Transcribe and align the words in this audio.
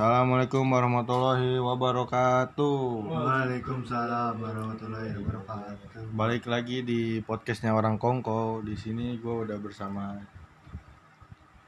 Assalamualaikum 0.00 0.64
warahmatullahi 0.64 1.60
wabarakatuh. 1.60 3.04
Waalaikumsalam 3.04 4.32
warahmatullahi 4.40 5.12
wabarakatuh. 5.12 6.16
Balik 6.16 6.48
lagi 6.48 6.80
di 6.80 7.20
podcastnya 7.20 7.76
orang 7.76 8.00
Kongko. 8.00 8.64
Di 8.64 8.80
sini 8.80 9.20
gue 9.20 9.44
udah 9.44 9.60
bersama 9.60 10.16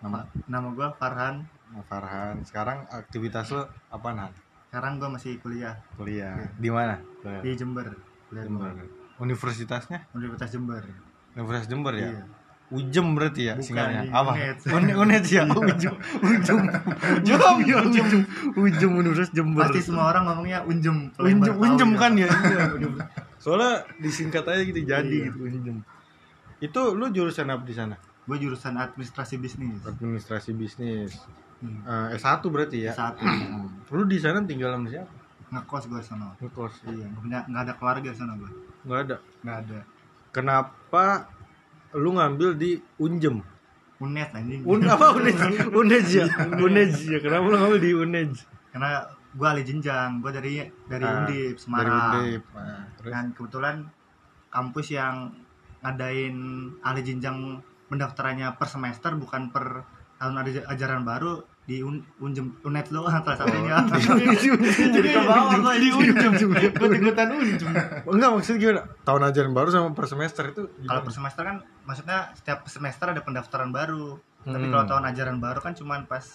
nama 0.00 0.24
Nama 0.48 0.64
gua 0.72 0.96
Farhan. 0.96 1.44
Farhan. 1.84 2.40
Sekarang 2.48 2.88
aktivitas 2.88 3.52
lo 3.52 3.68
apa 3.92 4.16
nah? 4.16 4.32
Sekarang 4.72 4.96
gua 4.96 5.12
masih 5.12 5.36
kuliah 5.36 5.76
Kuliah 6.00 6.32
di 6.56 6.72
mana? 6.72 7.04
Di 7.44 7.52
Jember. 7.52 7.92
Kuliah 8.32 8.48
di 8.48 8.56
Jember. 8.56 8.72
Universitasnya? 9.20 10.08
Universitas 10.16 10.56
Jember. 10.56 10.80
Universitas 11.36 11.68
Jember 11.68 12.00
ya. 12.00 12.08
Iya. 12.16 12.24
Ujem 12.72 13.06
berarti 13.12 13.52
ya 13.52 13.54
Bukan, 13.54 13.64
singkatnya. 13.68 14.00
Apa? 14.08 14.32
Unet. 14.32 14.96
Unet, 14.96 15.24
ya. 15.28 15.44
Ujem. 15.68 15.92
Ujem. 16.24 16.58
Ujem. 17.20 17.84
Ujem. 17.92 18.20
Ujem 18.56 18.90
Universitas 18.96 19.30
Jember. 19.36 19.68
Pasti 19.68 19.80
semua 19.84 20.08
orang 20.08 20.24
ngomongnya 20.24 20.64
unjem. 20.64 21.12
Unjem, 21.20 21.52
unjem 21.52 21.90
ya. 21.92 21.98
kan 22.00 22.12
ya. 22.16 22.28
Iya, 22.52 22.64
Soalnya 23.36 23.84
disingkat 24.00 24.48
aja 24.48 24.62
gitu 24.64 24.80
jadi 24.80 25.04
Iya. 25.04 25.28
gitu 25.28 25.38
unjem. 25.44 25.76
Itu 26.58 26.80
lu 26.96 27.12
jurusan 27.12 27.52
apa 27.52 27.60
di 27.62 27.74
sana? 27.76 28.00
Gua 28.24 28.40
jurusan 28.40 28.78
administrasi 28.78 29.36
bisnis. 29.36 29.82
Administrasi 29.84 30.50
bisnis. 30.56 31.12
Hmm. 31.60 31.82
Eh, 32.08 32.16
S1 32.16 32.40
berarti 32.48 32.88
ya. 32.88 32.92
Satu. 32.96 33.22
Lu 33.94 34.02
di 34.08 34.18
sana 34.18 34.42
tinggal 34.42 34.74
sama 34.74 34.86
siapa? 34.90 35.10
Ngekos 35.52 35.84
gua 35.86 36.00
sana. 36.00 36.32
Ngekos. 36.40 36.74
Iya, 36.88 37.06
nggak 37.22 37.42
nggak 37.52 37.62
ada 37.68 37.72
keluarga 37.78 38.10
sana 38.14 38.32
gua. 38.34 38.50
Enggak 38.82 38.98
ada. 39.04 39.16
Nggak 39.42 39.56
ada. 39.62 39.78
Kenapa 40.32 41.04
lu 41.96 42.16
ngambil 42.16 42.56
di 42.56 42.80
Unjem? 42.98 43.40
Unet 44.02 44.30
anjing. 44.34 44.62
Un 44.66 44.82
apa 44.92 45.14
Unej? 45.14 45.34
Unej 45.70 46.02
ya. 46.10 46.26
Unej 46.58 46.90
ya. 47.06 47.18
Kenapa 47.22 47.44
lu 47.46 47.56
ngambil 47.56 47.80
di 47.80 47.90
Unej? 47.94 48.26
Karena 48.74 49.06
gua 49.36 49.54
ahli 49.54 49.62
jenjang. 49.62 50.18
Gua 50.18 50.32
dari 50.34 50.58
dari 50.88 51.04
Ah, 51.06 51.22
Undip 51.22 51.54
Dari 51.54 51.62
Semarang. 51.62 52.14
Undip. 52.18 52.42
Nah, 52.50 52.82
terus 52.98 53.10
Dan 53.12 53.24
kebetulan 53.36 53.76
kampus 54.50 54.86
yang 54.90 55.14
ngadain 55.82 56.36
ahli 56.82 57.00
jenjang 57.02 57.58
pendaftarannya 57.90 58.54
per 58.56 58.68
semester 58.70 59.12
bukan 59.18 59.50
per 59.50 59.84
tahun 60.16 60.38
ajaran 60.70 61.02
baru 61.02 61.42
di 61.62 61.78
un, 61.78 62.02
unjem 62.18 62.58
unet 62.62 62.90
lo 62.90 63.06
salah 63.06 63.38
satunya 63.38 63.78
jadi 64.90 65.08
ke 65.08 65.20
bawah 65.22 65.78
di 65.78 65.88
Unjem 65.94 66.34
ikut 66.34 66.90
ikutan 66.92 67.28
unjem 67.30 67.70
Enggak 68.02 68.30
maksud 68.34 68.54
gimana? 68.58 68.82
Tahun 69.00 69.22
ajaran 69.22 69.52
baru 69.52 69.68
sama 69.70 69.88
per 69.92 70.06
semester 70.06 70.50
itu 70.50 70.66
kalau 70.82 71.02
per 71.02 71.12
semester 71.12 71.42
kan 71.44 71.56
maksudnya 71.82 72.34
setiap 72.34 72.66
semester 72.66 73.06
ada 73.08 73.22
pendaftaran 73.22 73.70
baru 73.70 74.18
tapi 74.42 74.58
Hmm. 74.58 74.74
kalau 74.74 74.84
tahun 74.88 75.04
ajaran 75.06 75.38
baru 75.38 75.62
kan 75.62 75.70
cuman 75.72 76.02
pas 76.04 76.26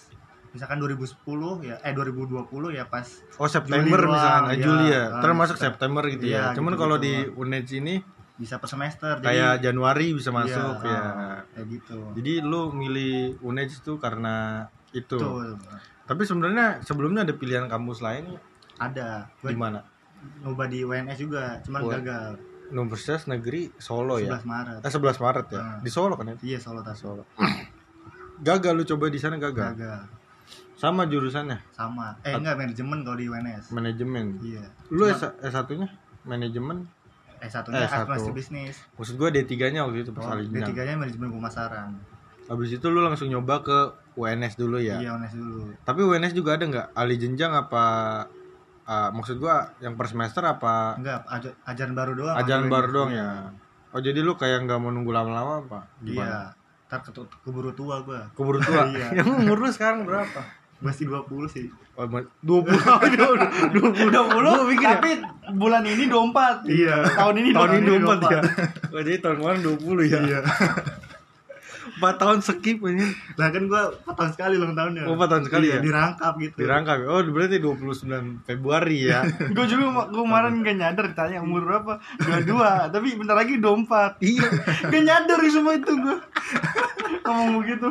misalkan 0.48 0.80
2010 0.80 1.20
ya 1.60 1.76
eh 1.78 1.92
2020 1.92 2.48
ya 2.72 2.88
pas 2.88 3.04
Oh 3.36 3.44
September 3.46 4.00
Juli 4.00 4.08
misalkan, 4.10 4.42
eh, 4.42 4.48
iya. 4.50 4.64
Juli 4.64 4.86
ya, 4.88 5.02
Ah, 5.04 5.20
termasuk 5.20 5.54
bisa. 5.54 5.64
September 5.68 6.02
gitu 6.08 6.24
ya. 6.24 6.32
Iya, 6.32 6.44
Cuman 6.50 6.72
gitu-gitu 6.72 6.82
kalau 6.82 6.96
di 6.96 7.12
doang. 7.12 7.36
UNED 7.44 7.68
ini 7.74 7.94
bisa 8.34 8.56
per 8.56 8.64
semester 8.66 9.12
kayak 9.20 9.60
Januari 9.60 10.08
bisa 10.10 10.30
iya, 10.30 10.38
masuk 10.40 10.76
ya. 10.80 10.96
ah, 10.96 11.38
kayak 11.52 11.66
gitu 11.68 11.98
Jadi 12.16 12.32
lu 12.40 12.72
milih 12.72 13.36
UNED 13.40 13.68
itu 13.76 13.92
karena 14.00 14.64
itu. 14.90 15.18
Tapi 16.04 16.22
sebenarnya 16.22 16.80
sebelumnya 16.80 17.22
ada 17.22 17.32
pilihan 17.32 17.66
kampus 17.66 18.00
lain 18.00 18.38
ada 18.76 19.28
di 19.38 19.52
mana? 19.52 19.82
nyoba 20.40 20.66
di 20.66 20.82
UNS 20.82 21.14
juga 21.16 21.60
cuman 21.62 21.80
Oh. 21.80 21.90
gagal 21.92 22.34
Universitas 22.68 23.24
Negeri 23.26 23.70
Solo 23.76 24.18
ya. 24.18 24.34
11 24.34 24.44
Maret 24.44 24.80
Eh 24.82 24.90
11 24.90 25.18
Maret 25.18 25.46
ya. 25.48 25.58
Ah. 25.58 25.78
Di 25.78 25.88
Solo 25.88 26.14
kan 26.14 26.26
ya? 26.28 26.36
iya 26.42 26.58
Solo 26.58 26.80
tas 26.80 26.96
Solo. 26.96 27.22
gagal 28.40 28.72
lu 28.72 28.84
coba 28.84 29.08
di 29.08 29.18
sana 29.18 29.36
gagal. 29.36 29.74
gagal 29.74 30.00
Sama 30.74 31.04
jurusannya, 31.04 31.58
sama 31.74 32.14
eh 32.22 32.30
enggak 32.32 32.54
manajemen 32.54 33.02
kalau 33.02 33.18
di 33.18 33.26
UNS 33.26 33.74
manajemen. 33.74 34.38
iya 34.40 34.62
Lu 34.88 35.04
S 35.04 35.26
S1-nya 35.42 35.90
manajemen. 36.22 36.86
eh 37.38 37.46
satunya 37.46 37.82
eh, 37.82 37.86
administrasi 37.86 38.30
bisnis 38.30 38.74
Maksud 38.94 39.14
gua 39.14 39.30
D3-nya 39.30 39.82
waktu 39.82 40.02
itu 40.02 40.10
pas 40.10 40.26
oh, 40.26 40.34
D3 40.34 40.74
nya 40.74 40.94
manajemen 40.94 41.30
pemasaran 41.32 41.94
Habis 42.46 42.74
itu 42.74 42.86
lu 42.88 42.98
langsung 42.98 43.26
nyoba 43.26 43.62
ke 43.62 43.78
UNS 44.18 44.54
dulu 44.54 44.76
ya. 44.76 44.98
iya 44.98 45.10
UNS 45.12 45.32
dulu 45.32 45.70
Tapi 45.80 46.00
UNS 46.02 46.32
juga 46.32 46.50
ada 46.52 46.64
nggak 46.64 46.86
ahli 46.92 47.14
jenjang 47.16 47.52
apa 47.52 47.84
ah, 48.84 49.08
maksud 49.08 49.36
gua 49.36 49.70
yang 49.78 49.94
per 49.94 50.06
semester 50.06 50.42
apa 50.42 50.96
enggak 50.96 51.22
aj- 51.24 51.54
ajaran 51.64 51.94
baru 51.94 52.12
doang 52.14 52.34
ajaran 52.36 52.66
baru 52.66 52.88
doang 52.90 53.10
ya? 53.12 53.28
Oh 53.88 54.00
jadi 54.00 54.18
lu 54.18 54.34
kayak 54.34 54.64
nggak 54.64 54.76
mau 54.76 54.88
nunggu 54.88 55.08
lama-lama 55.08 55.62
apa? 55.62 55.80
iya 56.02 56.50
ntar 56.84 57.00
ketu- 57.00 57.28
keburu 57.38 57.70
tua 57.70 58.00
gua 58.00 58.26
Keburu 58.32 58.58
tua. 58.58 58.84
Iya. 58.90 59.06
yang 59.18 59.28
umur 59.38 59.58
lu 59.58 59.68
sekarang 59.68 60.02
berapa? 60.02 60.40
masih 60.78 61.06
20 61.06 61.26
sih 61.48 61.66
Oh, 61.92 62.06
dua 62.46 62.62
puluh, 62.62 62.78
dua 63.74 63.90
puluh, 63.90 64.10
dua 64.14 64.24
puluh. 64.30 64.54
tapi 64.78 65.18
bulan 65.50 65.82
ini 65.82 66.06
24 66.06 66.62
iya 66.64 67.02
tahun 67.10 67.34
ini 67.36 67.50
tahun 67.50 67.70
ini 67.74 67.86
dua 67.98 68.14
24 68.14 68.30
ya. 68.30 68.40
Oh, 68.88 69.00
jadi 69.02 69.18
tahun 69.18 69.36
kemarin 69.36 69.60
dua 69.60 69.76
puluh 69.76 70.04
ya. 70.06 70.22
iya 70.22 70.38
Empat 71.96 72.14
tahun 72.16 72.38
skip 72.40 72.78
ini. 72.82 73.08
nah 73.34 73.48
kan 73.48 73.64
gua 73.64 73.88
4 74.04 74.12
tahun 74.12 74.30
sekali 74.32 74.54
ulang 74.56 74.74
tahunnya 74.74 75.02
Oh, 75.06 75.16
empat 75.16 75.28
tahun 75.30 75.44
sekali 75.48 75.66
Iya, 75.68 75.76
ya? 75.76 75.80
dirangkap 75.80 76.32
gitu 76.36 76.56
Dirangkap. 76.60 76.96
Oh 77.06 77.20
berarti 77.24 77.56
29 77.56 78.44
Februari 78.44 78.98
ya. 79.08 79.24
gue 79.56 79.64
juga 79.66 79.84
gua 79.90 80.04
kemarin 80.12 80.60
gak 80.60 80.76
nyadar 80.76 81.04
ditanya 81.08 81.38
umur 81.40 81.64
berapa 81.64 81.92
22 82.20 82.52
tapi 82.94 83.08
bentar 83.14 83.36
lagi 83.36 83.54
24 83.56 84.20
iya. 84.20 84.48
gak 84.92 85.02
nyadar 85.02 85.38
semua 85.48 85.72
itu 85.74 85.92
gue 85.94 86.16
ngomong 87.22 87.62
begitu 87.62 87.88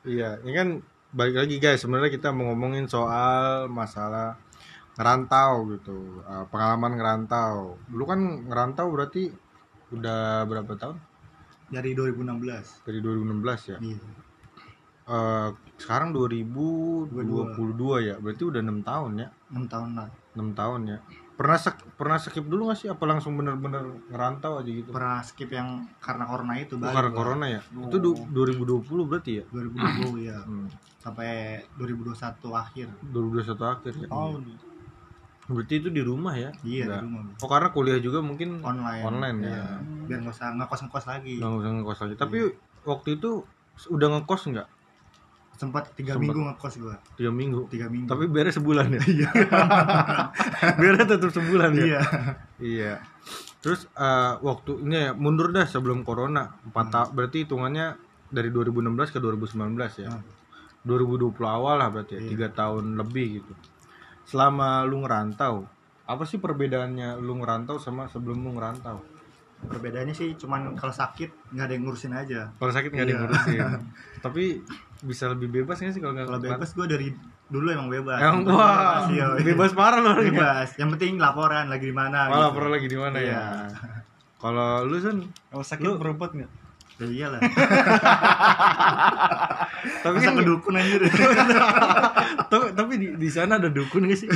Iya, 0.00 0.40
ini 0.40 0.52
kan 0.52 0.68
balik 1.10 1.36
lagi 1.36 1.56
guys. 1.56 1.84
Sebenarnya 1.84 2.08
kita 2.08 2.32
mau 2.32 2.48
ngomongin 2.48 2.88
soal 2.88 3.68
masalah 3.68 4.40
ngerantau 4.96 5.68
gitu, 5.70 6.24
Uh, 6.24 6.48
pengalaman 6.48 6.96
ngerantau. 6.96 7.76
Lu 7.90 8.04
kan 8.04 8.16
ngerantau 8.48 8.88
berarti 8.88 9.28
udah 9.90 10.46
berapa 10.46 10.72
tahun? 10.72 10.96
Dari 11.70 11.90
2016 11.92 12.84
Dari 12.84 12.98
2016 12.98 13.70
ya. 13.70 13.78
iya 13.80 14.00
Uh, 15.10 15.50
sekarang 15.74 16.14
2022 16.14 17.10
ya, 18.00 18.14
berarti 18.16 18.42
udah 18.44 18.60
enam 18.60 18.78
tahun 18.80 19.18
ya. 19.18 19.28
6 19.50 19.66
tahun 19.66 19.90
lah 19.96 20.06
6 20.32 20.54
tahun 20.54 20.80
ya. 20.86 20.98
Pernah 21.34 21.58
sk- 21.58 21.82
pernah 21.96 22.14
skip 22.14 22.46
dulu 22.46 22.70
gak 22.70 22.78
sih? 22.78 22.86
Apa 22.86 23.08
langsung 23.08 23.34
bener-bener 23.34 23.80
ngerantau 24.06 24.62
aja 24.62 24.70
gitu? 24.70 24.86
pernah 24.88 25.18
skip 25.18 25.50
yang 25.50 25.82
karena 25.98 26.24
corona 26.24 26.54
itu 26.54 26.76
Oh, 26.76 26.86
karena 26.86 27.10
corona 27.10 27.46
ya. 27.48 27.58
Itu 27.58 27.96
du- 27.98 28.22
2020 28.30 29.02
berarti 29.04 29.32
ya. 29.34 29.44
2020 29.50 30.14
ya 30.22 30.38
Hmm. 30.38 30.70
sampai 30.96 31.58
2021 31.74 32.14
akhir 32.54 32.86
2021 33.02 33.66
akhir 33.66 33.92
ya. 33.96 34.06
oh 34.10 34.36
Berarti 35.50 35.74
itu 35.76 35.88
di 35.88 35.98
rumah 36.00 36.32
ya? 36.32 36.54
iya 36.62 36.86
Nggak. 36.86 36.96
di 36.96 37.04
rumah 37.04 37.20
Oh 37.36 37.48
karena 37.48 37.68
kuliah 37.68 37.98
juga 37.98 38.18
mungkin 38.20 38.62
online 38.62 39.02
Online, 39.02 39.36
ya. 39.36 39.48
Iya. 39.50 39.64
biar 40.06 40.18
nggak 40.20 40.32
usah 40.32 40.48
ngekos 40.54 40.80
ngekos 40.82 41.06
lagi 41.06 41.34
nggak 41.36 41.52
usah 41.56 41.70
ngekos 41.72 41.98
lagi. 42.00 42.14
Tapi 42.16 42.38
waktu 42.82 43.08
itu 43.12 43.30
udah 43.88 44.08
ngekos 44.12 44.42
nggak? 44.48 44.68
sempat 45.52 45.92
tiga 45.92 46.16
Sempat. 46.16 46.24
minggu 46.24 46.40
ngekos 46.46 46.74
gua 46.78 46.96
Tiga 47.14 47.28
minggu. 47.28 47.68
tiga 47.68 47.86
minggu 47.86 48.08
Tapi 48.08 48.24
beres 48.26 48.56
sebulan 48.56 48.86
ya. 48.90 49.00
Iya. 49.04 49.28
beres 50.80 51.04
tetap 51.04 51.30
sebulan 51.30 51.70
ya. 51.74 51.84
iya 51.84 52.00
Iya. 52.56 52.92
Terus 53.60 53.84
eh, 53.90 54.34
waktu 54.40 54.80
ini 54.80 54.96
ya, 54.96 55.10
mundur 55.12 55.50
dah 55.50 55.64
sebelum 55.64 56.00
corona. 56.00 56.48
Empat 56.62 56.80
Hmm. 56.82 56.92
tahun 56.94 57.08
berarti 57.12 57.36
hitungannya 57.44 57.86
dari 58.26 58.48
2016 58.48 59.10
ke 59.10 59.18
2019 59.18 60.00
ya. 60.00 60.08
Hmm. 60.08 60.24
2020 60.80 61.28
awal 61.44 61.76
lah 61.76 61.88
berarti 61.90 62.16
ya. 62.16 62.20
Iya. 62.20 62.30
Tiga 62.30 62.48
tahun 62.50 62.96
lebih 62.96 63.26
gitu. 63.36 63.52
Selama 64.24 64.82
lu 64.82 65.00
ngerantau, 65.00 65.66
apa 66.04 66.22
sih 66.22 66.36
perbedaannya 66.36 67.18
lu 67.18 67.38
ngerantau 67.38 67.76
sama 67.76 68.06
sebelum 68.06 68.40
lu 68.40 68.52
ngerantau? 68.54 69.00
perbedaannya 69.60 70.16
sih 70.16 70.40
cuman 70.40 70.72
kalau 70.72 70.88
sakit 70.88 71.52
nggak 71.52 71.68
ada 71.68 71.74
yang 71.76 71.84
ngurusin 71.84 72.16
aja 72.16 72.48
Kalau 72.48 72.72
sakit 72.72 72.88
nggak 72.88 73.04
ada 73.04 73.12
yang 73.12 73.20
Iya. 73.20 73.28
ngurusin. 73.28 73.60
Tapi 74.24 74.44
bisa 75.02 75.28
lebih 75.28 75.52
bebas 75.52 75.76
nggak 75.76 75.92
sih 75.92 76.00
kalau 76.00 76.16
nggak 76.16 76.26
kalau 76.26 76.40
bebas 76.40 76.70
gua 76.72 76.86
dari 76.88 77.12
dulu 77.44 77.68
emang 77.68 77.92
bebas 77.92 78.24
Yang 78.24 78.36
wah, 78.48 79.04
Bebas, 79.04 79.04
iya. 79.10 79.26
bebas 79.44 79.70
parah 79.76 80.00
loh. 80.00 80.16
bebas 80.16 80.68
yang 80.80 80.88
penting 80.90 81.20
laporan 81.20 81.68
lagi 81.68 81.84
di 81.84 81.92
mana 81.92 82.18
Malah 82.26 82.40
gitu. 82.40 82.56
pernah 82.56 82.70
lagi 82.72 82.86
di 82.88 82.96
mana 82.96 83.16
ya? 83.20 83.28
Iya. 83.28 83.44
Kalau 84.40 84.70
lu 84.82 84.96
kan, 84.96 85.16
kalau 85.52 85.64
sakit 85.66 85.84
Lu- 85.84 86.00
berobat 86.00 86.30
gak? 86.32 86.50
Ya 87.00 87.08
iyalah 87.08 87.40
tapi 90.04 90.14
masa 90.20 90.28
kan, 90.28 90.36
ke 90.36 90.44
dukun 90.44 90.74
anjir 90.76 91.00
tapi, 92.52 92.66
tapi 92.76 92.92
di, 93.00 93.06
di 93.16 93.28
sana 93.32 93.56
ada 93.56 93.72
dukun 93.72 94.04
nggak 94.04 94.18
sih? 94.20 94.28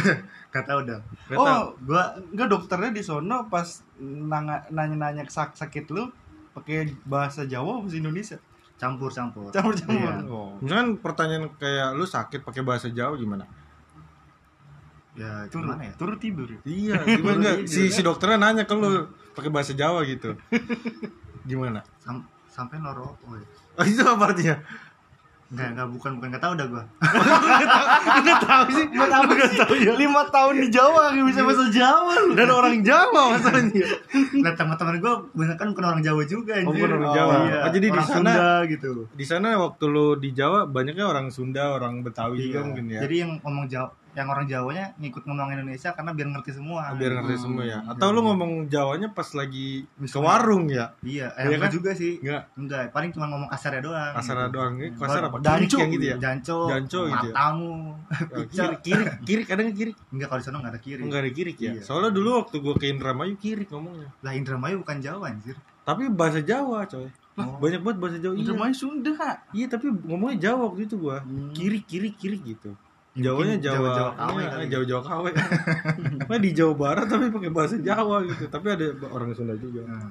gak 0.49 0.65
tau 0.65 0.81
dah 0.81 1.01
Nggak 1.29 1.39
oh 1.39 1.77
gua 1.85 2.17
enggak 2.33 2.49
dokternya 2.49 2.91
di 2.97 3.03
sono 3.05 3.45
pas 3.53 3.85
nanya 4.01 4.65
nanya 4.73 5.23
sak 5.29 5.53
sakit 5.57 5.93
lu 5.93 6.09
pakai 6.57 6.89
bahasa 7.05 7.45
Jawa 7.45 7.85
bahasa 7.85 8.01
Indonesia 8.01 8.39
campur 8.75 9.11
campur 9.13 9.53
campur-campur 9.55 9.95
Iya. 9.95 10.27
Oh. 10.27 10.59
Misalkan 10.59 10.99
pertanyaan 10.99 11.47
kayak 11.61 11.95
lu 11.95 12.05
sakit 12.09 12.43
pakai 12.43 12.63
bahasa 12.67 12.89
Jawa 12.91 13.15
gimana? 13.21 13.47
ya 15.15 15.47
turun 15.47 15.71
gimana 15.71 15.83
ya 15.87 15.93
turun 15.95 16.19
tidur 16.19 16.49
ya? 16.51 16.59
Iya, 16.67 16.99
gimana? 17.23 17.63
Si 17.71 17.87
si 17.87 18.01
dokternya 18.03 18.35
nanya 18.35 18.67
ke 18.67 18.75
lu 18.75 19.07
pakai 19.31 19.47
bahasa 19.47 19.71
Jawa 19.71 20.03
gitu. 20.11 20.35
Gimana? 21.47 21.87
Sam- 22.03 22.27
sampai 22.55 22.79
noro 22.79 23.19
oh, 23.19 23.35
iya. 23.35 23.47
Oh, 23.75 23.83
itu 23.83 23.99
apa 24.01 24.31
artinya? 24.31 24.55
Enggak, 25.51 25.69
enggak 25.75 25.89
bukan 25.91 26.11
bukan 26.15 26.29
enggak 26.31 26.43
tahu 26.43 26.55
dah 26.55 26.67
gua. 26.67 26.83
Nggak 28.23 28.39
tahu 28.41 28.65
sih. 28.71 28.87
Buat 28.91 29.11
apa 29.13 29.33
sih? 29.45 29.59
Lima 29.95 30.23
tahun 30.29 30.55
di 30.57 30.69
Jawa 30.71 31.03
gak 31.11 31.27
bisa 31.27 31.41
bahasa 31.43 31.65
Jawa 31.69 32.13
lu. 32.21 32.33
Dan 32.35 32.49
orang 32.49 32.77
Jawa 32.81 33.23
masalahnya. 33.31 33.87
Nah, 34.41 34.53
teman-teman 34.55 34.95
gua 34.99 35.15
kebanyakan 35.27 35.67
bukan 35.75 35.85
orang 35.85 36.03
Jawa 36.03 36.23
juga 36.25 36.53
Oh, 36.55 36.59
anjir. 36.63 36.71
bukan 36.73 36.91
orang 36.93 37.07
Oh, 37.07 37.15
Jawa. 37.15 37.35
Iya. 37.45 37.59
Oh, 37.61 37.71
jadi 37.71 37.87
di 37.87 37.93
orang 37.93 38.07
sana 38.07 38.15
Sunda 38.33 38.47
gitu. 38.67 38.91
di 39.11 39.25
sana 39.25 39.49
waktu 39.59 39.85
lu 39.85 40.07
di 40.17 40.31
Jawa 40.31 40.59
banyaknya 40.65 41.05
orang 41.05 41.27
Sunda, 41.29 41.65
orang 41.73 41.95
Betawi 42.01 42.37
juga 42.41 42.59
Iya. 42.59 42.67
mungkin 42.67 42.85
ya. 42.89 43.01
Jadi 43.05 43.15
yang 43.19 43.33
ngomong 43.43 43.67
Jawa, 43.69 43.89
yang 44.15 44.27
orang 44.27 44.47
Jawanya 44.47 44.95
ngikut 44.97 45.23
ngomong 45.23 45.51
Indonesia 45.53 45.91
karena 45.91 46.11
biar 46.11 46.29
ngerti 46.31 46.51
semua. 46.55 46.95
biar 46.95 47.13
ngerti 47.15 47.35
Hmm, 47.35 47.43
semua 47.43 47.63
ya. 47.63 47.79
iya, 47.83 47.91
Atau 47.91 48.09
lu 48.09 48.19
iya. 48.19 48.27
ngomong 48.31 48.53
Jawanya 48.67 49.09
pas 49.11 49.29
lagi 49.31 49.69
ke 49.83 49.99
Misalnya- 49.99 50.25
warung 50.25 50.65
ya? 50.67 50.87
Iya, 51.01 51.27
eh, 51.35 51.43
Iya 51.45 51.47
enggak 51.53 51.61
kan? 51.61 51.75
juga 51.75 51.91
sih. 51.93 52.13
Enggak, 52.19 52.43
Enggak, 52.55 52.83
paling 52.91 53.11
cuma 53.11 53.27
ngomong 53.27 53.49
kasarnya 53.49 53.83
doang. 53.83 54.13
kasar 54.15 54.35
gitu. 54.37 54.53
doang. 54.53 54.73
Ini 54.75 54.89
kasar 54.95 55.23
apa? 55.25 55.37
Kirik 55.41 55.71
yang 55.75 55.91
gitu 55.91 56.07
ya? 56.07 56.17
Janco, 56.17 56.59
Janco 56.71 57.01
gitu 57.05 57.27
ya? 57.27 57.35
matamu. 57.35 57.73
Kiri, 58.49 58.77
kiri, 58.81 59.05
kiri, 59.23 59.43
kadang 59.45 59.67
kiri. 59.71 59.93
Enggak 60.09 60.27
kalau 60.29 60.41
di 60.41 60.47
sana 60.47 60.57
enggak 60.59 60.73
ada 60.73 60.81
kiri. 60.81 61.01
Enggak 61.03 61.21
ada 61.21 61.31
kiri 61.31 61.53
ya. 61.55 61.73
Iya. 61.75 61.83
Soalnya 61.83 62.11
dulu 62.11 62.29
waktu 62.39 62.57
gua 62.59 62.75
ke 62.75 62.87
Indramayu 62.87 63.35
kiri 63.37 63.65
ngomongnya. 63.67 64.09
Lah 64.21 64.33
Indramayu 64.33 64.81
bukan 64.81 64.99
Jawa 64.99 65.29
anjir. 65.29 65.57
Tapi 65.85 66.09
bahasa 66.09 66.41
Jawa, 66.41 66.87
coy. 66.87 67.11
Oh. 67.35 67.59
Banyak 67.59 67.83
banget 67.83 67.99
bahasa 67.99 68.19
Jawa. 68.19 68.33
Iya. 68.33 68.41
Indramayu 68.41 68.75
Sunda 68.75 69.11
kak. 69.13 69.37
Iya, 69.51 69.67
tapi 69.67 69.87
ngomongnya 69.91 70.39
Jawa 70.49 70.71
waktu 70.71 70.87
itu 70.87 70.95
gua. 70.97 71.19
Hmm. 71.21 71.51
Kiri, 71.51 71.83
kiri, 71.83 72.15
kiri 72.15 72.39
gitu. 72.41 72.73
Ya, 73.15 73.31
Jawanya 73.31 73.55
mungkin 73.55 73.63
Jawa, 73.63 73.79
Jawa-Jawa 73.79 74.11
KW 74.19 74.35
iya, 74.35 74.49
kali. 74.51 74.65
Jawa-Jawa 74.67 75.03
KW. 75.07 75.25
Nah, 76.27 76.39
di 76.45 76.51
Jawa 76.51 76.75
Barat 76.75 77.07
tapi 77.07 77.25
pakai 77.31 77.51
bahasa 77.55 77.77
Jawa 77.79 78.17
gitu. 78.27 78.45
Tapi 78.51 78.67
ada 78.75 78.87
orang 79.07 79.31
Sunda 79.39 79.55
juga. 79.55 79.87
Nah, 79.87 80.11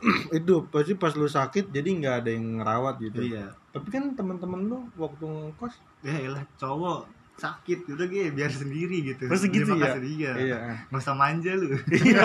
itu 0.38 0.54
pasti 0.72 0.96
pas 0.96 1.12
lu 1.12 1.28
sakit 1.28 1.68
jadi 1.68 1.88
nggak 1.92 2.14
ada 2.24 2.30
yang 2.32 2.64
ngerawat 2.64 2.94
gitu. 3.04 3.20
iya. 3.20 3.52
Tapi 3.68 3.88
kan 3.92 4.16
teman-teman 4.16 4.64
lu 4.64 4.78
waktu 4.96 5.28
ngekos 5.28 5.76
Ya 6.00 6.14
elah 6.24 6.44
cowok 6.56 7.18
sakit 7.38 7.86
udah 7.86 8.06
gue 8.10 8.34
biar 8.34 8.50
sendiri 8.50 9.14
gitu. 9.14 9.30
Oh, 9.30 9.38
segitu 9.38 9.70
Terima 9.70 9.84
ya? 9.84 9.94
kasih 9.94 10.02
dia. 10.02 10.32
iya. 10.40 10.58
Nggak 10.90 11.02
usah 11.04 11.14
manja 11.14 11.52
lu. 11.54 11.66
Iya. 11.86 12.22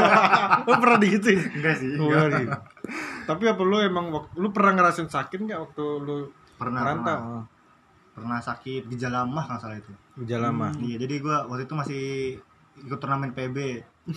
lu 0.66 0.74
pernah 0.88 0.98
digituin? 0.98 1.40
Enggak 1.54 1.76
sih. 1.78 1.92
Oh, 2.02 2.10
enggak. 2.10 2.42
iya. 2.48 2.56
Tapi 3.30 3.44
apa 3.46 3.62
lu 3.62 3.78
emang 3.78 4.06
lu 4.40 4.48
pernah 4.50 4.72
ngerasain 4.80 5.12
sakit 5.12 5.38
nggak 5.46 5.60
waktu 5.70 5.84
lu 6.02 6.18
Pernah, 6.58 6.82
merantau? 6.82 7.18
pernah. 7.20 7.44
Pernah 8.14 8.38
sakit 8.38 8.86
gejala 8.94 9.26
mah 9.26 9.46
kalau 9.46 9.60
salah 9.60 9.78
itu. 9.78 9.92
Gejala 10.22 10.54
mah. 10.54 10.70
Iya, 10.78 11.02
jadi 11.02 11.16
gua 11.18 11.50
waktu 11.50 11.66
itu 11.66 11.74
masih 11.74 12.04
ikut 12.86 13.00
turnamen 13.02 13.34
PB. 13.34 13.58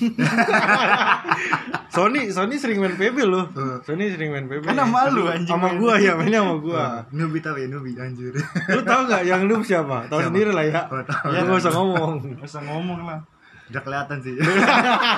Sony 1.94 2.28
Sony 2.34 2.58
sering 2.58 2.82
main 2.82 2.98
PB 2.98 3.16
lu. 3.25 3.40
Tuh. 3.54 3.81
Sony 3.87 4.10
sering 4.12 4.34
main 4.34 4.44
PB. 4.50 4.66
Kan 4.66 4.76
sama 4.76 5.08
lu, 5.08 5.25
Tapi 5.25 5.40
anjing. 5.40 5.48
Sama 5.48 5.69
gua 5.78 5.94
ya, 5.96 6.12
mainnya 6.19 6.40
sama 6.44 6.54
gua. 6.60 6.84
Nubi 7.14 7.38
tapi 7.40 7.70
nubi 7.70 7.96
anjir. 7.96 8.34
lu 8.75 8.81
tahu 8.84 9.00
nggak 9.08 9.22
yang 9.25 9.46
noob 9.48 9.62
siapa? 9.64 10.10
Tahu 10.10 10.20
Siapa? 10.20 10.28
sendiri 10.28 10.50
lah 10.52 10.64
ya. 10.66 10.81
Oh, 10.90 11.02
tahu. 11.06 11.26
Ya, 11.32 11.40
gak 11.46 11.58
usah 11.62 11.72
ngomong. 11.72 12.12
Bisa 12.43 12.60
ngomong 12.60 13.00
lah. 13.06 13.20
Udah 13.66 13.82
kelihatan 13.82 14.19
sih. 14.22 14.34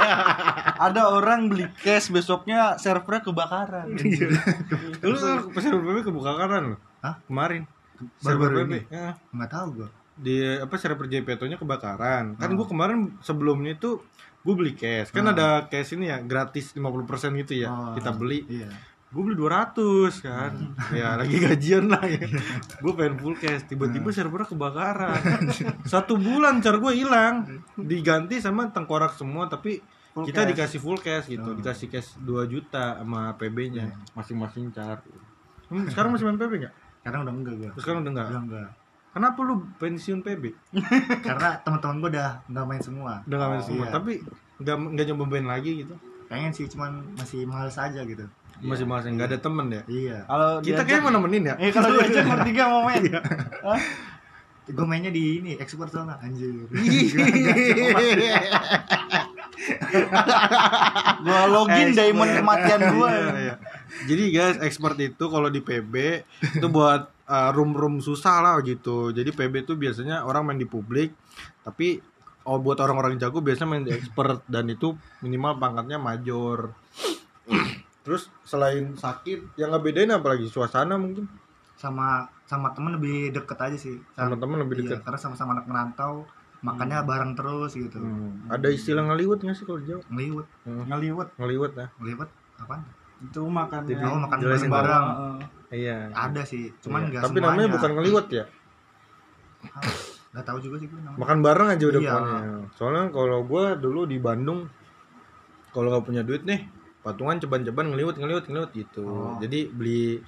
Ada 0.86 1.02
orang 1.10 1.50
beli 1.50 1.66
cash 1.82 2.08
besoknya 2.08 2.78
servernya 2.78 3.20
kebakaran. 3.26 3.86
Lu 5.02 5.16
pas 5.52 5.62
server 5.64 5.82
PB 5.82 5.98
kebakaran 6.12 6.62
lu. 6.72 6.76
Hah? 7.02 7.18
Kemarin. 7.26 7.66
Server 8.16 8.48
Baru-baru 8.48 8.56
PB. 8.58 8.68
ini? 8.68 8.80
Ya. 8.88 9.08
Enggak 9.30 9.50
tahu 9.50 9.66
gua. 9.74 9.88
Di 10.14 10.34
apa 10.56 10.74
server 10.74 11.06
JPTO-nya 11.06 11.56
kebakaran. 11.56 12.34
Kan 12.34 12.48
Hmm. 12.48 12.56
gua 12.56 12.66
kemarin 12.66 12.98
sebelumnya 13.18 13.72
itu 13.72 14.02
gue 14.40 14.54
beli 14.54 14.72
cash. 14.72 15.08
Kan 15.08 15.24
Hmm. 15.24 15.32
ada 15.32 15.46
cash 15.64 15.92
ini 15.92 16.06
ya 16.06 16.18
gratis 16.20 16.72
50% 16.72 17.06
gitu 17.36 17.54
ya. 17.56 17.68
Oh, 17.68 17.92
Kita 17.92 18.10
beli. 18.12 18.42
Iya. 18.44 18.70
Gue 19.08 19.22
beli 19.24 19.36
200 19.36 20.20
kan. 20.20 20.52
Ya 20.90 21.14
lagi 21.14 21.38
gajian 21.38 21.86
lah 21.86 22.04
ya. 22.04 22.28
gue 22.76 22.92
pengen 22.92 23.16
full 23.16 23.34
cash. 23.34 23.62
Hmm. 23.62 23.70
Tiba-tiba 23.70 24.08
servernya 24.10 24.48
kebakaran. 24.48 25.20
Satu 25.86 26.14
bulan 26.14 26.58
car 26.58 26.76
gue 26.76 26.92
hilang. 26.94 27.46
Diganti 27.74 28.36
sama 28.36 28.68
tengkorak 28.68 29.14
semua 29.14 29.46
tapi 29.46 29.80
Full 30.10 30.24
kita 30.24 30.42
cash. 30.42 30.50
dikasih 30.50 30.78
full 30.78 30.98
cash 30.98 31.26
gitu. 31.26 31.46
Oh. 31.46 31.54
Dikasih 31.54 31.86
cash 31.88 32.18
2 32.18 32.42
juta 32.44 32.96
sama 32.96 33.32
PB-nya 33.34 33.86
Iya. 33.86 33.96
masing-masing 34.12 34.70
car. 34.70 35.00
Hmm, 35.68 35.86
Sekarang 35.86 36.10
masih 36.10 36.24
main 36.24 36.36
PB 36.36 36.52
nggak? 36.58 36.74
Sekarang 37.00 37.20
udah 37.22 37.34
enggak 37.34 37.54
gua. 37.56 37.70
Terus 37.70 37.82
sekarang 37.82 38.00
udah 38.02 38.12
nggak? 38.12 38.28
Udah 38.28 38.42
enggak. 38.42 38.68
Kenapa 39.08 39.38
lu 39.40 39.54
pensiun 39.76 40.18
PB? 40.20 40.44
Karena 41.26 41.48
teman-teman 41.60 41.96
gua 41.98 42.10
udah 42.12 42.30
enggak 42.44 42.64
main 42.66 42.82
semua. 42.82 43.12
Udah 43.24 43.36
nggak 43.36 43.50
main 43.50 43.60
Oh, 43.60 43.66
semua. 43.66 43.84
iya. 43.84 43.92
Tapi 43.92 44.12
nggak 44.58 44.76
nggak 44.94 45.04
nyoba 45.08 45.24
main 45.26 45.46
lagi 45.48 45.70
gitu. 45.80 45.94
Pengen 46.28 46.52
sih 46.52 46.66
cuman 46.66 46.90
masih 47.14 47.42
males 47.44 47.74
aja 47.74 48.00
gitu. 48.02 48.24
Masih 48.58 48.84
masih 48.84 49.14
nggak 49.14 49.28
ada 49.30 49.38
temen 49.38 49.66
ya. 49.68 49.82
Iya. 49.86 50.18
Kalau 50.24 50.50
Kita 50.60 50.82
kayak 50.82 51.00
mau 51.00 51.10
nemenin 51.10 51.42
ya. 51.46 51.54
Eh 51.56 51.70
kalau 51.70 51.88
diajak 51.94 52.26
bertiga 52.32 52.62
mau 52.68 52.82
main. 52.84 53.02
Hah? 53.64 53.80
Gue 54.68 54.84
mainnya 54.84 55.08
di 55.08 55.40
ini 55.40 55.56
ekspor 55.56 55.88
soalnya 55.88 56.20
anjir. 56.20 56.68
Gua 61.24 61.42
login 61.50 61.92
diamond 61.92 62.30
kematian 62.32 62.80
gua. 62.94 63.08
Iya, 63.10 63.30
iya. 63.38 63.54
Jadi 64.06 64.22
guys, 64.30 64.56
expert 64.62 64.96
itu 64.98 65.24
kalau 65.26 65.48
di 65.48 65.60
PB 65.60 65.94
itu 66.54 66.66
buat 66.68 67.08
uh, 67.26 67.50
room-room 67.52 67.98
susah 67.98 68.40
lah 68.40 68.54
gitu. 68.62 69.10
Jadi 69.10 69.32
PB 69.32 69.66
itu 69.66 69.74
biasanya 69.74 70.22
orang 70.22 70.48
main 70.48 70.60
di 70.60 70.68
publik, 70.68 71.12
tapi 71.64 71.98
oh 72.44 72.56
buat 72.56 72.80
orang-orang 72.80 73.20
jago 73.20 73.44
biasanya 73.44 73.68
main 73.68 73.84
di 73.84 73.92
expert 73.92 74.40
dan 74.48 74.68
itu 74.68 74.94
minimal 75.20 75.58
pangkatnya 75.58 75.98
major. 75.98 76.72
Terus 78.04 78.32
selain 78.46 78.96
sakit, 78.96 79.58
yang 79.60 79.74
ngebedain 79.74 80.08
apa 80.08 80.36
lagi? 80.36 80.48
Suasana 80.48 80.96
mungkin 80.96 81.28
sama 81.78 82.26
sama 82.48 82.72
temen 82.72 82.96
lebih 82.96 83.30
deket 83.30 83.58
aja 83.60 83.76
sih. 83.78 84.00
sama 84.16 84.34
temen 84.34 84.58
lebih 84.58 84.82
Iya, 84.82 84.98
dekat. 84.98 85.00
karena 85.04 85.18
sama-sama 85.20 85.50
anak 85.54 85.66
merantau, 85.68 86.24
makannya 86.58 86.98
bareng 87.02 87.32
terus 87.32 87.72
gitu. 87.72 87.96
Hmm. 87.96 88.46
Ada 88.46 88.68
istilah 88.68 89.04
ngeliwet 89.04 89.38
nggak 89.40 89.54
sih 89.54 89.62
kalau 89.62 89.78
Jawa? 89.80 90.02
Ngeliwet, 90.08 90.46
Hmm. 90.62 90.84
Ngeliwet 90.86 91.28
Ngeliwet 91.36 91.72
ya. 91.74 91.86
ngeliwet 91.96 92.30
apaan? 92.56 92.82
itu 93.18 93.42
makan 93.42 93.82
Jadi- 93.82 93.98
Oh, 94.04 94.14
makan 94.16 94.38
bareng. 94.70 95.06
Iya. 95.68 95.98
Ada 96.14 96.42
sih, 96.42 96.70
cuman 96.78 97.10
Iya. 97.10 97.18
Tapi 97.20 97.38
namanya 97.38 97.68
bukan 97.68 97.90
ngeliwet 97.92 98.26
ya. 98.30 98.44
Enggak 100.28 100.44
tahu 100.44 100.58
juga 100.60 100.76
sih 100.78 100.86
gue 100.86 100.98
namanya. 100.98 101.18
Makan 101.18 101.38
bareng 101.40 101.68
aja 101.68 101.84
udah 101.84 102.00
Iya. 102.00 102.12
pokoknya. 102.12 102.38
Soalnya 102.72 103.04
kalau 103.10 103.38
gua 103.42 103.64
dulu 103.74 104.06
di 104.06 104.18
Bandung 104.18 104.70
kalau 105.68 105.90
nggak 105.90 106.04
punya 106.04 106.22
duit 106.22 106.42
nih, 106.44 106.62
patungan 107.00 107.38
ceban-ceban 107.38 107.90
ngeliwet 107.90 108.16
ngeliwet 108.16 108.44
ngeliwet 108.46 108.70
gitu. 108.72 109.02
Oh. 109.02 109.34
Jadi 109.38 109.66
beli 109.68 110.22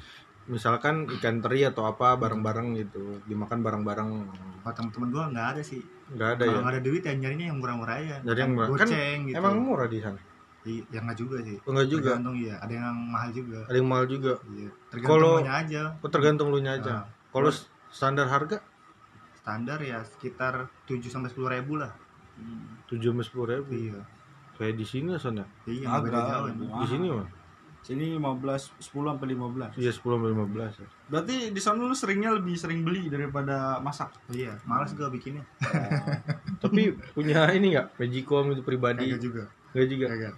misalkan 0.47 1.05
ikan 1.21 1.43
teri 1.45 1.67
atau 1.67 1.85
apa 1.85 2.17
bareng-bareng 2.17 2.79
gitu, 2.79 3.21
dimakan 3.29 3.61
bareng-bareng. 3.61 4.11
Kalau 4.61 4.75
temen-temen 4.77 5.09
gue 5.13 5.25
nggak 5.37 5.47
ada 5.57 5.63
sih. 5.65 5.83
Nggak 6.15 6.29
ada 6.37 6.43
Kalau 6.47 6.53
ya. 6.53 6.63
nggak 6.65 6.75
ada 6.75 6.83
duit 6.83 7.03
ya 7.05 7.12
nyarinya 7.17 7.47
yang 7.53 7.59
murah-murah 7.61 7.95
aja. 8.00 8.17
Jadi 8.25 8.38
yang 8.41 8.53
murah. 8.57 8.69
Kan 8.76 8.88
gitu. 9.26 9.37
Emang 9.37 9.55
murah 9.61 9.88
di 9.88 9.99
sana. 10.00 10.21
Iya, 10.61 10.83
ya 10.93 10.99
nggak 11.00 11.17
juga 11.17 11.37
sih. 11.41 11.57
Oh, 11.64 11.73
Enggak 11.73 11.88
juga. 11.88 12.11
Tergantung 12.12 12.37
iya, 12.37 12.55
ada 12.61 12.73
yang 12.76 12.97
mahal 13.09 13.31
juga. 13.33 13.59
Ada 13.64 13.76
yang 13.81 13.88
mahal 13.88 14.07
juga. 14.07 14.33
Iya. 14.53 14.71
Tergantung 14.93 15.09
Kalau- 15.17 15.41
Kalau 15.41 15.57
aja. 15.57 15.83
Oh, 16.05 16.11
tergantung 16.12 16.49
lu 16.53 16.59
nya 16.61 16.73
aja. 16.76 16.93
Nah, 16.93 17.05
Kalau 17.33 17.50
standar 17.88 18.26
harga 18.29 18.59
standar 19.41 19.81
ya 19.81 20.05
sekitar 20.05 20.69
7 20.85 21.09
sampai 21.09 21.33
10 21.33 21.49
ribu 21.49 21.81
lah. 21.81 21.91
7 22.93 23.00
sampai 23.00 23.25
10 23.25 23.47
ribu. 23.49 23.71
Iya. 23.73 24.00
Kayak 24.61 24.75
di 24.76 24.85
sini 24.85 25.17
sana. 25.17 25.49
Iya, 25.64 25.88
nggak 25.88 26.03
beda 26.05 26.21
Agak. 26.21 26.41
Di 26.61 26.87
sini 26.93 27.07
mah. 27.09 27.26
Sini 27.81 28.13
15 28.21 28.77
10 28.77 28.93
sampai 28.93 29.27
15. 29.33 29.81
Iya 29.81 29.91
10 29.93 30.05
sampai 30.05 30.31
15 30.37 30.81
ya. 30.85 30.89
Berarti 31.09 31.37
di 31.51 31.61
sana 31.61 31.81
lu 31.83 31.97
seringnya 31.97 32.31
lebih 32.37 32.55
sering 32.55 32.85
beli 32.85 33.09
daripada 33.09 33.81
masak. 33.81 34.13
Iya, 34.29 34.61
malas 34.69 34.93
gue 34.93 35.09
bikinnya. 35.09 35.43
Tapi 36.63 36.93
punya 37.17 37.49
ini 37.57 37.73
enggak? 37.73 37.97
Magicom 37.97 38.53
itu 38.53 38.63
pribadi. 38.63 39.09
Kagak 39.09 39.23
juga. 39.25 39.45
Enggak 39.73 39.89
juga. 39.89 40.07
Kagak. 40.13 40.35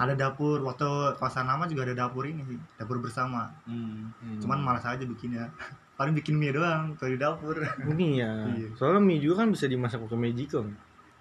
Ada 0.00 0.14
dapur 0.16 0.64
waktu 0.64 0.88
kosan 1.20 1.44
lama 1.44 1.68
juga 1.68 1.84
ada 1.84 2.08
dapur 2.08 2.24
ini 2.24 2.40
sih, 2.48 2.56
dapur 2.80 3.04
bersama. 3.04 3.52
Hmm. 3.68 4.08
Cuman 4.40 4.64
malas 4.64 4.88
aja 4.88 5.04
bikinnya. 5.04 5.52
Paling 5.98 6.14
bikin 6.14 6.38
mie 6.38 6.54
doang 6.54 6.96
kalau 6.96 7.10
di 7.12 7.20
dapur. 7.20 7.58
Ini 7.84 8.08
ya. 8.16 8.32
Iya. 8.48 8.68
Soalnya 8.80 9.02
mie 9.04 9.20
juga 9.20 9.44
kan 9.44 9.52
bisa 9.52 9.68
dimasak 9.68 10.00
pakai 10.08 10.16
Magicom. 10.16 10.72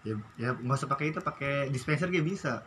ya, 0.06 0.16
ya 0.40 0.56
nggak 0.56 0.78
usah 0.80 0.88
pakai 0.88 1.12
itu, 1.12 1.20
pakai 1.20 1.68
dispenser 1.68 2.08
kayak 2.08 2.24
bisa. 2.24 2.64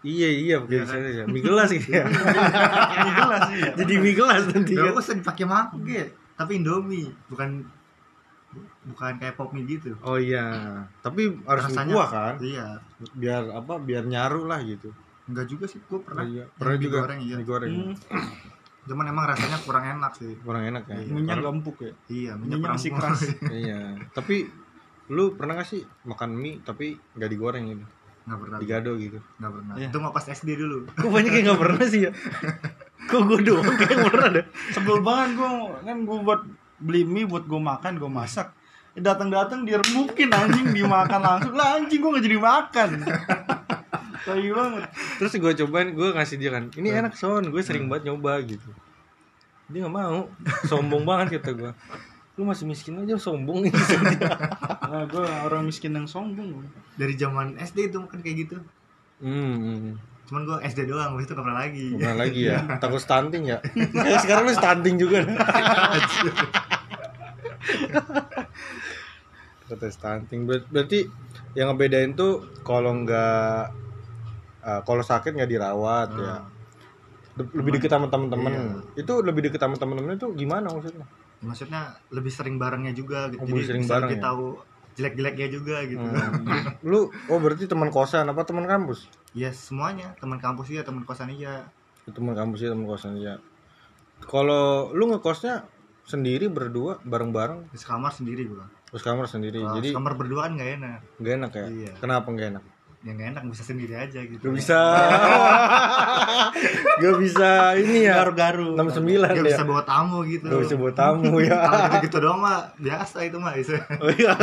Iya 0.00 0.28
iya 0.30 0.54
pakai 0.58 0.72
Iya 0.72 0.80
kan? 0.80 0.90
saya 0.94 1.08
ya. 1.10 1.24
Mie 1.26 1.42
gelas 1.42 1.68
gitu 1.68 1.88
ya. 1.90 2.04
Ini 2.94 3.10
gelas 3.12 3.40
sih 3.44 3.58
ya. 3.58 3.70
Jadi 3.74 3.92
mie 3.98 4.14
gelas 4.14 4.42
nanti 4.46 4.72
Gak 4.72 4.84
kan. 4.86 4.94
usah 4.96 5.14
dipakai 5.14 5.44
mangkok 5.44 5.82
ya. 5.84 6.06
Tapi 6.34 6.52
Indomie, 6.56 7.10
bukan 7.26 7.66
bukan 8.84 9.12
kayak 9.18 9.34
pop 9.34 9.50
mie 9.50 9.66
gitu. 9.66 9.92
Oh 10.00 10.16
iya. 10.16 10.46
Tapi 10.98 11.34
harus 11.42 11.64
Rasanya- 11.64 11.92
kuah 11.92 12.08
kan. 12.08 12.34
Iya. 12.38 12.66
Biar 13.12 13.42
apa? 13.50 13.74
Biar 13.78 14.04
nyaru 14.04 14.44
lah 14.44 14.62
gitu. 14.62 14.94
Enggak 15.26 15.44
juga 15.46 15.66
sih, 15.66 15.82
gue 15.82 15.98
pernah. 15.98 16.24
Iya. 16.24 16.46
Yang 16.46 16.56
Pernah 16.56 16.72
mie 16.72 16.84
juga. 16.84 16.98
goreng, 17.00 17.20
iya. 17.20 17.34
Mie 17.34 17.44
goreng. 17.44 17.72
Hmm. 17.74 17.94
Cuman 18.88 19.04
emang 19.04 19.24
rasanya 19.26 19.58
kurang 19.60 19.84
enak 19.84 20.12
sih. 20.14 20.32
Kurang 20.40 20.64
enak 20.64 20.82
ya. 20.86 20.96
Iya. 20.96 21.10
Minyak 21.10 21.36
Karena- 21.36 21.52
empuk 21.52 21.76
ya. 21.78 21.92
Iya, 22.08 22.32
minyak 22.32 22.46
Minyak 22.48 22.60
kurang 22.62 22.76
masih 22.78 22.90
keras. 22.94 23.20
iya. 23.52 23.78
Tapi 24.10 24.36
lu 25.08 25.34
pernah 25.34 25.52
gak 25.54 25.66
sih 25.66 25.82
makan 26.04 26.30
mie 26.32 26.60
tapi 26.62 26.92
nggak 27.12 27.28
digoreng 27.28 27.64
gitu? 27.66 27.84
Enggak 28.28 28.38
pernah. 28.44 28.58
Digado 28.60 28.90
gitu. 29.00 29.18
Enggak 29.40 29.52
pernah. 29.56 29.74
Iya. 29.80 29.88
Itu 29.88 29.96
mah 30.04 30.12
pas 30.12 30.24
SD 30.28 30.50
dulu. 30.60 30.84
Kok 30.92 31.08
banyak 31.08 31.32
yang 31.32 31.44
nggak 31.48 31.60
pernah 31.64 31.84
sih 31.88 32.00
ya? 32.04 32.12
Kok 33.08 33.20
gue 33.24 33.38
doang 33.40 33.72
kayak 33.80 33.98
pernah 34.12 34.28
deh. 34.36 34.44
Sebel 34.76 35.00
banget 35.00 35.40
gua 35.40 35.80
kan 35.80 35.96
gua 36.04 36.18
buat 36.20 36.40
beli 36.78 37.02
mie 37.02 37.26
buat 37.26 37.44
gue 37.44 37.58
makan 37.58 37.98
gue 37.98 38.10
masak 38.10 38.54
datang-datang 38.98 39.66
diremukin 39.66 40.30
anjing 40.30 40.70
dimakan 40.74 41.22
langsung 41.22 41.54
lah 41.54 41.78
anjing 41.78 41.98
gue 42.02 42.10
gak 42.18 42.24
jadi 42.24 42.38
makan 42.38 42.88
tai 44.26 44.48
banget 44.50 44.82
terus 45.18 45.32
gue 45.34 45.52
cobain 45.64 45.88
gue 45.94 46.08
ngasih 46.14 46.36
dia 46.38 46.50
kan 46.54 46.70
ini 46.74 46.88
enak 46.94 47.14
son 47.18 47.50
gue 47.50 47.62
sering 47.62 47.90
banget 47.90 48.10
nyoba 48.10 48.42
gitu 48.46 48.70
dia 49.68 49.84
nggak 49.84 49.94
mau 49.94 50.30
sombong 50.66 51.02
banget 51.06 51.38
kata 51.38 51.50
gue 51.54 51.72
lu 52.38 52.46
masih 52.46 52.64
miskin 52.70 52.98
aja 53.02 53.18
sombong 53.18 53.66
nah 54.88 55.04
gue 55.04 55.20
orang 55.20 55.62
miskin 55.64 55.92
yang 55.92 56.08
sombong 56.08 56.64
dari 56.96 57.14
zaman 57.14 57.54
SD 57.56 57.88
itu 57.88 58.00
kan 58.08 58.18
kayak 58.18 58.36
gitu. 58.42 58.56
Hmm, 59.18 59.54
hmm. 59.58 59.94
cuman 60.28 60.42
gue 60.44 60.56
SD 60.62 60.84
doang 60.84 61.16
habis 61.16 61.24
itu 61.24 61.32
nggak 61.32 61.46
pernah 61.46 61.60
lagi. 61.60 61.86
Nah 61.96 62.14
lagi 62.14 62.40
ya? 62.44 62.60
Takut 62.82 63.00
stunting 63.00 63.48
ya? 63.48 63.58
Kayak 63.64 64.20
sekarang 64.24 64.44
lu 64.44 64.54
stunting 64.54 64.96
juga. 64.96 65.18
Kata 69.68 69.86
stunting. 69.92 70.48
Ber- 70.48 70.68
berarti 70.68 71.04
yang 71.52 71.72
ngebedain 71.72 72.16
tuh 72.16 72.44
kalau 72.64 72.92
nggak 73.04 73.62
eh, 74.64 74.80
kalau 74.84 75.02
sakit 75.04 75.36
nggak 75.36 75.50
dirawat 75.50 76.08
ya? 76.16 76.36
Le- 77.38 77.52
lebih 77.54 77.78
deket 77.78 77.90
sama 77.92 78.08
temen-temen. 78.08 78.52
Itu 78.96 79.20
lebih 79.22 79.48
deket 79.48 79.60
sama 79.60 79.76
temen-temen 79.76 80.16
itu 80.16 80.28
gimana 80.34 80.72
maksudnya? 80.72 81.04
Maksudnya 81.38 81.82
lebih 82.10 82.32
sering 82.34 82.58
barengnya 82.58 82.90
juga 82.92 83.30
gitu 83.30 83.38
Oh, 83.38 83.46
lebih 83.46 83.62
jadi 83.62 83.68
sering 83.70 83.82
bisa 83.86 83.92
bareng 83.94 84.08
lebih 84.10 84.18
ya? 84.18 84.24
tahu 84.26 84.46
jelek-jeleknya 84.98 85.48
juga 85.48 85.86
gitu. 85.86 86.02
Hmm. 86.02 86.74
lu 86.90 87.08
oh 87.30 87.38
berarti 87.38 87.70
teman 87.70 87.94
kosan 87.94 88.26
apa 88.26 88.42
teman 88.42 88.66
kampus? 88.66 89.06
Ya 89.32 89.54
semuanya. 89.54 90.18
Teman 90.18 90.42
kampus 90.42 90.74
iya 90.74 90.82
teman 90.82 91.06
kosan 91.06 91.30
iya. 91.30 91.70
Teman 92.10 92.34
kampus 92.34 92.66
ya 92.66 92.74
teman 92.74 92.90
kosan 92.90 93.14
ya 93.22 93.38
kalau 94.26 94.90
lu 94.90 95.14
ngekosnya 95.14 95.62
sendiri 96.02 96.50
berdua 96.50 96.98
bareng-bareng? 97.06 97.70
Di 97.70 97.78
kamar 97.78 98.10
sendiri 98.10 98.50
gua. 98.50 98.66
Terus 98.90 99.04
kamar 99.04 99.30
sendiri. 99.30 99.62
Kalau 99.62 99.76
jadi 99.78 99.88
kamar 99.94 100.14
berdua 100.18 100.48
kan 100.48 100.52
nggak 100.58 100.70
enak. 100.80 101.00
nggak 101.20 101.34
enak 101.38 101.50
ya? 101.52 101.66
Iya. 101.68 101.92
kenapa 102.02 102.26
nggak 102.32 102.48
enak 102.56 102.64
yang 103.06 103.14
nggak 103.14 103.30
enak 103.30 103.44
bisa 103.46 103.62
sendiri 103.62 103.94
aja 103.94 104.26
gitu. 104.26 104.42
Gak 104.42 104.54
bisa. 104.58 104.78
Gak 107.02 107.16
bisa 107.22 107.78
ini 107.78 108.10
ya. 108.10 108.26
Garu-garu 108.26 108.74
69 108.74 109.22
Gak 109.22 109.38
ya 109.38 109.42
bisa 109.54 109.62
bawa 109.62 109.86
tamu 109.86 110.26
gitu. 110.26 110.50
Gak 110.50 110.62
bisa 110.66 110.74
buat 110.74 110.98
tamu 110.98 111.38
ya. 111.38 111.54
kalau 111.70 111.86
gitu, 111.94 112.10
gitu 112.10 112.16
doang 112.26 112.42
mah 112.42 112.74
biasa 112.74 113.22
itu 113.22 113.38
mah 113.38 113.54
bisa. 113.54 113.78
Oh 114.02 114.10
iya. 114.10 114.34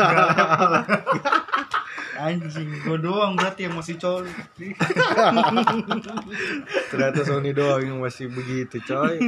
Anjing 2.15 2.71
gue 2.79 2.97
doang 3.03 3.35
berarti 3.35 3.67
yang 3.67 3.75
masih 3.75 3.99
coli. 3.99 4.31
Ternyata 6.87 7.27
Sony 7.27 7.51
doang 7.51 7.83
yang 7.83 7.99
masih 7.99 8.31
begitu 8.31 8.79
coy. 8.87 9.19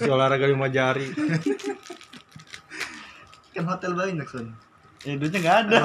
Si 0.00 0.08
olahraga 0.08 0.48
lima 0.48 0.72
jari. 0.72 1.12
Kan 3.52 3.68
hotel 3.68 3.92
banyak 3.92 4.24
son 4.24 4.56
ya 5.04 5.20
duitnya 5.20 5.40
nggak 5.44 5.56
ada 5.68 5.80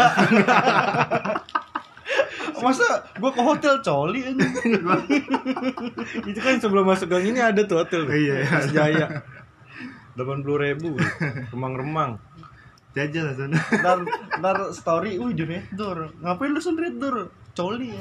masa 2.58 2.88
gue 3.18 3.32
ke 3.32 3.41
hotel 3.41 3.74
coli 3.86 4.22
Itu 6.29 6.39
kan 6.39 6.56
sebelum 6.58 6.86
masuk 6.88 7.12
gang 7.12 7.25
ini 7.25 7.39
ada 7.39 7.62
tuh 7.65 7.84
hotel. 7.84 8.08
Iya, 8.10 8.36
iya. 8.44 8.58
Jaya. 8.70 9.08
80 10.18 10.46
ribu. 10.46 10.98
Remang-remang. 11.53 12.20
Jajal 12.98 13.29
lah 13.29 13.36
son 13.38 13.53
ntar 13.53 14.01
ntar 14.41 14.58
story 14.74 15.22
wih 15.22 15.38
di 15.38 15.46
red 15.46 15.70
door 15.77 16.10
ngapain 16.25 16.50
lu 16.50 16.58
red 16.58 16.98
door 16.98 17.29
coli. 17.53 17.94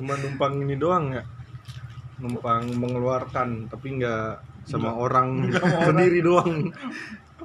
Cuma 0.00 0.16
numpang 0.16 0.64
ini 0.64 0.80
doang 0.80 1.12
ya. 1.12 1.22
Numpang 2.16 2.72
mengeluarkan 2.72 3.68
Tapi 3.68 4.00
nggak 4.00 4.64
sama 4.64 4.96
orang 4.96 5.52
Nggak 5.52 5.62
sama 5.62 5.84
Sendiri 5.92 6.24
doang. 6.24 6.72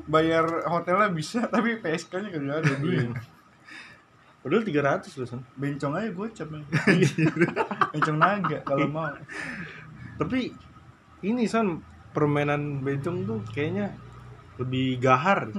Bayar 0.08 0.48
hotelnya 0.72 1.12
bisa 1.12 1.44
tapi 1.52 1.76
PSK 1.84 2.24
nya 2.24 2.30
kagak 2.32 2.58
ada 2.64 2.74
duit 2.80 3.12
Padahal 4.48 4.64
300 4.64 5.20
loh 5.20 5.28
Son 5.28 5.42
bencong 5.60 5.94
aja 6.00 6.08
gue 6.08 6.28
cap 6.32 6.48
bencong 7.94 8.18
naga 8.18 8.58
kalau 8.64 8.88
mau. 8.88 9.12
Tapi 10.16 10.56
ini 11.28 11.44
Son 11.52 11.84
Permainan 12.16 12.80
bencong 12.80 13.28
tuh 13.28 13.44
kayaknya 13.52 13.92
lebih 14.58 14.98
gahar. 14.98 15.54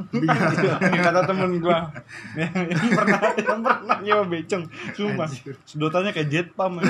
Ini 0.91 0.99
kata 0.99 1.23
temen 1.23 1.63
gua. 1.63 1.87
Yang, 2.35 2.51
yang 2.75 2.91
pernah 2.99 3.21
yang 3.39 3.61
pernah 3.63 3.99
nyewa 4.03 4.25
becong 4.27 4.65
sumpah. 4.91 5.31
Sedotannya 5.63 6.11
kayak 6.11 6.29
jet 6.33 6.49
pump 6.59 6.83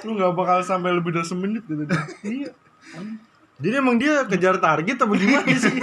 lu 0.00 0.16
nggak 0.16 0.32
bakal 0.32 0.64
sampai 0.64 0.96
lebih 0.96 1.12
dari 1.12 1.26
semenit 1.28 1.60
gitu. 1.68 1.84
Iya. 2.24 2.50
Jadi 3.60 3.74
emang 3.76 4.00
dia 4.00 4.24
kejar 4.24 4.56
target 4.56 4.96
apa 4.96 5.14
gimana 5.20 5.52
sih? 5.52 5.76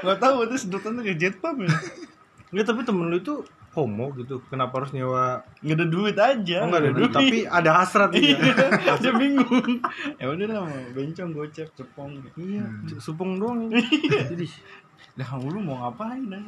Nggak 0.00 0.18
tahu 0.18 0.36
itu 0.46 0.56
sedotannya 0.58 1.02
kayak 1.02 1.18
jet 1.18 1.36
pump 1.36 1.60
ya 1.60 1.72
Enggak, 2.52 2.68
tapi 2.68 2.80
temen 2.84 3.08
lu 3.08 3.16
itu 3.16 3.34
homo 3.72 4.12
gitu. 4.12 4.44
Kenapa 4.52 4.84
harus 4.84 4.92
nyewa? 4.92 5.40
nggak 5.64 5.72
ada 5.72 5.86
duit 5.88 6.12
aja 6.14 6.56
Oh, 6.60 6.68
enggak 6.68 6.80
ada 6.84 6.92
duit, 6.92 7.08
tapi 7.10 7.38
ada 7.48 7.70
hasrat 7.80 8.10
iya 8.12 8.36
dia. 9.00 9.10
bingung 9.16 9.80
ya 10.20 10.28
udah 10.28 10.46
lah 10.52 10.68
bencong 10.92 11.32
gocap 11.32 11.72
cepong 11.72 12.20
Iya, 12.36 12.64
supung 13.00 13.40
doang. 13.40 13.72
Jadi 14.32 14.44
lah 15.16 15.28
lu 15.40 15.58
mau 15.58 15.80
ngapain 15.82 16.28
aja 16.28 16.44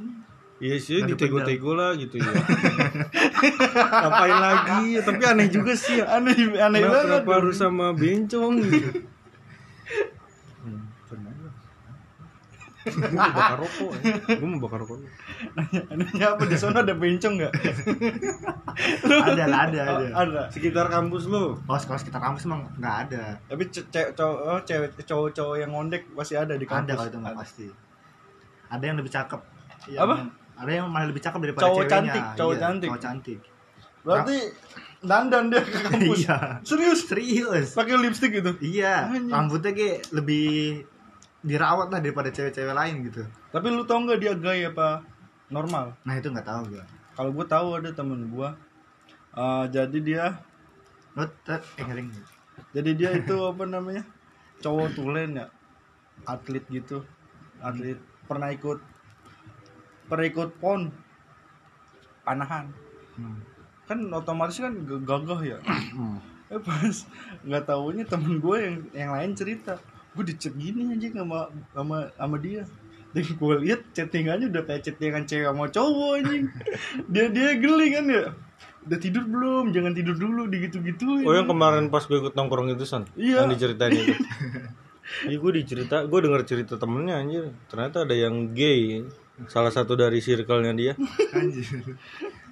Iya 0.54 0.76
sih, 0.78 1.02
ditego-tego 1.02 1.74
lah 1.74 1.96
gitu 1.96 2.14
ya. 2.14 2.30
Ngapain 4.04 4.38
lagi? 4.38 4.84
Tapi 5.00 5.22
aneh 5.24 5.48
juga 5.48 5.72
sih 5.74 5.98
ya. 5.98 6.06
aneh 6.14 6.36
aneh 6.54 6.78
Kenapa, 6.78 6.94
banget 6.94 7.08
kenapa 7.24 7.30
harus 7.34 7.56
sama 7.56 7.86
bencong 7.90 8.54
gitu? 8.62 8.88
Hmm, 10.60 10.80
pernah 11.04 11.28
aja. 11.28 11.50
Gue 12.84 13.08
mau 13.10 13.32
bakar 13.32 13.58
rokok 13.58 13.90
ya. 13.96 14.12
Gue 14.34 14.44
mau 14.46 14.60
bakar 14.60 14.78
rokok. 14.80 14.98
anehnya 15.88 16.26
apa? 16.30 16.42
Di 16.44 16.54
sana 16.54 16.80
ada 16.80 16.92
bencong 16.92 17.34
nggak? 17.36 17.52
Ada 19.04 19.44
lah 19.46 19.60
ada 19.64 19.80
ada. 19.80 20.06
Ada. 20.12 20.40
Sekitar 20.48 20.86
kampus 20.88 21.24
lu. 21.24 21.54
oh 21.54 21.78
kalau 21.78 21.96
sekitar 21.96 22.18
kampus 22.18 22.44
emang 22.44 22.66
nggak 22.74 22.96
ada. 23.06 23.38
Tapi 23.44 23.62
ce- 23.68 23.86
ce- 23.86 24.12
cowok 24.12 24.38
oh, 24.42 24.60
cewek 24.60 24.90
cowok-cowok 25.00 25.56
yang 25.56 25.70
ngondek 25.70 26.10
masih 26.10 26.36
ada 26.36 26.54
di 26.54 26.64
kampus. 26.64 26.84
Ada 26.84 26.92
kalau 26.94 27.08
itu 27.08 27.18
mah 27.18 27.34
pasti. 27.34 27.66
Ada 28.66 28.84
yang 28.84 28.96
lebih 28.98 29.10
cakep. 29.10 29.40
Yang- 29.86 30.02
Apa? 30.02 30.14
ada 30.56 30.70
yang 30.72 30.86
malah 30.86 31.06
lebih 31.06 31.18
cakep 31.20 31.40
daripada 31.40 31.62
Cowok 31.64 31.76
ceweknya. 31.80 31.94
cantik, 31.94 32.24
cowok 32.34 32.52
Iya, 32.52 32.60
cantik. 32.60 32.88
cowok 32.88 33.00
cantik. 33.00 33.38
Berarti 34.04 34.36
dandan 35.00 35.44
dia 35.48 35.60
ke 35.62 35.78
kampus? 35.86 36.18
Iya. 36.20 36.36
Serius? 36.60 37.00
Serius. 37.04 37.68
Pakai 37.72 37.94
lipstick 37.96 38.32
gitu? 38.32 38.52
Iya. 38.58 38.94
Rambutnya 39.24 39.70
kayak 39.70 40.10
lebih 40.10 40.82
dirawat 41.44 41.92
lah 41.92 42.00
daripada 42.00 42.32
cewek-cewek 42.32 42.72
lain 42.72 43.04
gitu. 43.04 43.22
Tapi 43.52 43.66
lu 43.68 43.84
tau 43.84 44.00
nggak 44.00 44.18
dia 44.18 44.32
gay 44.34 44.64
apa 44.64 45.04
normal? 45.52 45.92
Nah 46.08 46.16
itu 46.16 46.32
nggak 46.32 46.48
tahu 46.48 46.72
gua. 46.72 46.84
Kalau 47.14 47.30
gue 47.30 47.46
tahu 47.46 47.68
ada 47.78 47.90
temen 47.94 48.26
gue 48.26 48.48
Eh, 49.34 49.64
jadi 49.74 49.98
dia 49.98 50.24
tet 51.42 51.62
eh 51.74 51.82
ngering. 51.82 52.06
jadi 52.70 52.90
dia 52.94 53.10
itu 53.18 53.34
apa 53.50 53.66
namanya? 53.66 54.06
Cowok 54.62 54.94
tulen 54.94 55.34
ya? 55.34 55.46
Atlet 56.22 56.62
gitu. 56.70 57.02
Atlet 57.58 57.98
pernah 58.30 58.54
ikut 58.54 58.78
pernah 60.06 60.26
ikut 60.30 60.50
pon. 60.62 60.88
Panahan. 62.24 62.72
Hmm. 63.14 63.38
kan 63.84 64.00
otomatis 64.16 64.56
kan 64.64 64.72
gagah 65.04 65.40
ya? 65.44 65.58
Eh 66.48 66.56
pas 66.56 66.96
nggak 67.44 67.64
taunya 67.68 68.04
temen 68.08 68.40
gue 68.40 68.56
yang 68.56 68.76
yang 68.96 69.10
lain 69.12 69.36
cerita 69.36 69.76
gue 70.14 70.24
dicet 70.30 70.54
gini 70.54 70.94
aja 70.94 71.22
sama 71.22 71.50
sama 71.74 71.96
sama 72.14 72.36
dia. 72.38 72.62
Dan 73.14 73.22
gue 73.22 73.54
lihat 73.62 73.80
chattingannya 73.94 74.50
udah 74.50 74.62
kayak 74.66 74.82
chattingan 74.82 75.22
cewek 75.26 75.46
sama 75.46 75.70
cowok 75.70 76.10
anjing. 76.18 76.44
Dia 77.06 77.30
dia 77.30 77.50
geli 77.58 77.86
kan 77.94 78.04
ya? 78.10 78.24
Udah 78.84 78.98
tidur 79.00 79.24
belum? 79.24 79.64
Jangan 79.72 79.92
tidur 79.96 80.16
dulu 80.18 80.44
digitu 80.44 80.76
gituin 80.84 81.24
Oh 81.24 81.32
yang 81.32 81.48
kemarin 81.48 81.88
pas 81.88 82.04
gue 82.04 82.20
ikut 82.20 82.36
nongkrong 82.36 82.68
itu 82.76 82.84
San 82.84 83.08
Iya. 83.16 83.46
Yang 83.48 83.56
diceritain 83.56 83.92
itu? 83.96 84.14
Iya 85.28 85.36
gue 85.36 85.52
dicerita 85.60 86.00
Gue 86.08 86.24
denger 86.24 86.42
cerita 86.48 86.74
temennya 86.80 87.20
anjir. 87.20 87.52
Ternyata 87.68 88.04
ada 88.04 88.12
yang 88.16 88.52
gay 88.52 89.04
Salah 89.48 89.72
satu 89.72 89.96
dari 89.98 90.20
circle-nya 90.22 90.72
dia. 90.76 90.92
Anjir. 91.32 91.64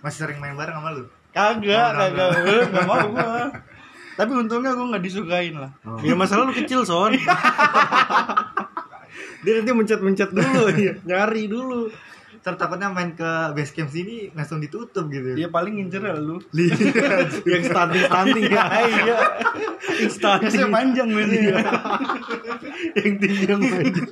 Masih 0.03 0.19
sering 0.27 0.39
main 0.43 0.57
bareng 0.57 0.77
sama 0.81 0.91
lu? 0.99 1.05
kagak 1.33 1.91
Oh, 1.91 1.93
kagak. 1.97 2.13
nggak. 2.13 2.85
Mau 2.85 2.97
gue 3.09 3.41
tapi 4.13 4.33
untungnya 4.37 4.77
gue 4.77 4.87
nggak 4.93 5.05
disukain 5.05 5.55
lah. 5.57 5.71
Oh. 5.83 5.97
Ya 6.05 6.13
masalah 6.13 6.45
lu 6.49 6.55
kecil 6.55 6.85
Son. 6.85 7.13
Dia 9.43 9.59
nanti 9.59 9.71
mencet-mencet 9.75 10.31
dulu 10.31 10.71
ya. 10.87 10.95
Nyari 11.03 11.51
dulu. 11.51 11.91
Ntar 12.43 12.59
takutnya 12.59 12.91
main 12.91 13.15
ke 13.15 13.55
base 13.55 13.71
camp 13.71 13.87
sini 13.87 14.27
langsung 14.35 14.59
ditutup 14.59 15.07
gitu. 15.07 15.39
dia 15.39 15.47
paling 15.47 15.79
ngincer 15.79 16.03
ya 16.03 16.15
lu. 16.19 16.43
Yang 17.51 17.63
stunting-stunting. 17.71 18.45
Ya 18.51 18.65
iya. 18.83 19.17
Yang 20.03 20.13
stunting. 20.19 20.71
Panjang 20.71 21.09
biasanya 21.11 21.63
Yang 22.99 23.15
tinggi 23.23 23.45
yang 23.47 23.63
panjang. 23.63 24.09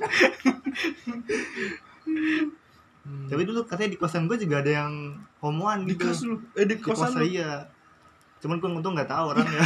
Tapi 3.31 3.41
dulu 3.47 3.59
katanya 3.67 3.89
di 3.95 3.99
kosan 3.99 4.27
gue 4.27 4.37
juga 4.39 4.59
ada 4.63 4.71
yang 4.83 4.91
homoan 5.39 5.83
di 5.87 5.95
gitu. 5.95 6.07
kos 6.11 6.21
lu? 6.23 6.35
Eh 6.55 6.67
di 6.67 6.75
Di 6.79 6.83
kosan 6.83 7.11
kosan 7.15 7.23
lu? 7.23 7.27
iya. 7.31 7.51
Cuman 8.41 8.57
gue 8.57 8.67
untung 8.71 8.91
nggak 8.91 9.07
tahu 9.07 9.23
orangnya 9.31 9.59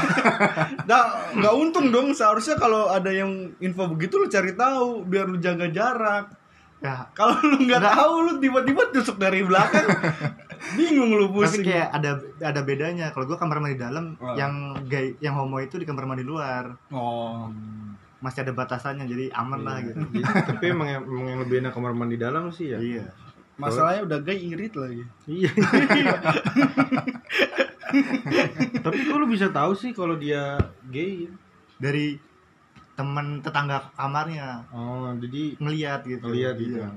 Nah, 0.85 1.01
nggak 1.31 1.53
untung 1.55 1.85
dong. 1.89 2.11
Seharusnya 2.11 2.55
kalau 2.55 2.87
ada 2.87 3.07
yang 3.07 3.51
info 3.57 3.87
begitu 3.87 4.15
lu 4.15 4.27
cari 4.27 4.51
tahu 4.53 5.01
biar 5.01 5.25
lu 5.25 5.37
jaga 5.37 5.65
jarak. 5.67 6.25
ya 6.77 7.07
Kalau 7.11 7.33
lu 7.41 7.55
nggak 7.61 7.79
Nggak. 7.79 7.93
tahu 7.95 8.13
lu 8.21 8.31
tiba-tiba 8.37 8.81
tusuk 8.91 9.15
dari 9.15 9.41
belakang, 9.41 9.81
bingung 10.75 11.09
lu 11.09 11.25
tapi 11.25 11.33
pusing. 11.33 11.61
kayak 11.63 11.87
ada 11.89 12.09
ada 12.37 12.59
bedanya 12.61 13.09
kalau 13.09 13.25
gue 13.25 13.33
kamar 13.33 13.57
mandi 13.57 13.75
dalam 13.75 14.13
Oh. 14.15 14.31
yang 14.33 14.71
gay 14.83 15.11
yang 15.17 15.33
homo 15.35 15.57
itu 15.57 15.75
di 15.75 15.83
kamar 15.83 16.05
mandi 16.05 16.21
luar 16.21 16.69
Oh. 16.89 17.49
masih 18.17 18.41
ada 18.41 18.51
batasannya 18.51 19.03
jadi 19.03 19.29
aman 19.31 19.59
lah 19.61 19.77
gitu 19.81 20.03
Jadi, 20.03 20.19
tapi 20.51 20.63
emang, 20.67 20.87
yang- 20.89 21.05
emang 21.05 21.27
yang 21.27 21.39
lebih 21.41 21.55
enak 21.59 21.71
kamar 21.71 21.91
mandi 21.91 22.15
dalam 22.17 22.49
sih 22.49 22.67
ya 22.67 22.77
iya 22.77 23.05
Masalahnya 23.55 24.03
udah 24.03 24.19
gay 24.19 24.35
irit 24.37 24.75
lagi. 24.75 24.99
iya 25.25 25.47
tapi 28.85 28.97
kok 29.01 29.17
lu 29.17 29.27
bisa 29.27 29.47
tahu 29.49 29.71
sih 29.73 29.91
kalau 29.91 30.15
dia 30.15 30.55
gay? 30.87 31.27
Dari 31.75 32.15
teman 32.95 33.43
tetangga 33.43 33.91
kamarnya. 33.93 34.63
Oh 34.71 35.11
jadi 35.19 35.59
ngeliat 35.59 36.01
gitu. 36.03 36.23
Ngeliat 36.25 36.55
gitu. 36.55 36.79
Iya. 36.79 36.89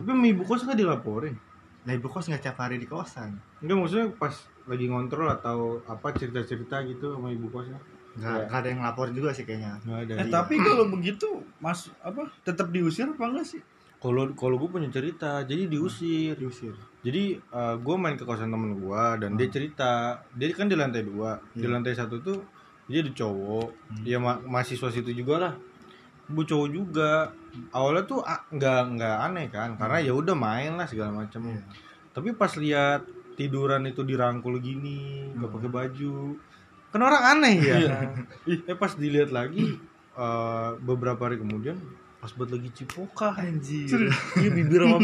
tapi 0.00 0.28
ibu 0.30 0.42
kos 0.46 0.62
kan 0.62 0.78
dilaporin? 0.78 1.34
Nah 1.82 1.92
ibu 1.92 2.06
kos 2.06 2.30
nggak 2.30 2.42
tiap 2.42 2.58
hari 2.58 2.78
di 2.78 2.86
kosan. 2.86 3.34
Enggak 3.58 3.76
maksudnya 3.76 4.06
pas 4.14 4.34
lagi 4.64 4.86
ngontrol 4.86 5.26
atau 5.26 5.82
apa 5.84 6.14
cerita-cerita 6.14 6.86
gitu 6.86 7.18
sama 7.18 7.30
ibu 7.30 7.50
kosnya 7.50 7.78
nggak 8.10 8.26
Iya. 8.26 8.46
nggak 8.46 8.58
ada 8.58 8.68
yang 8.70 8.82
lapor 8.82 9.06
juga 9.10 9.30
sih 9.30 9.42
kayaknya. 9.42 9.78
Nggak 9.82 9.98
ada 10.02 10.12
Eh, 10.14 10.26
iya. 10.26 10.32
tapi 10.32 10.54
kalau 10.58 10.84
begitu 10.88 11.28
mas 11.58 11.90
apa 12.00 12.30
tetap 12.42 12.70
diusir 12.70 13.06
apa 13.06 13.24
enggak 13.26 13.46
sih? 13.48 13.62
kalau 14.00 14.32
kalau 14.32 14.56
gue 14.56 14.70
punya 14.70 14.88
cerita 14.88 15.44
jadi 15.44 15.68
diusir. 15.68 16.32
Diusir 16.34 16.72
jadi 17.00 17.40
gue 17.76 17.96
main 17.96 18.14
ke 18.14 18.22
kosan 18.22 18.48
temen 18.48 18.76
gue 18.76 19.04
dan 19.18 19.34
dia 19.34 19.48
cerita 19.48 19.90
dia 20.30 20.46
kan 20.50 20.66
di 20.66 20.74
lantai 20.74 21.00
dua 21.00 21.40
di 21.50 21.62
Iya. 21.62 21.72
lantai 21.72 21.92
satu 21.92 22.20
tuh 22.20 22.38
dia 22.84 23.00
ada 23.00 23.10
cowok 23.10 23.68
Hmm. 23.88 24.02
dia 24.02 24.18
ma- 24.18 24.42
mahasiswa 24.42 24.88
situ 24.88 25.10
juga 25.10 25.34
lah 25.38 25.54
bu 26.26 26.42
cowok 26.42 26.68
juga 26.68 27.32
awalnya 27.70 28.04
tuh 28.04 28.20
ah, 28.20 28.44
nggak 28.46 28.80
nggak 28.94 29.16
aneh 29.22 29.46
kan 29.48 29.74
karena 29.74 29.98
ya 30.00 30.12
udah 30.12 30.34
main 30.34 30.74
lah 30.74 30.84
segala 30.84 31.10
macam 31.16 31.40
Iya. 31.46 31.62
tapi 32.10 32.28
pas 32.32 32.52
lihat 32.54 33.02
tiduran 33.32 33.82
itu 33.84 34.02
dirangkul 34.02 34.58
gini 34.58 35.30
nggak 35.32 35.46
Hmm. 35.46 35.56
pakai 35.56 35.70
baju 35.70 36.14
kan 36.90 37.00
orang 37.00 37.24
aneh 37.30 37.56
ya 37.58 37.76
Iya. 37.78 37.96
eh 38.66 38.76
pas 38.76 38.92
dilihat 38.92 39.30
lagi 39.30 39.78
eh, 40.12 40.70
beberapa 40.78 41.22
hari 41.22 41.38
kemudian 41.38 41.78
pas 42.20 42.28
buat 42.36 42.52
lagi 42.52 42.68
cipoka 42.76 43.32
anjir 43.32 44.12
Iya 44.36 44.50
bibir 44.52 44.84
sama 44.84 44.98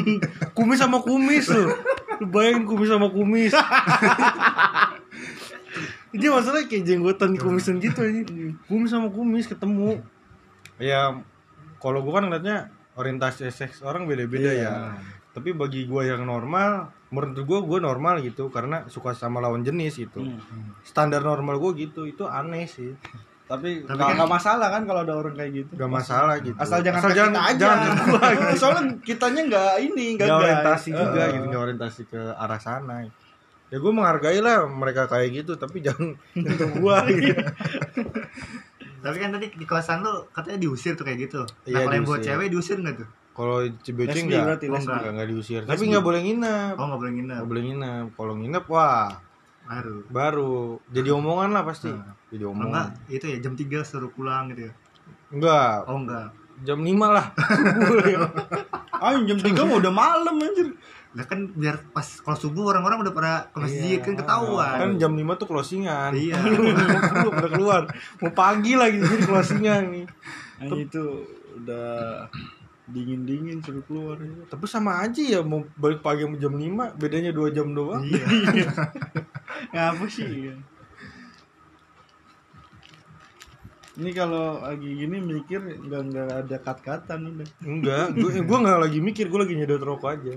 kumis 0.52 0.78
sama 0.78 0.99
kumis 1.00 1.49
loh. 1.49 1.73
Lu 2.20 2.28
bayangin 2.28 2.68
kumis 2.68 2.92
sama 2.92 3.08
kumis. 3.08 3.56
Dia 6.16 6.32
masalahnya 6.32 6.68
kayak 6.68 6.85
jenggotan 6.87 7.37
kumisan 7.37 7.76
gitu 7.76 8.00
aja. 8.00 8.20
Kumis 8.68 8.90
sama 8.92 9.08
kumis 9.12 9.49
ketemu. 9.49 10.00
Ya 10.80 11.20
kalau 11.80 12.00
gua 12.00 12.20
kan 12.20 12.28
ngeliatnya 12.28 12.73
orientasi 12.96 13.52
seks 13.52 13.85
orang 13.85 14.08
beda-beda 14.08 14.52
Iya. 14.52 14.64
ya. 14.64 14.73
Tapi 15.37 15.52
bagi 15.52 15.85
gua 15.85 16.08
yang 16.08 16.25
normal, 16.25 16.88
menurut 17.12 17.37
gua 17.44 17.61
gua 17.61 17.78
normal 17.85 18.25
gitu 18.25 18.49
karena 18.49 18.88
suka 18.88 19.12
sama 19.12 19.44
lawan 19.44 19.61
jenis 19.61 20.00
gitu. 20.00 20.25
Hmm. 20.25 20.40
Standar 20.80 21.20
normal 21.20 21.61
gua 21.61 21.76
gitu, 21.76 22.08
itu 22.08 22.25
aneh 22.25 22.64
sih. 22.64 22.96
Tapi 23.46 23.70
Tapi 23.80 23.94
nggak 23.96 24.18
kan- 24.18 24.26
masalah 24.28 24.68
kan 24.68 24.82
kalau 24.84 25.00
ada 25.00 25.14
orang 25.14 25.34
kayak 25.34 25.52
gitu. 25.54 25.70
Gak 25.72 25.86
masalah 25.88 26.34
gitu. 26.40 26.58
Asal 26.58 26.78
jangan 26.80 26.98
Asal 26.98 27.10
jangan, 27.12 27.30
kita 27.30 27.42
aja. 27.44 27.56
jangan 27.56 27.78
gitu. 27.86 28.54
Soalnya 28.60 28.82
kitanya 29.00 29.42
nggak 29.46 29.72
ini 29.80 30.04
nggak 30.14 30.28
orientasi 30.32 30.88
juga 30.90 31.20
Eh, 31.20 31.28
gitu 31.32 31.44
nggak 31.46 31.62
orientasi 31.62 32.00
ke 32.06 32.20
arah 32.32 32.58
sana. 32.58 32.94
Ya 33.66 33.76
gue 33.76 33.92
menghargai 33.92 34.38
lah 34.38 34.62
mereka 34.64 35.06
kayak 35.06 35.30
gitu 35.36 35.54
tapi 35.54 35.78
jangan 35.86 36.14
untuk 36.34 36.70
gue 36.72 36.96
gitu. 37.20 37.42
Tapi 38.98 39.16
kan 39.16 39.30
tadi 39.30 39.46
di 39.52 39.62
kosan 39.62 40.02
lu 40.02 40.26
katanya 40.28 40.58
diusir 40.58 40.92
tuh 40.92 41.06
kayak 41.06 41.18
gitu. 41.22 41.38
Nah 41.38 41.62
Iya, 41.64 41.78
kalau 41.80 41.94
yang 41.94 42.04
buat 42.04 42.20
cewek 42.20 42.50
diusir 42.50 42.76
nggak 42.76 42.96
tuh? 42.98 43.08
Kalau 43.30 43.62
CBC 43.62 44.08
Lesbi 44.08 44.22
nggak? 44.26 44.42
berarti 44.42 44.66
Oh, 44.66 45.24
diusir. 45.24 45.60
Lesbi. 45.60 45.70
tapi 45.70 45.82
nggak 45.86 46.02
boleh 46.02 46.20
nginep. 46.24 46.74
Oh 46.74 46.85
nggak 46.85 47.00
boleh 47.00 47.12
nginep. 47.14 47.37
Nggak 47.37 47.46
boleh 47.46 47.62
nginep. 47.62 48.06
Kalau 48.12 48.35
nginep 48.35 48.64
wah. 48.66 49.09
Baru. 49.62 49.96
Baru. 50.09 50.54
Jadi 50.88 51.09
omongan 51.12 51.50
lah 51.52 51.62
pasti. 51.62 51.92
Nah. 51.92 52.15
Jadi 52.30 52.44
omongan 52.50 52.66
enggak 52.66 52.88
itu 53.06 53.24
ya 53.30 53.36
jam 53.38 53.54
3 53.54 53.86
suruh 53.86 54.10
pulang 54.10 54.50
gitu 54.50 54.70
ya. 54.70 54.72
Enggak. 55.30 55.86
Oh 55.86 55.98
enggak. 56.02 56.28
Jam 56.64 56.78
5 56.80 56.90
lah. 57.16 57.26
Subuh. 57.86 58.30
Ah 58.90 59.12
jam 59.22 59.38
3 59.38 59.52
mah 59.52 59.76
udah 59.78 59.92
malam 59.92 60.34
anjir. 60.40 60.74
lah 61.16 61.24
kan 61.24 61.48
biar 61.56 61.80
pas 61.96 62.04
kalau 62.20 62.36
subuh 62.36 62.76
orang-orang 62.76 63.08
udah 63.08 63.14
pada 63.16 63.32
ke 63.48 63.56
masjid 63.56 63.98
kan 64.04 64.20
ketahuan. 64.20 64.76
Kan 64.76 64.90
jam 65.00 65.12
5 65.16 65.40
tuh 65.40 65.48
closingan. 65.48 66.12
Iya. 66.12 66.36
belum 66.44 67.34
udah 67.40 67.50
keluar. 67.52 67.82
Mau 68.20 68.32
pagi 68.36 68.76
lagi 68.76 69.00
jadi 69.00 69.24
closingan 69.24 69.82
nih. 69.96 70.06
Nah, 70.60 70.76
itu 70.76 71.04
udah 71.56 72.28
dingin-dingin 72.86 73.58
suruh 73.64 73.82
keluar. 73.82 74.20
tapi 74.46 74.62
sama 74.70 75.02
aja 75.02 75.18
ya 75.18 75.40
mau 75.42 75.66
balik 75.74 76.06
pagi 76.06 76.22
sama 76.22 76.36
jam 76.38 76.54
5 76.54 77.00
bedanya 77.00 77.32
2 77.32 77.56
jam 77.56 77.66
doang. 77.72 78.04
Iya. 78.04 78.26
Ngapa 79.74 80.04
sih? 80.06 80.52
Ini 83.96 84.11
kalau 84.12 84.61
lagi 84.61 84.92
gini 84.92 85.16
mikir 85.24 85.61
nggak 85.64 86.02
nggak 86.12 86.28
ada 86.44 86.56
kat-katan 86.61 87.32
udah. 87.32 87.48
Enggak, 87.64 88.06
gue 88.12 88.44
gue 88.44 88.59
nggak 88.61 88.80
lagi 88.85 88.98
mikir, 89.00 89.32
gue 89.32 89.40
lagi 89.40 89.54
nyedot 89.56 89.80
rokok 89.80 90.20
aja. 90.20 90.37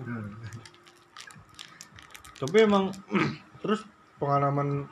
Tapi 2.40 2.56
emang 2.64 2.96
terus 3.62 3.84
pengalaman 4.16 4.88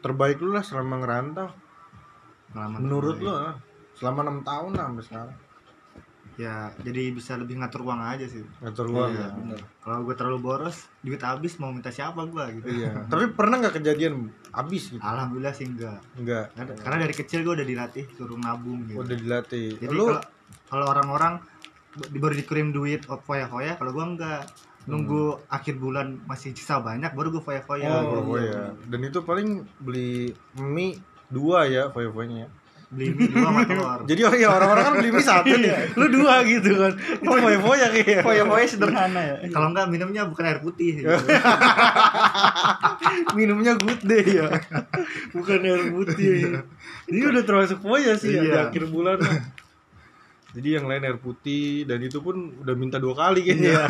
terbaik 0.00 0.40
lu 0.40 0.56
lah 0.56 0.64
selama 0.64 1.04
ngerantau. 1.04 1.52
Pengalaman 2.56 2.78
Menurut 2.80 3.20
terbaik. 3.20 3.28
lu 3.28 3.32
ah, 3.36 3.54
selama 4.00 4.18
enam 4.24 4.38
tahun 4.40 4.70
lah 4.72 4.84
sampai 4.88 5.04
sekarang. 5.04 5.36
Ya 6.36 6.68
jadi 6.78 7.10
bisa 7.10 7.32
lebih 7.34 7.56
ngatur 7.56 7.80
uang 7.80 7.96
aja 7.96 8.28
sih 8.28 8.44
Ngatur 8.60 8.86
gua 8.88 9.08
Iya. 9.08 9.16
ya. 9.18 9.28
bener. 9.32 9.60
kalau 9.80 10.04
gue 10.04 10.14
terlalu 10.14 10.38
boros 10.38 10.76
duit 11.00 11.16
habis 11.18 11.56
mau 11.56 11.72
minta 11.72 11.88
siapa 11.88 12.22
gue 12.22 12.44
gitu 12.60 12.68
Iya. 12.76 13.08
Tapi 13.08 13.32
pernah 13.32 13.56
nggak 13.58 13.74
kejadian 13.74 14.28
habis 14.52 14.92
gitu? 14.92 15.00
alhamdulillah 15.00 15.56
sih 15.56 15.64
enggak 15.64 15.96
Enggak. 16.14 16.52
karena, 16.52 16.72
karena 16.76 16.96
dari 17.02 17.14
kecil 17.16 17.40
gue 17.40 17.54
udah 17.56 17.64
dilatih 17.66 18.04
suruh 18.12 18.36
nabung 18.36 18.84
gitu 18.84 19.00
Udah 19.00 19.16
dilatih. 19.16 19.80
jadi 19.80 19.88
kalau 19.88 20.20
kalau 20.68 20.84
orang-orang 20.86 21.34
baru 22.12 22.34
dikirim 22.36 22.68
duit 22.70 23.00
foya-foya 23.02 23.74
kalau 23.74 23.90
gue 23.90 24.04
enggak 24.06 24.42
nunggu 24.86 25.42
akhir 25.48 25.80
bulan 25.80 26.20
masih 26.22 26.52
sisa 26.52 26.78
banyak 26.78 27.10
baru 27.10 27.32
gue 27.32 27.42
foya-foya 27.42 27.90
oh, 28.06 28.22
oh, 28.22 28.38
ya. 28.38 28.70
Dan 28.86 29.02
itu 29.02 29.18
paling 29.18 29.66
beli 29.80 30.30
mie 30.54 30.94
dua 31.26 31.66
ya, 31.66 31.90
foya-foyanya. 31.90 32.46
Beli 32.86 33.10
mie 33.12 33.26
dua 33.26 33.42
sama 33.44 33.60
telur 33.66 33.98
Jadi 34.06 34.20
oh 34.22 34.30
ya 34.32 34.48
orang-orang 34.48 34.84
kan 34.84 34.94
beli 34.94 35.10
mie 35.10 35.20
satu 35.20 35.50
nih, 35.52 35.74
lu 35.94 36.06
dua 36.06 36.34
gitu 36.42 36.70
kan. 36.76 36.92
Itu 36.94 37.26
foya-foya 37.26 37.86
kayak. 37.90 38.22
Foya-foya 38.22 38.64
sederhana 38.64 39.20
ya. 39.20 39.36
kalau 39.50 39.74
enggak 39.74 39.86
minumnya 39.90 40.22
bukan 40.24 40.44
air 40.46 40.60
putih 40.62 41.02
gitu. 41.02 41.10
minumnya 43.38 43.72
good 43.76 44.02
day 44.02 44.24
ya 44.38 44.48
bukan 45.32 45.58
air 45.62 45.82
putih 45.90 46.62
ini 47.06 47.22
udah 47.24 47.42
termasuk 47.42 47.78
foya 47.80 48.14
sih 48.16 48.32
ya 48.32 48.40
di 48.40 48.50
Iya. 48.50 48.60
akhir 48.70 48.84
bulan 48.88 49.18
lah. 49.20 49.40
jadi 50.52 50.80
yang 50.80 50.86
lain 50.88 51.02
air 51.04 51.18
putih 51.18 51.84
dan 51.84 52.00
itu 52.00 52.18
pun 52.18 52.36
udah 52.62 52.74
minta 52.74 52.96
dua 52.96 53.14
kali 53.14 53.44
kayaknya 53.44 53.86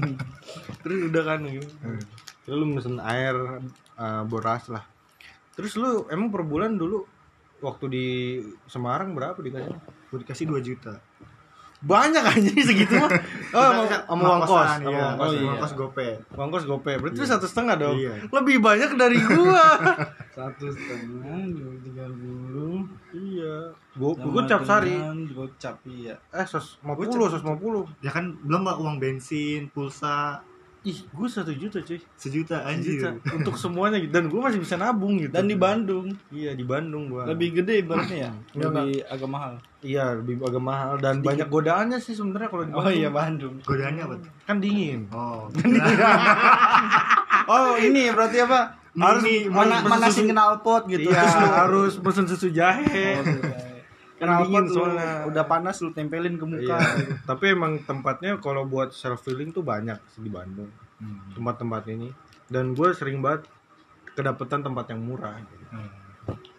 terus 0.82 0.98
udah 1.10 1.22
kan 1.24 1.40
gitu 1.44 1.68
terus 2.44 2.56
lu 2.56 2.66
mesen 2.66 2.96
air 2.98 3.36
eh, 3.96 4.22
boras 4.24 4.68
lah 4.68 4.84
terus 5.54 5.76
lu 5.76 6.08
emang 6.08 6.32
per 6.32 6.42
bulan 6.42 6.74
dulu 6.74 7.04
waktu 7.60 7.84
di 7.88 8.06
Semarang 8.66 9.12
berapa 9.12 9.36
dikasih 9.36 9.76
gue 10.10 10.18
dikasih 10.26 10.44
2 10.48 10.68
juta 10.68 10.94
banyak 11.80 12.20
aja 12.20 12.50
segitu 12.60 12.92
mah 13.00 13.08
oh 13.56 13.70
sama, 13.72 14.04
sama 14.04 14.22
uang 14.28 14.40
kos 14.44 14.68
sama 14.68 14.84
iya. 14.84 15.00
uang 15.00 15.14
kos 15.16 15.32
iya. 15.32 15.40
uang 15.48 15.56
kos 15.56 15.72
gope 15.72 16.08
uang 16.36 16.48
kos 16.52 16.64
gope 16.68 16.92
berarti 17.00 17.16
lu 17.16 17.24
satu 17.24 17.46
setengah 17.48 17.74
dong 17.80 17.96
Iya. 17.96 18.14
lebih 18.28 18.56
banyak 18.60 18.90
dari 19.00 19.16
gua 19.16 19.64
Satu 20.30 20.70
setengah, 20.70 21.42
dua 21.52 21.74
tiga 21.82 22.06
puluh. 22.06 22.86
Iya. 23.10 23.74
Gua 23.98 24.14
gua 24.14 24.42
cap 24.46 24.62
sari. 24.62 24.94
Gocap 25.34 25.82
iya. 25.90 26.14
Eh, 26.30 26.46
sos 26.46 26.78
50, 26.86 27.34
sos 27.34 27.42
50. 27.42 27.60
ya 28.00 28.14
kan 28.14 28.38
belum 28.46 28.62
mbak 28.62 28.78
uang 28.78 28.96
bensin 29.02 29.68
pulsa 29.74 30.40
Ih, 30.80 30.96
gua 31.10 31.28
satu 31.28 31.52
juta 31.52 31.76
cuy. 31.78 32.00
sejuta 32.14 32.64
anjir 32.64 32.96
Sejuta. 32.96 33.12
Untuk 33.30 33.52
semuanya 33.54 33.96
gitu. 33.96 34.10
Dan 34.10 34.26
gua 34.26 34.48
masih 34.48 34.58
bisa 34.58 34.74
nabung 34.74 35.16
gitu. 35.16 35.28
Dan 35.28 35.44
di 35.44 35.54
Bandung 35.54 36.08
Iya, 36.28 36.52
di 36.52 36.64
Bandung 36.64 37.08
gua. 37.08 37.24
lebih 37.26 37.52
gede 37.54 37.80
ibaratnya 37.80 38.18
ya. 38.26 38.32
Lebih 38.58 39.04
agak 39.04 39.28
mahal. 39.28 39.52
Iya, 39.80 40.12
lebih 40.14 40.40
agak 40.40 40.60
mahal 40.62 40.96
dan 40.96 41.20
banyak 41.20 41.46
godaannya 41.46 41.96
sih 41.96 42.12
sebenarnya 42.12 42.48
kalau 42.48 42.62
di 42.62 42.70
Oh 42.70 42.80
Bandung. 42.80 42.96
iya 42.96 43.08
Bandung. 43.10 43.54
godaannya 43.60 44.02
apa 44.02 44.14
tuh? 44.18 44.30
Kan 44.42 44.56
dingin. 44.58 45.00
oh 45.10 45.48
Oh 47.50 47.74
ini 47.74 48.08
berarti 48.08 48.38
apa? 48.40 48.60
Harus 48.90 49.22
Mana, 49.46 49.80
manasin 49.82 50.24
susu- 50.24 50.28
knalpot 50.28 50.82
gitu. 50.86 51.08
Iya, 51.08 51.22
harus 51.60 51.96
pesen 51.96 52.24
susu 52.24 52.48
jahe. 52.48 53.20
Kan 53.20 53.24
Knalpot 54.22 54.44
dingin 54.46 54.64
lu 54.64 54.74
soalnya. 54.76 55.12
udah 55.26 55.44
panas 55.44 55.76
lu 55.80 55.90
tempelin 55.90 56.36
ke 56.36 56.44
muka. 56.44 56.76
Iya. 56.76 57.24
Tapi 57.24 57.44
emang 57.50 57.80
tempatnya 57.80 58.36
kalau 58.36 58.62
buat 58.64 58.92
self 58.92 59.24
healing 59.24 59.50
tuh 59.50 59.62
banyak 59.62 59.96
sih 60.08 60.20
di 60.20 60.28
Bandung. 60.28 60.68
Hmm. 61.00 61.32
tempat-tempat 61.32 61.88
ini 61.88 62.12
dan 62.46 62.76
gue 62.76 62.92
sering 62.92 63.24
banget 63.24 63.48
kedapetan 64.12 64.60
tempat 64.60 64.92
yang 64.92 65.00
murah. 65.00 65.40
Hmm. 65.72 65.88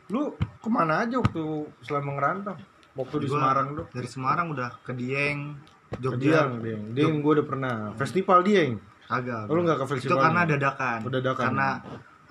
Lu 0.10 0.34
ke 0.34 0.66
mana 0.66 1.06
aja 1.06 1.22
waktu 1.22 1.44
selama 1.82 2.18
ngerantau? 2.18 2.58
Waktu 2.92 3.16
di 3.22 3.28
Gua 3.30 3.38
Semarang 3.38 3.68
tuh? 3.72 3.86
dari 3.88 4.08
Semarang 4.10 4.48
udah 4.50 4.70
ke 4.82 4.92
Dieng 4.92 5.56
Ke 5.88 6.02
Jogja 6.02 6.50
Dieng, 6.50 6.52
Dieng. 6.58 6.82
Dieng 6.92 7.16
gue 7.22 7.32
udah 7.38 7.46
pernah. 7.46 7.76
Festival 7.96 8.42
Dieng. 8.42 8.82
kagak 9.04 9.46
Oh, 9.46 9.54
lu 9.54 9.62
nggak 9.62 9.78
ke 9.78 9.86
itu 9.86 9.94
festival? 9.94 10.20
karena 10.20 10.42
dadakan 10.44 11.00
Oh, 11.00 11.12
dadakan. 11.12 11.46
karena 11.46 11.70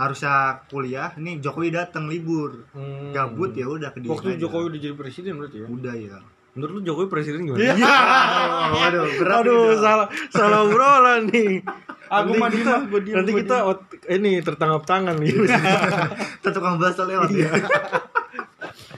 harusnya 0.01 0.35
kuliah 0.65 1.13
ini 1.15 1.37
Jokowi 1.39 1.69
datang 1.71 2.09
libur 2.09 2.65
Hmm. 2.73 3.13
gabut 3.13 3.53
ya 3.53 3.69
udah 3.69 3.93
ke 3.93 4.01
Waktu 4.03 4.35
aja. 4.35 4.41
Jokowi 4.41 4.65
udah 4.67 4.81
jadi 4.81 4.95
presiden 4.95 5.37
berarti 5.37 5.57
ya? 5.59 5.67
udah 5.69 5.95
ya 5.95 6.17
Menurut 6.51 6.73
lu 6.73 6.83
Jokowi 6.83 7.07
presiden 7.07 7.45
gimana? 7.45 7.63
Iya. 7.63 7.75
Waduh, 8.75 9.05
berat 9.15 9.37
Aduh, 9.39 9.61
nih, 9.63 9.79
salah 9.79 10.07
salah 10.29 10.59
obrolan 10.65 11.29
nih. 11.29 11.63
Aku 12.11 12.35
Nanti 12.35 12.59
kita, 12.59 12.75
diem, 12.91 13.15
nanti 13.15 13.33
kita 13.37 13.57
ot- 13.63 13.87
ini 14.11 14.43
tertangkap 14.43 14.83
tangan 14.83 15.15
nih. 15.15 15.31
Kita 15.31 16.51
tukang 16.51 16.75
bahasa 16.75 17.07
lewat 17.07 17.31
ya. 17.31 17.55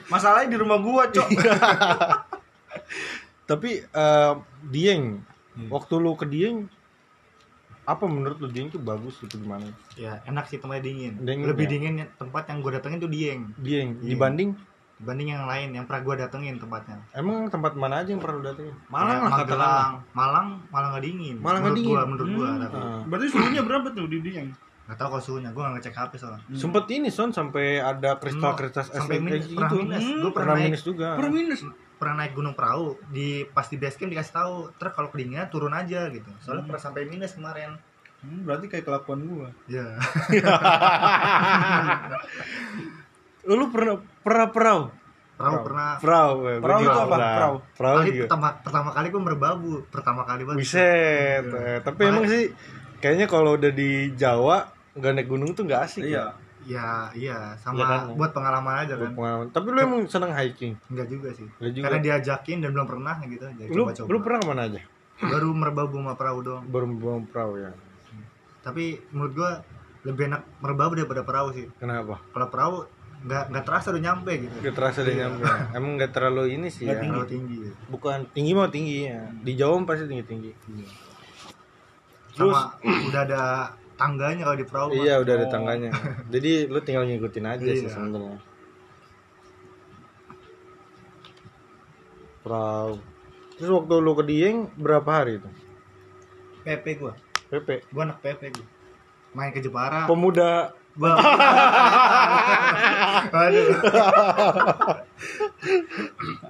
Masalahnya 0.07 0.49
di 0.49 0.57
rumah 0.57 0.81
gua, 0.81 1.05
Cok. 1.07 1.29
Tapi 3.45 3.69
eh, 3.83 4.33
Dieng, 4.63 5.21
Hmm. 5.53 5.69
waktu 5.69 5.93
lu 5.95 6.17
ke 6.17 6.25
Dieng, 6.25 6.65
apa 7.83 8.03
menurut 8.03 8.37
lu 8.37 8.47
Dieng 8.47 8.67
tuh 8.67 8.79
bagus 8.79 9.17
gitu 9.17 9.35
gimana? 9.37 9.67
ya, 9.93 10.23
enak 10.23 10.45
sih 10.45 10.55
tempatnya 10.55 10.83
dingin. 10.85 11.13
Dingin 11.19 11.45
Lebih 11.45 11.65
ya? 11.65 11.71
dingin 11.71 11.93
ya, 11.97 12.05
tempat 12.13 12.43
yang 12.45 12.59
gue 12.59 12.71
datengin 12.71 12.97
tuh 12.97 13.07
Dieng. 13.07 13.41
Dieng 13.57 13.89
Iya. 13.99 14.09
dibanding 14.09 14.51
Dibanding 14.93 15.29
yang 15.29 15.43
lain 15.43 15.69
yang 15.73 15.83
pernah 15.83 16.01
gue 16.01 16.15
datengin 16.17 16.55
tempatnya. 16.55 16.95
emang 17.11 17.49
tempat 17.49 17.75
mana 17.75 17.99
aja 17.99 18.09
yang 18.09 18.19
pernah 18.19 18.39
lu 18.39 18.45
datengin? 18.45 18.75
Malang 18.87 19.07
Kayak 19.09 19.19
lah. 19.19 19.35
Magelang, 19.35 19.91
Malang 20.13 20.47
malah 20.69 20.87
nggak 20.89 21.03
dingin. 21.03 21.35
Malah 21.37 21.59
nggak 21.59 21.63
menurut 21.65 21.77
dingin. 21.77 21.91
Gua, 21.91 22.01
menurut 22.05 22.29
gua, 22.31 22.47
Hmm. 22.47 22.61
tapi 22.61 22.77
Ah. 22.77 23.01
Berarti 23.03 23.27
suhunya 23.27 23.61
berapa 23.61 23.87
tuh 23.89 24.05
di 24.07 24.19
Dieng? 24.21 24.49
nggak 24.83 24.97
tahu 24.97 25.07
kalau 25.09 25.23
suhunya. 25.23 25.49
Gue 25.49 25.61
nggak 25.61 25.73
ngecek 25.75 25.95
HP 25.97 26.11
soalnya. 26.15 26.39
Sempet 26.53 26.85
ini 26.89 27.07
son 27.07 27.31
sampai 27.31 27.79
ada 27.79 28.15
kristal-kristal 28.15 28.83
es 28.83 28.91
sampai 28.93 29.15
kayak 29.17 29.23
minus, 29.25 29.45
pernah 29.49 29.63
gitu. 29.65 29.75
minus. 29.77 29.99
Hmm, 29.99 30.07
Gue 30.13 30.31
Pernah 30.31 30.31
pernah 30.31 30.55
minus 30.61 30.81
juga. 30.85 31.07
Per 31.13 31.27
minus. 31.29 31.61
Pernah 31.95 32.15
naik 32.19 32.33
gunung 32.33 32.51
perahu 32.51 32.85
di 33.07 33.27
pas 33.47 33.63
di 33.63 33.75
base 33.75 33.95
camp 33.95 34.09
dikasih 34.09 34.33
tahu 34.33 34.55
terus 34.73 34.91
kalau 34.91 35.07
kedinginan 35.07 35.47
turun 35.47 35.71
aja 35.71 36.07
gitu 36.07 36.29
soalnya 36.37 36.61
Hmm. 36.61 36.69
pernah 36.69 36.83
sampai 36.83 37.05
minus 37.05 37.33
kemarin 37.33 37.75
Hmm, 38.19 38.39
berarti 38.41 38.65
kayak 38.67 38.83
kelakuan 38.83 39.19
gua. 39.21 39.49
ya 39.65 39.83
lu 43.45 43.65
pernah 43.67 43.93
pernah 44.21 44.47
perahu? 44.49 44.83
perahu 45.33 45.57
pernah 45.65 45.89
Perahu. 45.97 46.31
gua 46.37 46.51
Perahu 46.61 46.79
itu 46.79 46.91
apa? 46.93 47.15
Perahu. 47.17 47.55
Perahu 47.75 47.95
kali 47.97 48.11
juga. 48.13 48.23
pertama 48.23 48.47
pertama 48.61 48.89
kali 48.91 49.07
gue 49.09 49.21
merbabu 49.21 49.71
pertama 49.89 50.21
kali 50.23 50.41
banget 50.45 50.59
Buset. 50.61 51.43
Iya. 51.43 51.59
eh, 51.59 51.77
Tapi 51.81 52.01
emang 52.05 52.25
sih 52.25 52.43
kayaknya 52.97 53.27
kalau 53.27 53.51
udah 53.53 53.71
di 53.71 53.89
Jawa 54.13 54.57
nggak 54.93 55.11
naik 55.11 55.27
gunung 55.27 55.51
tuh 55.51 55.65
nggak 55.65 55.81
asik. 55.83 56.05
ya. 56.05 56.31
Ya 56.65 56.87
iya 57.11 57.37
sama 57.55 57.75
Iya 57.75 57.85
kan? 57.85 58.01
buat 58.13 58.31
pengalaman 58.31 58.75
aja 58.79 58.93
Buat 58.93 59.03
kan 59.03 59.11
pengalaman. 59.13 59.45
Tapi 59.49 59.67
lu 59.67 59.79
emang 59.79 60.01
seneng 60.05 60.31
hiking? 60.31 60.73
enggak 60.87 61.07
juga 61.07 61.29
sih 61.31 61.47
Enggak 61.53 61.71
juga. 61.71 61.83
karena 61.85 61.99
diajakin 62.01 62.57
dan 62.59 62.69
belum 62.71 62.87
pernah 62.87 63.15
gitu 63.21 63.45
jadi 63.49 63.69
Lu 63.69 63.81
coba-coba 63.83 64.07
lu 64.07 64.17
pernah 64.19 64.39
ke 64.39 64.47
mana 64.47 64.61
aja? 64.65 64.81
baru 65.15 65.49
merbabu 65.51 65.95
sama 65.97 66.13
perahu 66.13 66.39
doang 66.41 66.63
Baru 66.65 66.85
bawa 66.89 67.17
perahu 67.23 67.53
ya. 67.57 67.71
tapi 68.61 68.83
menurut 69.09 69.33
gua 69.33 69.51
lebih 70.01 70.23
enak 70.25 70.41
merbabu 70.57 70.93
daripada 70.93 71.21
perahu 71.21 71.51
sih 71.51 71.67
Kenapa? 71.77 72.19
kalau 72.29 72.47
perahu 72.47 72.75
nggak 73.21 73.43
nggak 73.49 73.63
terasa 73.63 73.87
udah 73.89 74.03
nyampe 74.03 74.31
gitu 74.37 74.55
Gak 74.61 74.73
terasa 74.73 74.99
dia 75.01 75.15
nyampe. 75.21 75.47
Emang 75.71 75.95
nggak 75.95 76.11
terlalu 76.11 76.43
ini 76.53 76.67
sih 76.67 76.83
nggak 76.83 76.97
ya. 76.97 77.03
terlalu 77.05 77.27
tinggi 77.29 77.55
ya. 77.57 77.71
Bukan 77.87 78.17
tinggi 78.29 78.51
mah 78.51 78.67
tinggi 78.67 78.97
ya. 79.05 79.19
Di 79.37 79.51
Jawa 79.53 79.79
pasti 79.83 80.03
tinggi 80.05 80.25
tinggi. 80.27 80.51
sama 82.33 82.75
udah 82.81 83.21
ada 83.23 83.41
tangganya 83.93 84.43
kalau 84.43 84.57
di 84.57 84.65
perahu. 84.65 84.89
Iya 84.95 85.19
udah 85.19 85.33
ada 85.33 85.45
Oh. 85.45 85.51
tangganya. 85.51 85.89
Jadi 86.33 86.51
lu 86.65 86.79
tinggal 86.79 87.03
ngikutin 87.03 87.45
aja 87.45 87.63
sih 87.67 87.83
Iya. 87.83 87.91
sebenarnya. 87.91 88.37
Perahu. 92.39 92.99
Terus 93.53 93.69
waktu 93.71 93.93
lu 93.97 94.11
ke 94.13 94.23
Dieng 94.23 94.57
berapa 94.75 95.05
hari 95.07 95.37
itu? 95.37 95.49
PP 96.63 96.85
gua 96.97 97.13
PP. 97.47 97.69
gua 97.91 98.03
anak 98.05 98.19
PP 98.19 98.41
gua 98.51 98.65
main 99.33 99.51
ke 99.51 99.59
Jepara 99.59 100.07
Pemuda 100.07 100.71
gua 100.95 101.11
Aduh. 103.33 103.67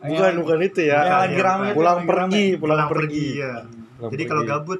bukan 0.04 0.34
bukan 0.38 0.60
itu 0.62 0.82
ya. 0.86 1.28
Tuh, 1.28 1.34
pulang 1.74 2.06
pergi, 2.06 2.46
pulang, 2.56 2.78
pulang 2.78 2.90
pergi. 2.90 3.26
pergi 3.26 3.26
ya 3.36 3.54
Pulang 3.98 4.12
jadi 4.12 4.24
kalau 4.26 4.44
gabut 4.44 4.80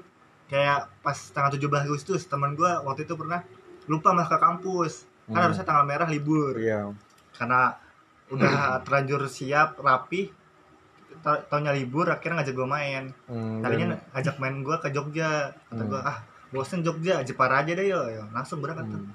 kayak 0.54 1.02
pas 1.02 1.18
tanggal 1.34 1.50
17 1.52 1.66
Agustus 1.84 2.22
teman 2.24 2.54
gua 2.54 2.80
waktu 2.82 3.04
itu 3.04 3.18
pernah 3.18 3.42
lupa 3.86 4.14
masuk 4.14 4.32
ke 4.32 4.40
kampus 4.40 4.94
kan 5.26 5.34
Hmm. 5.34 5.42
harusnya 5.42 5.66
tanggal 5.66 5.82
merah 5.84 6.06
libur 6.06 6.54
Iya. 6.54 6.94
karena 7.34 7.74
udah 8.30 8.54
terlanjur 8.82 9.26
siap 9.26 9.80
rapi 9.80 10.30
ta- 11.20 11.42
taunya 11.44 11.72
libur 11.72 12.06
akhirnya 12.06 12.40
ngajak 12.40 12.54
gua 12.54 12.70
main 12.70 13.04
Hmm, 13.26 13.60
tadinya 13.60 13.98
ngajak 14.12 14.36
main 14.38 14.62
gua 14.62 14.78
ke 14.78 14.90
Jogja 14.90 15.50
kata 15.66 15.80
Hmm. 15.80 15.90
gua 15.90 16.02
ah 16.04 16.18
bosen 16.50 16.80
Jogja 16.80 17.24
Jepara 17.24 17.60
aja 17.60 17.74
deh 17.74 17.88
yo, 17.88 18.06
yo. 18.06 18.24
langsung 18.30 18.62
berangkat 18.62 18.86
hmm. 18.86 19.10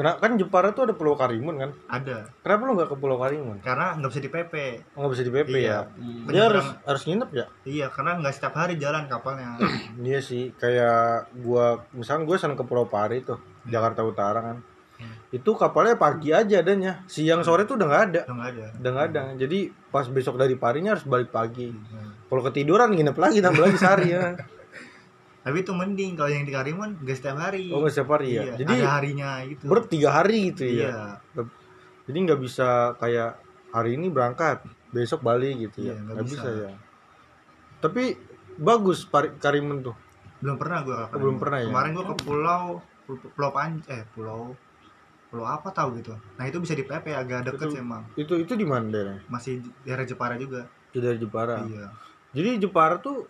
Kena, 0.00 0.16
kan 0.16 0.32
Jepara 0.34 0.72
tuh 0.72 0.88
ada 0.88 0.96
Pulau 0.96 1.12
Karimun 1.12 1.54
kan? 1.54 1.70
ada 1.86 2.24
Kenapa 2.40 2.62
lu 2.64 2.72
nggak 2.72 2.88
ke 2.88 2.96
Pulau 2.96 3.20
Karimun? 3.20 3.60
karena 3.60 3.92
nggak 3.94 4.08
bisa 4.08 4.22
di 4.22 4.30
PP 4.30 4.54
Oh, 4.92 5.04
nggak 5.04 5.12
bisa 5.12 5.22
di 5.22 5.32
PP 5.34 5.52
Iya. 5.52 5.68
ya? 5.68 5.80
Hmm. 5.84 6.24
Dia 6.26 6.42
harus 6.46 6.66
harus 6.82 7.02
nginep 7.04 7.30
ya? 7.30 7.44
iya 7.62 7.86
karena 7.86 8.16
nggak 8.16 8.32
setiap 8.32 8.54
hari 8.54 8.74
jalan 8.74 9.04
kapalnya 9.04 9.60
Iya 10.00 10.18
sih, 10.18 10.56
kayak 10.56 11.04
gua 11.36 11.84
misalkan 11.92 12.24
gua 12.24 12.34
sana 12.34 12.54
ke 12.54 12.64
Pulau 12.64 12.86
Pari 12.86 13.20
tuh, 13.20 13.36
Jakarta 13.62 14.00
Utara 14.00 14.40
kan. 14.40 14.56
Hmm. 14.96 15.16
Itu 15.30 15.52
kapalnya 15.54 15.96
pagi 15.96 16.28
aja 16.30 16.60
adanya. 16.60 17.04
Siang 17.04 17.40
sore 17.40 17.64
tuh 17.64 17.76
udah 17.76 17.86
nggak 17.86 18.04
ada. 18.06 18.20
udah 18.24 18.34
nggak 18.34 18.50
ada 18.50 18.66
Udah 18.76 18.90
nggak 18.90 19.06
ada. 19.06 19.22
Jadi 19.36 19.58
pas 19.86 20.04
besok 20.06 20.36
dari 20.36 20.56
Parinya 20.56 20.92
harus 20.92 21.04
balik 21.04 21.28
pagi. 21.28 21.68
Hmm. 21.68 22.16
Kalau 22.24 22.40
ketiduran 22.42 22.88
nginep 22.90 23.16
lagi 23.16 23.38
tambah 23.38 23.64
lagi 23.64 23.76
sehari 23.76 24.08
ya. 24.10 24.32
tapi 25.40 25.56
itu 25.58 25.72
mending 25.72 26.12
kalau 26.14 26.28
yang 26.28 26.44
di 26.44 26.52
Karimun 26.52 27.00
nggak 27.00 27.16
setiap 27.16 27.38
hari 27.38 27.72
Oh 27.72 27.80
nggak 27.80 27.92
setiap 27.92 28.10
hari 28.12 28.28
ya. 28.30 28.42
Iya, 28.42 28.52
Jadi 28.58 28.72
ada 28.76 28.88
harinya 28.92 29.30
gitu 29.44 29.62
ber 29.64 29.78
tiga 29.84 30.08
hari 30.14 30.38
gitu 30.50 30.62
iya 30.64 30.88
ya. 31.34 31.44
Jadi 32.04 32.18
nggak 32.20 32.40
bisa 32.40 32.68
kayak 32.96 33.38
hari 33.70 33.94
ini 33.94 34.08
berangkat, 34.08 34.60
besok 34.90 35.22
balik 35.22 35.56
gitu 35.60 35.86
ya. 35.86 35.94
Iya, 35.94 35.94
nggak 35.96 36.14
Nggak 36.14 36.26
bisa. 36.26 36.42
bisa. 36.42 36.50
ya. 36.60 36.72
Tapi 37.78 38.02
bagus 38.56 38.98
Karimun 39.38 39.80
tuh. 39.80 39.96
belum 40.40 40.56
pernah 40.56 40.80
gua 40.80 41.04
ke 41.04 41.14
Oh, 41.14 41.20
belum 41.20 41.36
pernah 41.36 41.58
ya? 41.58 41.68
kemarin 41.68 41.90
gua 41.92 42.04
ke 42.06 42.16
pulau 42.18 42.62
pulau 43.04 43.50
Pan 43.50 43.76
eh 43.86 44.08
pulau 44.10 44.56
pulau 45.28 45.44
apa 45.44 45.68
tahu 45.68 45.94
gitu 45.94 46.16
nah 46.34 46.42
itu 46.42 46.56
bisa 46.58 46.72
di 46.72 46.80
PP 46.80 47.12
agak 47.12 47.44
deket 47.44 47.60
Itu- 47.62 47.70
sih 47.70 47.80
emang 47.80 48.02
Itu 48.14 48.34
itu 48.36 48.52
di 48.54 48.64
mana 48.64 48.88
daerahnya? 48.88 49.20
masih 49.26 49.60
di 49.60 49.68
daerah 49.82 50.02
Jepara 50.02 50.34
juga 50.34 50.64
Itu 50.88 50.98
dari 50.98 51.16
Jepara. 51.16 51.60
iya 51.62 51.92
Jadi 52.32 52.56
Jepara 52.58 52.96
tuh 52.96 53.28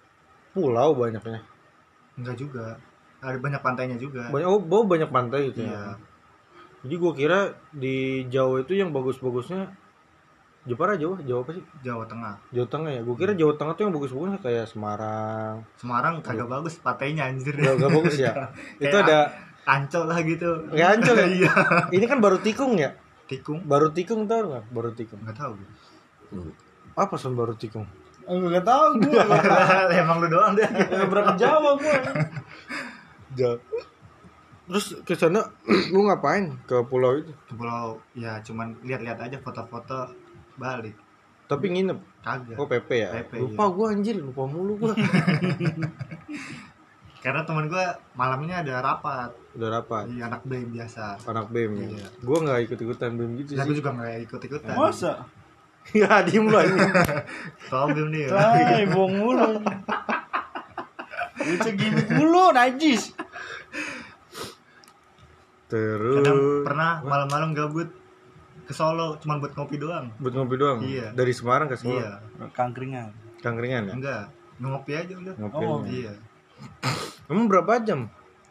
pulau 0.50 0.94
banyaknya. 0.94 1.42
Enggak 2.18 2.36
juga 2.38 2.78
ada 3.20 3.36
banyak 3.36 3.60
pantainya 3.60 3.96
juga 4.00 4.32
Banyak 4.32 4.48
oh, 4.48 4.60
oh, 4.64 4.84
banyak 4.88 5.10
pantai 5.12 5.52
gitu 5.52 5.68
iya 5.68 5.76
ya. 5.76 5.84
Jadi 6.80 6.94
gua 6.96 7.12
kira 7.12 7.38
di 7.76 8.24
Jawa 8.32 8.64
itu 8.64 8.72
yang 8.72 8.88
bagus-bagusnya 8.96 9.68
Jepara 10.64 10.96
Jawa, 10.96 11.20
Jawa 11.24 11.40
apa 11.44 11.52
sih? 11.56 11.64
Jawa 11.84 12.04
Tengah 12.08 12.34
Jawa 12.52 12.68
Tengah 12.72 12.90
ya. 12.96 13.00
Gua 13.04 13.16
kira 13.20 13.32
Jawa 13.36 13.52
Tengah 13.60 13.74
tuh 13.76 13.82
yang 13.84 13.92
bagus-bagusnya 13.92 14.38
kayak 14.40 14.64
Semarang. 14.64 15.64
Semarang 15.76 16.24
kagak 16.24 16.48
bagus 16.48 16.80
pantainya 16.80 17.28
anjir 17.28 17.52
Gak, 17.52 17.76
gak 17.76 17.92
bagus 17.92 18.16
ya. 18.16 18.32
itu 18.84 18.96
ada 18.96 19.28
ancol 19.68 20.08
lah 20.08 20.18
gitu 20.24 20.48
kayak 20.72 20.88
ancol 21.00 21.16
ya. 21.20 21.28
iya 21.44 21.52
Ini 21.92 22.04
kan 22.08 22.18
baru 22.24 22.40
tikung 22.40 22.80
ya. 22.80 22.96
tikung 23.28 23.62
Baru 23.68 23.92
tikung 23.92 24.24
tau 24.24 24.48
nggak? 24.48 24.64
Baru 24.72 24.90
tikung. 24.96 25.20
nggak 25.20 25.36
tahu 25.36 25.52
Apa 26.96 27.14
son 27.20 27.36
baru 27.36 27.52
tikung? 27.52 27.84
Enggak 28.30 28.62
tahu 28.62 28.84
gua. 29.02 29.22
emang 29.92 30.16
lu 30.18 30.28
doang 30.28 30.54
deh 30.54 30.62
Enggak 30.64 31.08
berapa 31.08 31.32
Jawa 31.34 31.70
gua. 31.74 31.96
Jawa. 33.32 33.56
Terus 34.64 34.86
ke 35.02 35.14
sana 35.14 35.42
lu 35.92 36.06
ngapain 36.06 36.54
ke 36.64 36.78
pulau 36.86 37.18
itu? 37.18 37.34
ke 37.44 37.54
pulau 37.54 37.98
ya 38.14 38.38
cuman 38.40 38.78
lihat-lihat 38.80 39.18
aja 39.20 39.36
foto-foto 39.36 40.06
balik 40.54 40.94
Tapi 41.44 41.66
nginep. 41.68 41.98
kagak 42.20 42.54
Oh 42.54 42.64
PP 42.64 42.90
ya. 42.94 43.10
PP, 43.18 43.32
lupa 43.42 43.66
gua 43.66 43.90
anjir, 43.90 44.14
lupa 44.14 44.46
mulu 44.46 44.78
gua. 44.78 44.94
karena 47.20 47.42
teman 47.42 47.66
gua 47.66 47.84
malamnya 48.14 48.62
ada 48.62 48.80
rapat 48.80 49.34
Udah 49.52 49.68
rapat. 49.74 50.06
di 50.06 50.22
anak 50.22 50.40
BEM 50.42 50.70
biasa 50.70 51.18
Anak 51.26 51.50
BEM 51.50 51.72
ya. 51.76 51.88
Iya. 51.90 52.06
Gua 52.22 52.38
nggak 52.40 52.60
ikut-ikutan 52.64 53.10
BEM 53.12 53.30
gitu 53.36 53.50
tapi 53.54 53.68
sih. 53.68 53.76
juga 53.76 53.90
nggak 53.92 54.14
ikut 54.24 54.40
ikutan 54.40 54.72
Masa? 54.72 55.12
Ya 55.90 56.22
diem 56.22 56.46
lu 56.46 56.54
ini. 56.54 56.80
BEM 57.70 58.08
nih 58.14 58.24
Tai, 58.30 58.84
bohong 58.94 59.14
mulu. 59.18 59.58
Lucu 61.40 61.70
gini 61.74 62.02
mulu, 62.14 62.54
najis. 62.54 63.10
Terus 65.70 66.16
kadang 66.22 66.38
pernah 66.66 66.90
malam-malam 67.06 67.50
gabut 67.54 67.88
ke 68.66 68.72
Solo 68.74 69.18
cuma 69.18 69.38
buat 69.42 69.50
ngopi 69.54 69.82
doang 69.82 70.14
buat 70.22 70.34
ngopi 70.34 70.54
doang. 70.58 70.78
Iya. 70.82 71.10
Dari 71.10 71.30
Semarang 71.34 71.66
ke 71.70 71.74
Solo. 71.78 71.98
iya 71.98 72.22
Kangkringan. 72.54 73.10
Kangkringan 73.42 73.90
ya? 73.90 73.94
enggak 73.98 74.22
ngopi 74.62 74.92
aja 74.94 75.14
udah 75.18 75.34
Ngopi. 75.38 75.64
Oh. 75.66 75.82
ya. 75.82 75.90
iya 75.90 76.12
Emang 77.30 77.46
berapa 77.50 77.82
jam? 77.82 78.06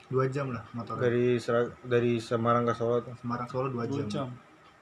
dua 0.10 0.26
jam 0.26 0.50
lah 0.50 0.66
motornya 0.74 1.06
dari 1.06 1.38
dari 1.86 2.14
Semarang 2.18 2.66
ke 2.66 2.74
Solo 2.76 3.04
tuh. 3.06 3.16
Semarang 3.20 3.48
Solo 3.48 3.68
dua 3.70 3.84
Dua 3.86 4.04
jam, 4.04 4.08
jam. 4.10 4.28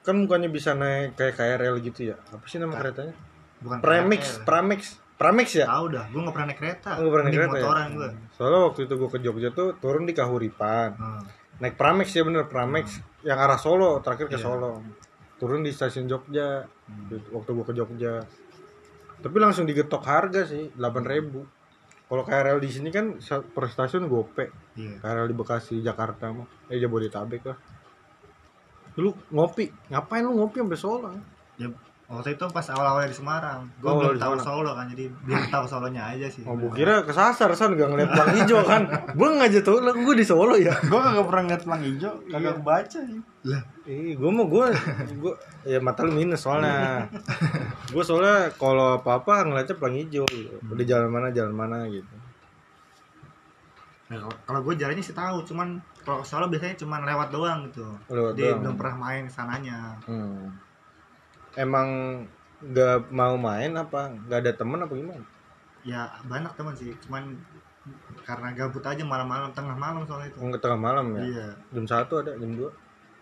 Kan 0.08 0.16
bukannya 0.24 0.48
bisa 0.48 0.72
naik 0.72 1.20
kayak 1.20 1.36
KRL 1.36 1.74
gitu 1.84 2.00
ya? 2.08 2.16
Apa 2.32 2.44
sih 2.48 2.56
nama 2.56 2.72
keretanya? 2.80 3.12
bukan 3.58 3.78
Premix 3.82 4.22
KRL. 4.38 4.44
Pramex 4.48 4.80
Pramex 5.18 5.48
ya? 5.52 5.66
Tahu 5.66 5.86
dah 5.90 6.04
gue 6.08 6.20
nggak 6.24 6.34
pernah 6.34 6.48
naik 6.48 6.58
kereta. 6.62 6.90
Nggak 6.96 7.10
pernah 7.12 7.24
naik 7.26 7.36
kereta 7.36 7.50
ya? 7.52 7.60
motoran 7.60 7.86
gue 7.92 8.08
soalnya 8.38 8.60
waktu 8.70 8.80
itu 8.86 8.94
gue 8.96 9.10
ke 9.10 9.18
Jogja 9.20 9.48
tuh 9.52 9.68
turun 9.76 10.04
di 10.08 10.14
Kahuripan. 10.16 10.90
Hmm. 10.96 11.22
naik 11.58 11.74
Pramex 11.74 12.08
ya 12.14 12.22
bener 12.22 12.46
Pramex 12.46 13.02
yang 13.26 13.36
arah 13.36 13.58
Solo 13.58 13.98
terakhir 13.98 14.30
ke 14.30 14.38
Iya. 14.38 14.46
Solo. 14.46 14.72
Turun 15.42 15.66
di 15.66 15.74
stasiun 15.74 16.06
Jogja. 16.06 16.62
Gitu, 17.10 17.34
waktu 17.34 17.50
gue 17.50 17.66
ke 17.66 17.74
Jogja. 17.74 18.14
Tapi 19.18 19.36
langsung 19.42 19.66
digetok 19.66 20.06
harga 20.06 20.46
sih 20.46 20.70
8000 20.78 21.58
kalau 22.08 22.22
KRL 22.24 22.56
di 22.62 22.70
sini 22.72 22.88
kan 22.94 23.18
per 23.52 23.66
stasiun 23.68 24.06
gope. 24.06 24.54
Iya. 24.78 25.02
KRL 25.02 25.26
di 25.26 25.34
Bekasi 25.34 25.82
Jakarta 25.82 26.30
mah. 26.30 26.46
Eh 26.70 26.78
Jabodetabek 26.78 27.42
lah 27.42 27.58
lu 28.98 29.10
ngopi 29.30 29.70
ngapain 29.88 30.20
lu 30.20 30.34
ngopi 30.34 30.58
sampai 30.58 30.74
Solo 30.76 31.10
ya 31.54 31.70
waktu 32.08 32.34
itu 32.34 32.44
pas 32.48 32.64
awal-awal 32.66 33.04
di 33.04 33.12
Semarang 33.12 33.68
gue 33.76 33.84
Oh, 33.84 34.00
belum 34.00 34.16
di 34.16 34.18
tahu. 34.18 34.32
Solo 34.40 34.72
kan 34.72 34.88
jadi 34.88 35.12
biar 35.22 35.44
tahu 35.46 35.64
Solonya 35.64 36.08
aja 36.08 36.24
sih 36.24 36.40
Oh, 36.42 36.56
gue 36.56 36.72
kira 36.74 37.04
kesasar 37.04 37.52
san 37.52 37.72
gak 37.72 37.84
ngeliat 37.86 38.08
pelang 38.08 38.32
hijau 38.34 38.64
kan. 38.64 38.82
gue 39.12 39.28
aja 39.38 39.60
tuh, 39.60 39.78
lah 39.78 39.92
gue 39.92 40.14
di 40.14 40.24
Solo 40.24 40.56
ya. 40.56 40.72
Gue 40.82 40.96
kagak 40.96 41.20
pernah 41.22 41.42
ngeliat 41.44 41.62
pelang 41.62 41.82
hijau, 41.82 42.12
Iya. 42.18 42.32
kagak 42.32 42.54
kebaca 42.58 42.98
nih. 43.02 43.20
lah 43.44 43.62
Ih, 43.84 44.12
gue 44.14 44.30
mau 44.30 44.44
gue, 44.46 44.66
gue 45.14 45.32
ya 45.64 45.78
mata 45.78 46.00
lu 46.02 46.12
minus 46.12 46.40
soalnya. 46.40 47.04
gue 47.92 48.02
soalnya 48.02 48.50
kalau 48.54 48.96
apa 48.96 49.10
apa 49.18 49.44
ngeliatnya 49.44 49.76
pelang 49.76 49.94
hijau. 49.94 50.24
Gitu. 50.24 50.56
Udah 50.64 50.84
jalan 50.86 51.08
mana 51.08 51.28
jalan 51.28 51.52
mana 51.52 51.84
gitu. 51.86 52.08
nah, 54.08 54.16
kalau- 54.18 54.40
kalau 54.42 54.60
gue 54.62 54.74
jalannya 54.74 55.00
sih 55.02 55.12
tahu 55.12 55.44
cuman 55.44 55.76
kalau 56.08 56.24
Solo 56.24 56.48
biasanya 56.48 56.72
cuman 56.74 57.04
lewat 57.04 57.28
doang 57.28 57.68
gitu 57.68 57.84
Lewat 58.08 58.32
jadi 58.32 58.48
doang. 58.50 58.60
belum 58.64 58.74
pernah 58.74 58.96
main 58.98 59.24
sananya 59.28 60.00
Hmm. 60.02 60.56
Emang 61.54 61.88
nggak 62.60 63.10
mau 63.10 63.36
main 63.36 63.70
apa? 63.72 64.08
Nggak 64.10 64.38
ada 64.40 64.52
temen 64.54 64.80
apa 64.80 64.94
gimana? 64.94 65.24
ya 65.84 66.04
banyak 66.22 66.52
teman 66.52 66.74
sih 66.74 66.90
cuman 66.98 67.22
karena 68.20 68.50
gabut 68.52 68.82
aja 68.82 69.00
malam-malam 69.00 69.48
tengah 69.52 69.72
malam 69.72 70.02
soalnya 70.02 70.28
itu 70.28 70.36
Nggak 70.42 70.60
tengah 70.60 70.76
malam 70.76 71.06
ya? 71.14 71.22
iya 71.24 71.46
Jam 71.70 71.86
satu 71.86 72.18
ada, 72.18 72.34
jam 72.34 72.50
2 72.50 72.66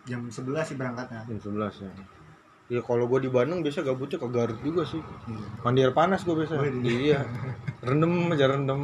jam 0.02 0.20
11 0.24 0.34
sih 0.64 0.74
berangkatnya 0.74 1.20
jam 1.26 1.38
11 1.38 1.84
ya. 1.84 1.92
Ya 2.66 2.80
kalau 2.80 3.06
gue 3.06 3.20
di 3.22 3.30
Bandung 3.30 3.60
biasa 3.60 3.82
gabutnya 3.82 4.18
ke 4.18 4.26
Garut 4.26 4.58
juga 4.60 4.82
sih. 4.82 4.98
Iya. 4.98 5.46
mandi 5.62 5.80
air 5.80 5.92
panas 5.92 6.22
gue 6.22 6.34
biasa 6.34 6.54
Oh, 6.54 6.66
iya 6.80 7.22
rendem 7.80 8.12
aja 8.30 8.46
rendem 8.48 8.80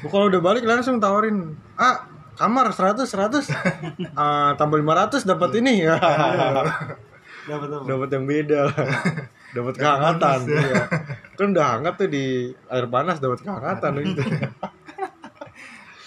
Gua 0.00 0.10
kalau 0.10 0.26
udah 0.26 0.42
balik 0.42 0.64
langsung 0.64 0.98
tawarin 0.98 1.54
ah 1.76 2.08
kamar 2.36 2.72
100 2.72 3.04
100 3.04 3.48
ah 4.20 4.56
tambah 4.56 4.78
500 4.80 5.28
dapat 5.28 5.50
ini. 5.60 5.84
Ya 5.84 5.96
dapat 7.50 7.68
apa? 7.74 7.84
Dapat 7.84 8.08
yang 8.14 8.24
beda 8.24 8.58
lah. 8.70 8.76
Dapat 9.52 9.74
kehangatan 9.76 10.48
iya. 10.48 10.88
kan 11.36 11.52
udah 11.52 11.76
hangat 11.76 12.00
tuh 12.00 12.08
di 12.08 12.56
air 12.72 12.88
panas 12.88 13.20
dapat 13.20 13.44
kehangatan 13.44 14.00
gitu. 14.00 14.24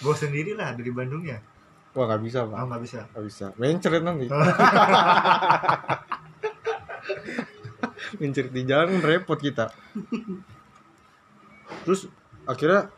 Gue 0.02 0.14
sendiri 0.18 0.58
lah 0.58 0.74
dari 0.74 0.90
Bandung 0.90 1.22
ya. 1.22 1.38
Wah 1.94 2.10
nggak 2.10 2.26
bisa 2.26 2.42
oh 2.42 2.50
pak 2.50 2.66
nggak 2.66 2.82
bisa. 2.82 3.00
Nggak 3.14 3.24
bisa. 3.30 3.46
Mencret 3.54 4.02
nanti. 4.02 4.26
Mencret 8.18 8.50
di 8.50 8.62
jalan 8.66 8.98
repot 8.98 9.38
kita. 9.38 9.70
Terus 11.86 12.10
akhirnya 12.50 12.90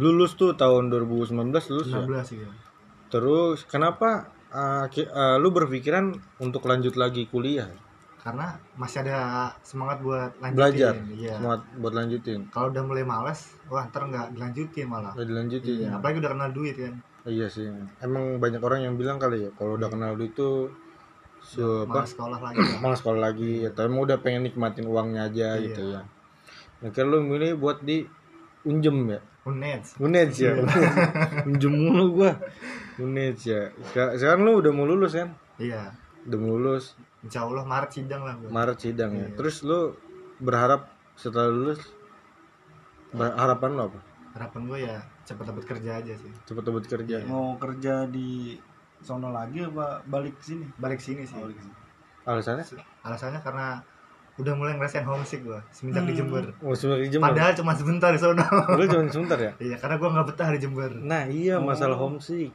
lulus 0.00 0.32
tuh 0.34 0.56
tahun 0.56 0.88
2019 0.88 1.36
lulus 1.52 1.88
ya? 1.92 2.00
16 2.00 2.24
sih 2.24 2.38
ya 2.40 2.50
terus 3.10 3.66
kenapa 3.68 4.30
uh, 4.54 4.86
uh, 4.86 5.36
lu 5.38 5.50
berpikiran 5.50 6.14
untuk 6.38 6.62
lanjut 6.66 6.94
lagi 6.94 7.26
kuliah? 7.26 7.70
Karena 8.20 8.52
masih 8.76 9.00
ada 9.00 9.48
semangat 9.64 10.04
buat 10.04 10.30
lanjutin 10.38 10.56
belajar? 10.60 10.94
iya. 11.16 11.34
Semangat 11.40 11.60
buat 11.80 11.94
lanjutin? 11.96 12.40
Kalau 12.52 12.68
udah 12.68 12.84
mulai 12.84 13.02
males 13.02 13.56
wah 13.72 13.88
ntar 13.88 14.06
nggak 14.06 14.36
dilanjutin 14.36 14.86
malah. 14.86 15.16
Udah 15.16 15.26
dilanjutin 15.26 15.74
iya 15.80 15.88
apalagi 15.96 16.20
udah 16.20 16.30
kenal 16.36 16.50
duit 16.52 16.76
kan. 16.76 16.94
Iya 17.24 17.46
sih. 17.48 17.66
Emang 18.04 18.36
banyak 18.36 18.60
orang 18.60 18.80
yang 18.84 18.94
bilang 19.00 19.16
kali 19.16 19.48
ya 19.48 19.50
kalau 19.56 19.80
udah 19.80 19.88
kenal 19.88 20.12
duit 20.20 20.36
tuh 20.36 20.68
se 21.40 21.64
apa 21.64 22.04
malas 22.04 22.12
sekolah 22.12 22.38
lagi 22.44 22.58
lah. 22.60 22.78
malas 22.84 22.98
sekolah 23.00 23.20
lagi 23.32 23.52
atau 23.64 23.80
emang 23.88 24.00
udah 24.04 24.18
pengen 24.20 24.42
nikmatin 24.44 24.84
uangnya 24.84 25.32
aja 25.32 25.56
Iya. 25.56 25.64
gitu 25.72 25.82
ya 25.88 26.00
Akhirnya 26.80 27.12
lu 27.12 27.18
milih 27.24 27.56
buat 27.56 27.80
di 27.80 28.04
unjem 28.68 29.16
ya 29.16 29.20
unet 29.40 29.82
Unej 29.96 30.28
ya. 30.36 30.52
Unjem 31.48 31.72
mulu 31.72 32.20
gua. 32.20 32.32
Unej 32.96 33.32
ya. 33.40 33.72
Seka- 33.88 34.14
sekarang 34.14 34.44
lu 34.44 34.60
udah 34.60 34.68
mau 34.70 34.84
lulus 34.84 35.16
kan 35.16 35.32
iya. 35.56 35.88
Udah 36.28 36.38
mau 36.38 36.56
lulus. 36.56 36.92
Insya 37.20 37.44
Allah 37.44 37.64
Maret 37.64 37.90
sidang 37.94 38.22
lah 38.22 38.36
gua. 38.36 38.48
Maret 38.52 38.78
sidang 38.78 39.10
ya. 39.16 39.24
Iya. 39.24 39.36
terus 39.36 39.64
lu 39.64 39.96
berharap 40.38 40.88
setelah 41.16 41.48
lulus 41.48 41.80
ber- 43.12 43.32
harapan 43.34 43.70
lu 43.72 43.82
apa? 43.88 44.00
Harapan 44.30 44.60
gue 44.64 44.78
ya 44.84 44.96
cepet 45.26 45.42
dapat 45.42 45.64
kerja 45.66 45.90
aja 45.98 46.12
sih. 46.14 46.30
Cepet 46.44 46.62
cepet 46.62 46.84
kerja. 46.86 47.16
Iya. 47.20 47.26
Mau 47.26 47.56
kerja 47.56 48.06
di 48.06 48.54
sono 49.00 49.32
lagi 49.32 49.64
apa 49.64 50.04
balik 50.04 50.36
sini? 50.38 50.68
balik 50.76 51.00
sini 51.00 51.24
sih. 51.24 51.34
Oh, 51.34 51.48
balik 51.48 51.58
sini. 51.58 51.74
alasannya? 52.20 52.64
Alasannya 53.00 53.40
karena 53.40 53.80
udah 54.40 54.54
mulai 54.54 54.72
ngerasain 54.74 55.02
homesick 55.02 55.42
gue 55.42 55.60
semenjak 55.68 56.02
di 56.02 56.12
Hmm. 56.12 56.18
Jember. 56.18 56.44
Oh 56.58 56.72
sebenarnya 56.72 57.08
Jember. 57.08 57.28
Padahal 57.28 57.52
cuma 57.54 57.72
sebentar 57.72 58.08
di 58.08 58.18
sono. 58.18 58.44
Lu 58.72 58.84
cuma 58.86 59.02
sebentar 59.06 59.38
ya? 59.38 59.52
Iya 59.56 59.76
karena 59.76 59.96
gue 59.96 60.08
nggak 60.08 60.26
betah 60.26 60.48
di 60.48 60.58
Jember. 60.58 60.90
Nah 60.96 61.22
iya 61.26 61.56
masalah 61.58 61.94
Oh. 61.94 62.08
homesick. 62.08 62.50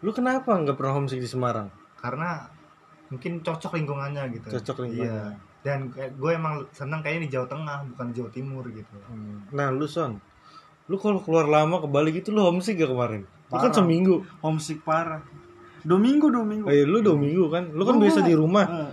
Lu 0.00 0.10
kenapa 0.10 0.54
nggak 0.54 0.74
pernah 0.74 0.94
homesick 0.94 1.18
di 1.18 1.26
Semarang? 1.26 1.68
Karena 1.96 2.46
mungkin 3.06 3.40
cocok 3.40 3.74
lingkungannya 3.74 4.22
gitu. 4.32 4.46
Cocok 4.52 4.76
lingkungannya. 4.82 5.34
iya 5.34 5.52
dan 5.60 5.88
gue 5.88 6.28
emang 6.30 6.60
seneng 6.70 7.00
kayaknya 7.00 7.24
di 7.24 7.30
Jawa 7.30 7.48
Tengah 7.48 7.88
bukan 7.88 8.04
di 8.08 8.14
Jawa 8.14 8.28
Timur 8.28 8.64
gitu. 8.66 8.96
Nah 9.50 9.68
lu 9.68 9.84
son 9.84 10.20
lu 10.84 10.94
kalau 10.94 11.16
keluar 11.18 11.44
lama 11.44 11.80
ke 11.80 11.88
Bali 11.88 12.12
gitu 12.12 12.28
lu 12.30 12.42
homesick 12.42 12.76
gak 12.76 12.88
kemarin? 12.88 13.24
Lu 13.48 13.56
kan 13.56 13.68
Parah. 13.68 13.72
seminggu. 13.74 14.20
Homesick 14.38 14.84
parah. 14.84 15.24
Dua 15.80 15.96
minggu, 15.96 16.28
dua 16.28 16.40
minggu. 16.42 16.64
eh 16.66 16.84
lu 16.84 17.00
dua 17.00 17.12
minggu 17.14 17.48
kan? 17.48 17.64
Lu 17.70 17.80
kan 17.82 17.96
biasa 17.96 18.20
di 18.20 18.32
rumah. 18.32 18.64
Kok 18.64 18.92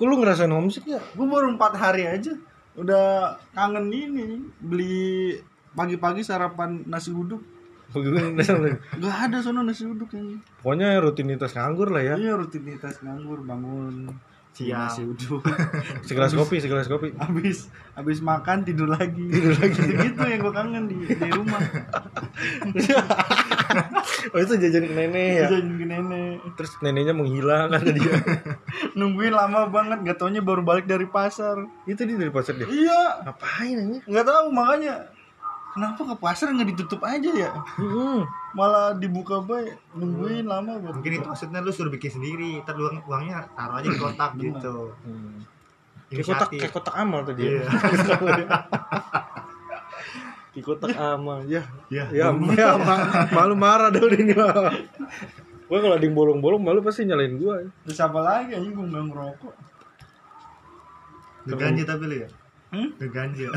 lu 0.00 0.14
ngerasain 0.18 0.48
homesick 0.48 0.84
gak 0.84 1.02
Gue 1.12 1.26
baru 1.28 1.52
empat 1.52 1.72
hari 1.76 2.08
aja. 2.08 2.32
Udah 2.74 3.36
kangen 3.52 3.88
ini 3.88 4.42
beli 4.58 5.38
pagi-pagi 5.72 6.22
sarapan 6.22 6.84
nasi 6.84 7.10
uduk. 7.10 7.40
Gak 7.94 9.16
ada 9.30 9.38
sono 9.38 9.62
nasi 9.62 9.86
uduk 9.86 10.10
yang 10.10 10.42
Pokoknya 10.58 10.98
rutinitas 10.98 11.54
nganggur 11.54 11.92
lah 11.92 12.02
ya. 12.02 12.14
Iya 12.18 12.32
rutinitas 12.34 12.98
nganggur 13.04 13.44
bangun 13.44 14.10
Siang. 14.54 14.86
nasi 14.86 15.02
uduk 15.02 15.42
Segelas 16.06 16.30
kopi, 16.30 16.62
segelas 16.62 16.86
kopi. 16.86 17.10
habis 17.18 17.66
habis 17.98 18.22
makan 18.22 18.62
tidur 18.62 18.86
lagi 18.86 19.26
tidur 19.26 19.50
lagi 19.58 19.82
gitu 19.82 20.22
yang 20.22 20.40
gue 20.42 20.54
kangen 20.54 20.84
di, 20.86 20.98
di 21.10 21.30
rumah 21.34 21.58
Oh 24.26 24.38
itu 24.38 24.54
jajan 24.54 24.84
ke 24.84 24.94
nenek 24.94 25.28
ya. 25.28 25.42
jajan 25.46 25.66
ke 25.74 25.84
nenek 25.84 26.36
Terus 26.54 26.72
neneknya 26.78 27.12
menghilang 27.12 27.68
kata 27.68 27.90
dia. 27.90 28.14
nungguin 28.98 29.30
lama 29.30 29.66
banget 29.66 29.98
gak 30.02 30.16
taunya 30.16 30.40
baru 30.40 30.60
balik 30.60 30.84
dari 30.84 31.04
pasar 31.04 31.58
itu 31.84 32.00
dia 32.00 32.16
dari 32.16 32.30
pasar 32.30 32.54
dia. 32.54 32.64
iya 32.66 33.20
Ngapain 33.20 33.76
ini? 33.76 33.98
nggak 34.02 34.24
tahu 34.24 34.44
makanya 34.50 34.94
kenapa 35.70 36.00
ke 36.04 36.16
pasar 36.16 36.46
nggak 36.50 36.68
ditutup 36.70 37.02
aja 37.02 37.30
ya 37.30 37.50
Hmm. 37.74 38.22
malah 38.52 38.94
dibuka 38.94 39.40
baik 39.40 39.74
nungguin 39.92 40.44
lama 40.44 40.78
banget 40.78 40.94
mungkin 40.94 41.12
itu 41.12 41.26
maksudnya 41.26 41.58
lu 41.58 41.68
suruh 41.68 41.90
bikin 41.90 42.10
sendiri 42.12 42.62
ntar 42.62 42.74
uang 42.74 43.02
uangnya 43.04 43.50
taruh 43.50 43.76
aja 43.76 43.88
di 43.88 43.98
kotak 43.98 44.30
gitu 44.36 44.94
Hmm. 45.02 45.42
Kayak 46.06 46.26
kotak, 46.28 46.48
kayak 46.52 46.70
kotak 46.70 46.94
amal 46.94 47.20
tuh 47.22 47.34
dia. 47.34 47.66
Di 50.54 50.60
kotak 50.60 50.94
amal. 50.94 51.42
Ya, 51.44 51.66
Iya. 51.90 52.04
ya, 52.14 52.26
ya 52.54 52.68
ma- 52.78 53.26
malu 53.28 53.54
marah 53.54 53.90
dah 53.90 53.98
udah 53.98 54.16
ini. 54.16 54.32
Gua 54.32 55.78
kalau 55.80 55.92
ada 55.92 56.00
yang 56.00 56.12
bolong-bolong 56.12 56.60
malu 56.60 56.78
pasti 56.80 57.02
nyalain 57.02 57.34
gua. 57.34 57.58
terus 57.82 57.98
apa 57.98 58.20
lagi 58.20 58.52
anjing 58.52 58.70
gue 58.70 58.84
nggak 58.84 59.04
ngerokok 59.10 59.54
Ngeganja 61.44 61.82
tapi 61.84 62.04
lu 62.06 62.16
ya? 62.20 62.28
Hmm? 62.70 62.88
Ngeganja. 62.96 63.48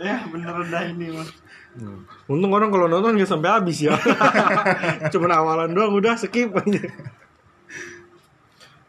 ya 0.00 0.16
bener 0.26 0.54
dah 0.66 0.82
ini 0.86 1.10
mas 1.10 1.30
Hmm. 1.72 2.04
Untung 2.28 2.52
orang 2.52 2.68
kalau 2.68 2.84
nonton 2.84 3.16
nggak 3.16 3.24
sampai 3.26 3.48
habis 3.48 3.80
ya. 3.80 3.96
Cuman 5.08 5.32
awalan 5.32 5.72
doang 5.72 5.96
udah 5.96 6.20
skip 6.20 6.52
aja. 6.52 6.84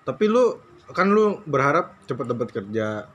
Tapi 0.04 0.24
lu 0.28 0.60
kan 0.92 1.08
lu 1.08 1.40
berharap 1.46 1.96
cepet 2.04 2.26
dapat 2.28 2.50
kerja. 2.52 3.08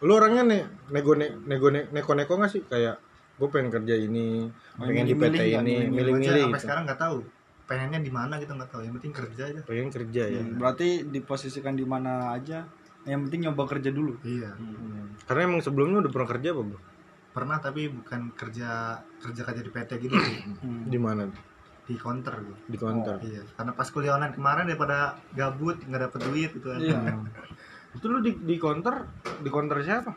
Lu 0.00 0.12
orangnya 0.12 0.42
nih 0.42 0.62
nego 0.90 1.12
ne- 1.12 1.34
nego 1.44 1.68
ne- 1.68 1.88
neko 1.88 2.12
neko 2.14 2.32
nggak 2.34 2.50
sih 2.50 2.62
kayak 2.64 2.96
gue 3.36 3.48
pengen 3.48 3.68
kerja 3.70 3.94
ini, 3.94 4.48
Oh, 4.76 4.84
pengen 4.84 5.04
di 5.04 5.14
PT 5.14 5.36
kan, 5.50 5.64
ini, 5.64 5.88
milih-milih 5.88 5.92
milih-milih 5.92 6.42
sampai 6.42 6.52
gitu. 6.52 6.64
sekarang 6.64 6.82
nggak 6.84 7.00
tahu. 7.00 7.18
Pengennya 7.64 8.00
di 8.00 8.10
mana 8.10 8.34
gitu 8.36 8.52
nggak 8.52 8.68
tahu. 8.68 8.80
Yang 8.82 8.94
penting 8.98 9.12
kerja 9.14 9.42
aja. 9.46 9.60
Pengen 9.62 9.88
kerja 9.88 10.22
ya. 10.26 10.42
berarti 10.50 10.88
diposisikan 11.06 11.72
di 11.72 11.84
mana 11.84 12.12
aja 12.32 12.68
yang 13.02 13.24
penting 13.24 13.40
nyoba 13.42 13.64
kerja 13.66 13.88
dulu 13.90 14.12
Iya. 14.20 14.52
Hmm. 14.52 15.16
Karena 15.24 15.40
emang 15.46 15.60
sebelumnya 15.60 16.00
udah 16.00 16.10
pernah 16.10 16.28
kerja 16.28 16.50
apa 16.50 16.62
bro? 16.64 16.80
pernah 17.30 17.56
tapi 17.56 17.86
bukan 17.86 18.34
kerja 18.34 18.68
kerja 19.16 19.40
kerja 19.40 19.62
di 19.62 19.70
PT 19.70 19.90
gitu 20.00 20.18
sih 20.18 20.36
Hmm. 20.58 20.82
di 20.84 20.98
mana 20.98 21.30
di 21.80 21.94
counter 21.94 22.34
gitu 22.36 22.58
di 22.66 22.76
counter 22.76 23.22
iya 23.22 23.46
karena 23.54 23.70
pas 23.70 23.86
kuliah 23.86 24.12
online 24.12 24.34
kemarin 24.34 24.66
daripada 24.66 25.14
gabut 25.30 25.78
nggak 25.80 26.02
dapet 26.04 26.20
duit 26.26 26.50
gitu 26.50 26.66
kan 26.68 26.82
Iya. 26.82 26.98
itu 27.90 28.06
lu 28.06 28.18
di 28.22 28.32
di 28.38 28.56
counter 28.56 29.06
di 29.42 29.48
counter 29.50 29.82
siapa? 29.82 30.12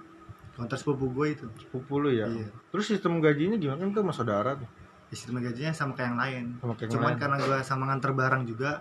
Counter 0.54 0.78
sepupu 0.78 1.10
gue 1.10 1.28
itu. 1.34 1.46
Sepupu 1.58 1.98
lu 1.98 2.14
ya? 2.14 2.30
Iya. 2.30 2.50
terus 2.70 2.86
sistem 2.86 3.18
gajinya 3.18 3.58
gimana? 3.58 3.82
Kan 3.82 3.90
itu 3.90 4.02
sama 4.06 4.14
saudara 4.14 4.52
tuh. 4.54 4.70
Ya, 5.10 5.16
sistem 5.18 5.42
gajinya 5.42 5.74
sama 5.74 5.92
kayak 5.98 6.08
yang 6.14 6.20
lain. 6.20 6.46
Sama 6.62 6.74
kayak 6.78 6.90
cuman 6.94 7.10
lain. 7.10 7.18
karena 7.18 7.36
gue 7.42 7.58
sama 7.66 7.84
nganter 7.90 8.12
barang 8.14 8.44
juga 8.46 8.72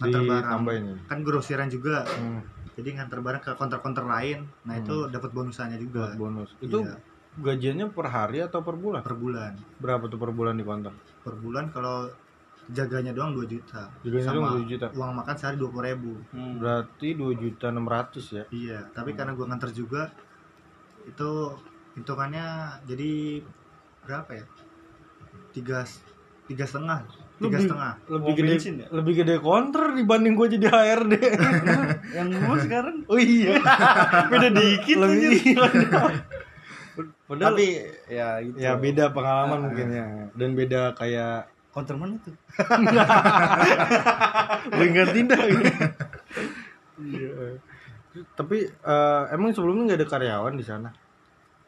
nganter 0.00 0.22
barang. 0.24 0.48
ditambahin 0.48 0.84
ya 0.86 0.96
kan 1.06 1.18
grosiran 1.22 1.68
juga. 1.68 1.96
Hmm, 2.08 2.40
jadi 2.74 2.88
nganter 2.98 3.20
barang 3.20 3.42
ke 3.44 3.50
counter-counter 3.54 4.04
lain. 4.08 4.38
Nah 4.66 4.74
itu 4.80 4.96
dapat 5.12 5.30
bonusannya 5.30 5.78
juga. 5.78 6.10
Buat 6.10 6.18
bonus. 6.18 6.50
Itu 6.58 6.78
Iya, 6.82 6.94
gajiannya 7.38 7.86
per 7.94 8.06
hari 8.10 8.42
atau 8.42 8.64
per 8.66 8.74
bulan? 8.74 9.04
Per 9.06 9.14
bulan. 9.14 9.52
Berapa 9.78 10.10
tuh 10.10 10.18
per 10.18 10.32
bulan 10.34 10.58
di 10.58 10.64
counter? 10.66 10.90
Per 11.22 11.34
bulan 11.38 11.70
kalau 11.70 12.10
jaganya 12.70 13.10
doang 13.10 13.32
2 13.32 13.46
juta. 13.46 13.90
Jaganya 14.00 14.24
sama 14.24 14.36
doang 14.36 14.62
2 14.62 14.70
juta. 14.70 14.86
uang 14.92 15.12
makan 15.16 15.34
sehari 15.34 15.56
dua 15.56 15.68
puluh 15.68 15.84
ribu. 15.84 16.12
Hmm. 16.30 16.54
berarti 16.56 17.08
dua 17.12 17.32
juta 17.34 17.66
enam 17.68 17.84
ratus 17.84 18.24
ya? 18.30 18.44
Iya 18.48 18.78
tapi 18.90 19.12
karena 19.12 19.32
gue 19.32 19.42
nganter 19.42 19.70
juga 19.70 20.06
itu 21.02 21.30
hitungannya 21.92 22.46
jadi 22.84 23.42
berapa 24.02 24.30
ya? 24.32 24.44
Tiga 25.50 25.82
tiga 26.46 26.64
setengah 26.64 27.02
tiga 27.36 27.56
Lebih- 27.56 27.62
setengah. 27.64 27.92
lebih 28.06 28.32
gede 28.34 28.52
bensin 28.52 28.74
ya? 28.76 28.86
lebih 28.90 29.12
gede 29.16 29.34
counter 29.38 29.84
dibanding 29.92 30.34
gue 30.34 30.46
jadi 30.50 30.66
HRD 30.68 31.14
yang 32.16 32.28
gua 32.36 32.56
sekarang? 32.56 32.96
Oh 33.10 33.16
iya. 33.16 33.56
Beda 34.26 34.48
dikit 34.50 34.96
lebih. 35.02 35.56
Padahal, 37.24 37.54
tapi 37.54 37.66
ya 38.06 38.42
gitu. 38.42 38.58
ya 38.58 38.74
beda 38.76 39.10
pengalaman 39.10 39.70
mungkin 39.70 39.86
ya. 39.88 40.04
Dan 40.34 40.52
beda 40.52 40.92
kayak 40.92 41.46
counter 41.70 41.94
mana 41.94 42.18
tuh 42.18 42.34
lingkar 44.74 45.06
tindak. 45.10 45.38
Iya. 46.98 47.30
Tapi 48.34 48.56
eh, 48.66 49.22
emang 49.30 49.50
sebelumnya 49.50 49.82
nggak 49.88 49.98
ada 49.98 50.08
karyawan 50.08 50.54
di 50.54 50.62
sana? 50.62 50.90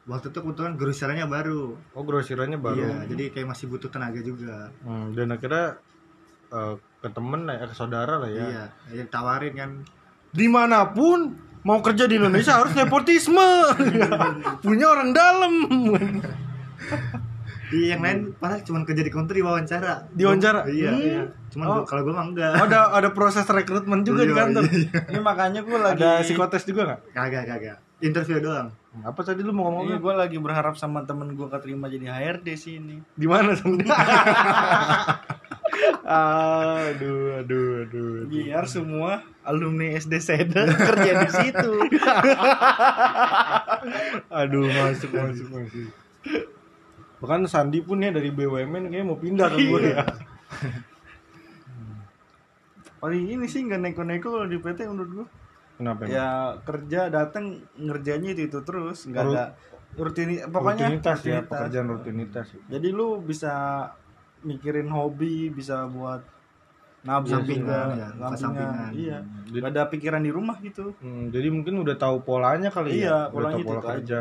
waktu 0.02 0.28
itu 0.28 0.36
kebetulan 0.36 0.74
grosirannya 0.74 1.24
baru 1.24 1.78
Oh 1.94 2.02
grosirannya 2.02 2.58
baru. 2.58 2.76
iya 2.76 2.96
jadi 3.06 3.30
kayak 3.30 3.46
masih 3.48 3.70
butuh 3.70 3.86
tenaga 3.86 4.18
juga 4.18 4.66
Hmm, 4.82 5.14
dan 5.14 5.30
akhirnya 5.30 5.78
eh, 6.50 6.74
ke 6.98 7.08
temen 7.08 7.46
lah 7.46 7.54
ya, 7.54 7.64
ke 7.70 7.72
saudara 7.72 8.18
lah 8.18 8.26
ya. 8.26 8.44
iya 8.44 8.64
yang 8.90 9.06
tawarin 9.06 9.54
kan 9.54 9.70
Di 10.34 10.50
mana 10.50 10.90
pun 10.90 11.38
mau 11.62 11.78
kerja 11.78 12.04
di 12.04 12.18
Indonesia 12.18 12.50
harus 12.50 12.74
nepotisme. 12.74 13.46
Punya 14.66 14.90
orang 14.90 15.14
dalam. 15.14 15.52
Iya, 17.72 17.87
yang 17.90 18.00
lain 18.00 18.18
malah 18.37 18.61
cuma 18.61 18.85
kerja 18.85 19.00
di 19.00 19.08
counter 19.08 19.32
diwawancara. 19.32 20.12
Diwawancara? 20.12 20.61
Iya, 20.66 20.90
Hmm. 20.90 21.00
iya. 21.00 21.22
Cuman 21.48 21.64
Oh. 21.64 21.74
gua- 21.74 21.87
kalau 21.87 22.02
gue 22.02 22.12
mah 22.12 22.26
enggak. 22.26 22.52
ada 22.54 22.92
ada 22.92 23.08
proses 23.11 23.42
rekrutmen 23.44 24.00
juga 24.02 24.22
di 24.22 24.30
Iya, 24.30 24.38
kantor. 24.38 24.62
iya. 24.68 25.00
ini 25.08 25.20
makanya 25.20 25.61
gua 25.62 25.78
lagi 25.82 25.98
Ada 25.98 26.20
psikotes 26.20 26.62
juga 26.62 26.80
nggak? 26.87 27.00
Kagak, 27.11 27.44
kagak. 27.46 27.78
Interview 27.98 28.38
doang. 28.38 28.68
Apa 29.00 29.20
tadi 29.22 29.40
lu 29.40 29.50
mau 29.50 29.72
Iya, 29.80 29.96
ngomong? 29.96 30.02
gue 30.02 30.14
lagi 30.18 30.37
berharap 30.37 30.74
sama 30.74 31.00
temen 31.02 31.32
gue 31.32 31.48
keterima 31.48 31.87
jadi 31.87 32.06
HRD 32.08 32.48
sini. 32.54 33.00
Di 33.11 33.24
mana 33.24 33.54
Sandi? 33.54 33.88
aduh, 36.04 37.40
aduh, 37.40 37.68
aduh. 37.82 38.26
Biar 38.26 38.64
semua 38.66 39.22
alumni 39.42 39.94
SD 39.94 40.18
Seda 40.18 40.66
kerja 40.68 41.12
di 41.16 41.30
situ. 41.30 41.72
Aduh, 44.32 44.66
masuk, 44.68 45.11
masuk, 45.11 45.48
masuk. 45.48 45.88
Bahkan 47.22 47.46
Sandi 47.46 47.78
pun 47.87 48.02
ya 48.02 48.11
dari 48.11 48.35
BUMN 48.35 48.90
kayaknya 48.90 49.06
mau 49.06 49.14
pindah 49.14 49.46
ke 49.54 49.62
gue 49.62 49.94
ya. 49.94 50.02
Paling 53.02 53.24
ini 53.30 53.46
sih 53.46 53.62
nggak 53.62 53.78
neko-neko 53.78 54.26
kalau 54.35 54.46
di 54.50 54.58
PT 54.58 54.90
menurut 54.90 55.11
gue. 55.22 55.26
Kenapa? 55.78 56.06
emang? 56.06 56.14
Ya 56.14 56.28
kerja 56.62 57.00
datang 57.11 57.62
ngerjainnya 57.78 58.35
itu 58.35 58.42
itu 58.50 58.58
terus, 58.66 59.06
nggak 59.06 59.22
ada 59.22 59.44
rutini 59.92 60.40
pokoknya 60.46 60.88
rutinitas 60.88 61.18
ya, 61.22 61.42
rutinitas. 61.42 61.50
pekerjaan 61.50 61.87
rutinitas. 61.90 62.46
Jadi 62.66 62.88
lu 62.90 63.08
bisa 63.22 63.52
mikirin 64.42 64.90
hobi, 64.90 65.50
bisa 65.50 65.87
buat 65.87 66.22
nabung 67.02 67.35
Sampingan, 67.35 67.98
ya, 67.98 68.08
sampingan. 68.14 68.38
sampingan. 68.38 68.90
Iya. 68.94 69.18
Jadi, 69.50 69.58
Gak 69.58 69.70
ada 69.74 69.82
pikiran 69.90 70.22
di 70.22 70.30
rumah 70.30 70.54
gitu. 70.62 70.94
hmm, 71.02 71.35
jadi 71.35 71.50
mungkin 71.50 71.82
udah 71.82 71.98
tahu 71.98 72.22
polanya 72.22 72.70
kali 72.70 73.02
Iya, 73.02 73.02
ya, 73.02 73.18
udah 73.26 73.35
polanya 73.35 73.56
tahu 73.58 73.66
pola 73.66 73.74
itu 73.74 73.88
kerja. 73.90 74.18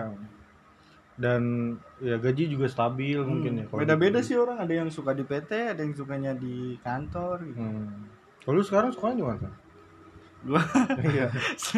Dan 1.22 1.78
ya 2.02 2.18
gaji 2.18 2.50
juga 2.50 2.66
stabil 2.66 3.22
mungkin 3.22 3.62
ya. 3.62 3.66
Beda-beda 3.70 4.20
gitu. 4.20 4.28
sih 4.34 4.36
orang, 4.42 4.58
ada 4.58 4.74
yang 4.74 4.90
suka 4.90 5.14
di 5.14 5.22
PT, 5.22 5.78
ada 5.78 5.82
yang 5.86 5.94
sukanya 5.94 6.34
di 6.34 6.82
kantor 6.82 7.46
gitu. 7.46 7.62
Hmm. 7.62 8.10
Kalau 8.42 8.58
lu 8.58 8.66
sekarang 8.66 8.90
sukanya 8.90 9.16
di 9.22 9.26
mana? 9.30 9.50
Gua 10.42 10.58
Iya, 11.14 11.30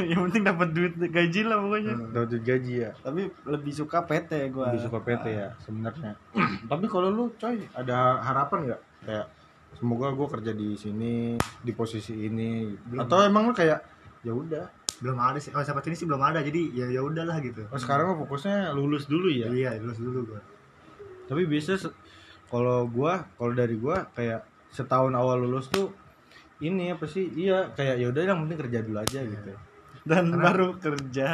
yang 0.07 0.31
penting 0.31 0.47
dapat 0.47 0.71
duit 0.71 0.95
gaji 0.95 1.41
lah 1.43 1.59
pokoknya. 1.59 1.93
dapat 2.15 2.39
gaji 2.39 2.73
ya. 2.87 2.91
Tapi 3.03 3.27
lebih 3.43 3.73
suka 3.75 4.07
PT 4.07 4.31
gua. 4.55 4.71
Lebih 4.71 4.87
suka 4.87 4.99
PT 5.03 5.25
ya 5.27 5.51
sebenarnya. 5.59 6.15
Tapi 6.71 6.85
kalau 6.87 7.11
lu 7.11 7.35
coy 7.35 7.67
ada 7.75 8.23
harapan 8.23 8.71
nggak 8.71 8.81
kayak 9.03 9.27
semoga 9.75 10.15
gue 10.15 10.27
kerja 10.31 10.51
di 10.55 10.69
sini 10.79 11.35
di 11.59 11.71
posisi 11.75 12.13
ini 12.13 12.71
Belum. 12.87 13.03
atau 13.03 13.25
emang 13.25 13.51
lu 13.51 13.53
kayak 13.57 13.83
ya 14.23 14.31
udah 14.31 14.65
Belum 14.99 15.15
ada 15.15 15.37
sih. 15.37 15.49
Oh, 15.49 15.59
sahabat 15.59 15.85
ini 15.85 15.95
sih 15.95 16.03
belum 16.03 16.19
ada. 16.19 16.39
Jadi 16.39 16.69
ya 16.71 16.85
ya 16.87 16.99
udahlah 16.99 17.39
gitu. 17.39 17.65
oh, 17.65 17.77
sekarang 17.77 18.09
mah 18.09 18.17
fokusnya 18.19 18.71
lulus 18.71 19.05
dulu 19.05 19.27
ya. 19.27 19.47
Iya, 19.47 19.79
lulus 19.79 19.97
dulu 19.97 20.19
gua. 20.27 20.41
Tapi 21.23 21.45
biasa 21.45 21.79
se- 21.79 21.95
kalau 22.45 22.85
gua 22.85 23.25
kalau 23.33 23.51
dari 23.51 23.73
gua 23.75 24.05
kayak 24.11 24.43
setahun 24.69 25.11
awal 25.11 25.39
lulus 25.39 25.67
tuh 25.67 25.89
ini 26.59 26.89
apa 26.89 27.05
sih? 27.05 27.25
Iya 27.27 27.71
kayak 27.71 27.95
ya 27.97 28.07
udah 28.09 28.21
yang 28.23 28.39
penting 28.43 28.59
kerja 28.59 28.79
dulu 28.81 28.97
aja 28.97 29.19
gitu. 29.21 29.51
Dan 30.03 30.29
Karena- 30.29 30.43
baru 30.43 30.67
kerja 30.77 31.27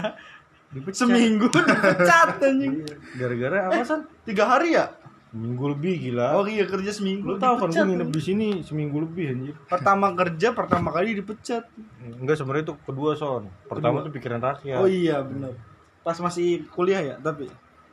Dipecat. 0.69 1.01
seminggu 1.01 1.49
dipecat 1.49 2.37
anjing. 2.45 2.85
Gara-gara 3.17 3.57
apa 3.67 3.81
san? 3.81 4.05
Tiga 4.21 4.45
hari 4.45 4.77
ya? 4.77 4.85
Minggu 5.29 5.77
lebih 5.77 5.93
gila. 6.09 6.41
Oh 6.41 6.45
iya 6.49 6.65
kerja 6.65 6.89
seminggu. 6.89 7.21
lu 7.21 7.37
tahu 7.37 7.61
kan 7.61 7.69
gua 7.69 7.85
nginep 7.85 8.09
di 8.09 8.21
sini 8.21 8.47
seminggu 8.65 8.97
lebih 9.05 9.25
anjir. 9.29 9.55
Pertama 9.69 10.09
kerja 10.17 10.57
pertama 10.57 10.89
kali 10.89 11.13
dipecat. 11.21 11.69
Enggak 12.01 12.41
sebenarnya 12.41 12.73
itu 12.73 12.75
kedua 12.81 13.13
son. 13.13 13.45
Pertama 13.69 14.01
Kedua. 14.01 14.05
tuh 14.09 14.13
pikiran 14.17 14.41
rakyat. 14.41 14.81
Oh 14.81 14.89
iya 14.89 15.21
benar. 15.21 15.53
Pas 16.01 16.17
masih 16.17 16.65
kuliah 16.73 17.01
ya, 17.05 17.15
tapi 17.21 17.45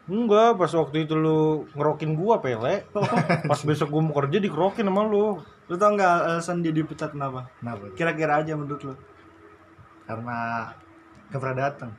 Enggak, 0.07 0.55
pas 0.55 0.71
waktu 0.71 1.03
itu 1.03 1.19
lu 1.19 1.67
ngerokin 1.75 2.15
gua 2.15 2.39
pele. 2.39 2.87
Pas 3.51 3.59
besok 3.67 3.91
gua 3.91 4.03
mau 4.07 4.15
kerja 4.15 4.39
dikerokin 4.39 4.87
sama 4.87 5.03
lu. 5.03 5.43
lu 5.67 5.75
tau 5.75 5.99
nggak 5.99 6.15
alasan 6.31 6.63
dia 6.63 6.71
dipecat 6.71 7.11
kenapa? 7.11 7.51
Kenapa? 7.59 7.91
Kira-kira 7.99 8.39
aja 8.39 8.55
menurut 8.55 8.87
lu? 8.87 8.95
Karena 10.07 10.71
datang. 11.59 11.91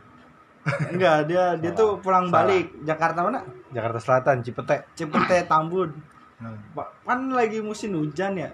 Enggak, 0.88 1.28
dia 1.28 1.56
dia 1.60 1.72
tuh 1.76 2.00
pulang 2.00 2.28
Salah. 2.28 2.48
balik 2.48 2.66
Jakarta 2.84 3.20
mana? 3.24 3.44
Jakarta 3.72 4.00
Selatan, 4.00 4.40
Cipete. 4.42 4.88
Cipete 4.96 5.44
Tambun. 5.52 5.92
Hmm. 6.38 6.58
Kan 7.04 7.34
lagi 7.34 7.60
musim 7.60 7.98
hujan 7.98 8.38
ya. 8.38 8.50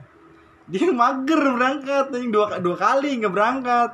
Dia 0.72 0.88
mager 0.96 1.44
berangkat, 1.44 2.08
anjing 2.10 2.32
dua 2.32 2.56
dua 2.64 2.76
kali 2.80 3.20
nggak 3.20 3.34
berangkat. 3.34 3.92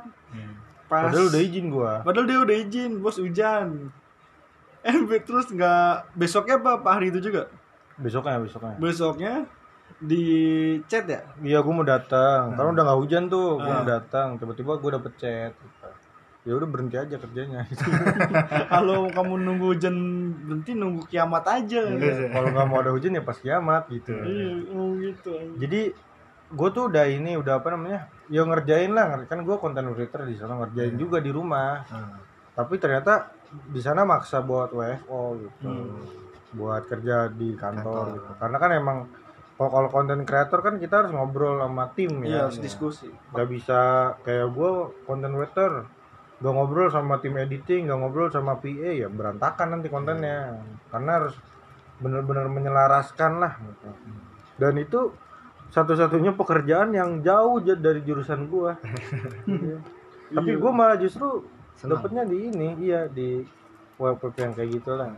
Pas 0.86 1.06
Padahal 1.06 1.30
udah 1.30 1.42
izin 1.42 1.66
gua. 1.70 1.92
Padahal 2.02 2.26
dia 2.26 2.38
udah 2.42 2.56
izin, 2.66 2.90
bos 2.98 3.18
hujan. 3.18 3.90
Eh 4.82 4.94
terus 5.22 5.46
nggak 5.50 6.14
besoknya 6.18 6.58
apa, 6.58 6.82
apa 6.82 6.88
hari 6.98 7.14
itu 7.14 7.22
juga? 7.22 7.46
Besoknya, 7.94 8.42
besoknya. 8.42 8.74
Besoknya 8.78 9.34
di 9.98 10.22
chat 10.86 11.06
ya? 11.06 11.22
Iya, 11.42 11.58
gua 11.62 11.74
mau 11.74 11.86
datang. 11.86 12.54
Karena 12.54 12.70
udah 12.74 12.84
nggak 12.86 13.00
hujan 13.02 13.24
tuh, 13.26 13.58
gua 13.58 13.70
Ah. 13.70 13.74
mau 13.82 13.86
datang. 13.86 14.28
Tiba-tiba 14.34 14.72
gua 14.78 14.90
dapet 14.98 15.12
chat. 15.14 15.52
Ya 16.40 16.56
udah 16.56 16.68
berhenti 16.68 16.96
aja 16.96 17.20
kerjanya. 17.20 17.68
Kalau 18.72 19.12
kamu 19.12 19.32
nunggu 19.44 19.76
hujan 19.76 19.96
berhenti 20.48 20.72
nunggu 20.72 21.04
kiamat 21.04 21.44
aja. 21.44 21.84
Iya. 21.84 22.32
Kalau 22.32 22.48
nggak 22.48 22.66
mau 22.66 22.80
ada 22.80 22.90
hujan 22.96 23.12
ya 23.12 23.20
pas 23.20 23.36
kiamat 23.36 23.84
gitu. 23.92 24.16
Iya, 24.16 24.50
oh 24.72 24.96
gitu. 24.96 25.32
Jadi 25.60 25.92
gue 26.50 26.68
tuh 26.72 26.88
udah 26.88 27.04
ini 27.12 27.36
udah 27.36 27.60
apa 27.60 27.76
namanya? 27.76 28.08
Ya 28.32 28.40
ngerjain 28.48 28.88
lah, 28.96 29.20
kan 29.28 29.44
gue 29.44 29.56
konten 29.60 29.84
creator 29.92 30.24
di 30.24 30.36
sana 30.40 30.56
ngerjain 30.64 30.96
juga 30.96 31.20
di 31.20 31.28
rumah. 31.28 31.84
Hmm. 31.92 32.16
Tapi 32.56 32.74
ternyata 32.80 33.36
di 33.68 33.80
sana 33.84 34.08
maksa 34.08 34.40
buat 34.40 34.72
WFO 34.72 35.22
gitu. 35.44 35.68
Hmm. 35.68 36.08
Buat 36.56 36.88
kerja 36.88 37.28
di 37.28 37.52
kantor, 37.52 37.84
Kantor. 37.84 38.04
gitu. 38.16 38.30
Karena 38.40 38.56
kan 38.56 38.70
emang 38.72 38.98
kalau 39.60 39.70
kalau 39.76 39.88
konten 39.92 40.24
kreator 40.24 40.64
kan 40.64 40.80
kita 40.80 41.04
harus 41.04 41.12
ngobrol 41.12 41.60
sama 41.60 41.92
tim 41.92 42.24
Iya, 42.24 42.32
ya. 42.32 42.40
harus 42.48 42.56
diskusi. 42.64 43.12
Gak 43.36 43.44
bisa 43.44 43.80
kayak 44.24 44.48
gue 44.56 44.70
konten 45.04 45.36
creator 45.36 45.84
gak 46.40 46.52
ngobrol 46.56 46.88
sama 46.88 47.20
tim 47.20 47.36
editing, 47.36 47.88
gak 47.88 47.98
ngobrol 48.00 48.32
sama 48.32 48.56
PA 48.56 48.90
ya 48.96 49.08
berantakan 49.12 49.76
nanti 49.76 49.88
kontennya. 49.92 50.60
Karena 50.88 51.10
harus 51.20 51.36
bener-bener 52.00 52.48
menyelaraskan 52.48 53.32
lah 53.44 53.52
gitu. 53.60 53.88
Dan 54.56 54.74
itu 54.80 55.12
satu-satunya 55.70 56.34
pekerjaan 56.34 56.96
yang 56.96 57.20
jauh 57.20 57.60
dari 57.62 58.00
jurusan 58.02 58.48
gua. 58.48 58.74
Iya. 59.46 59.78
Tapi 60.32 60.50
gua 60.56 60.72
malah 60.72 60.98
justru 60.98 61.44
dapetnya 61.80 62.24
di 62.24 62.48
ini, 62.48 62.68
iya 62.80 63.06
di 63.06 63.44
web 64.00 64.16
web 64.16 64.34
yang 64.40 64.52
kayak 64.56 64.80
gitu 64.80 64.96
lah. 64.96 65.12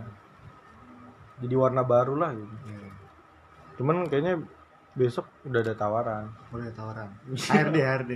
jadi 1.43 1.55
warna 1.59 1.83
baru 1.83 2.15
lah 2.15 2.31
gitu 2.39 2.55
Iya. 2.71 2.91
cuman 3.75 4.07
kayaknya 4.07 4.35
besok 4.93 5.25
udah 5.49 5.61
ada 5.65 5.75
tawaran. 5.75 6.25
Udah 6.53 6.65
ada 6.69 6.75
tawaran. 6.77 7.09
HRD, 7.33 7.77
HRD. 7.81 8.13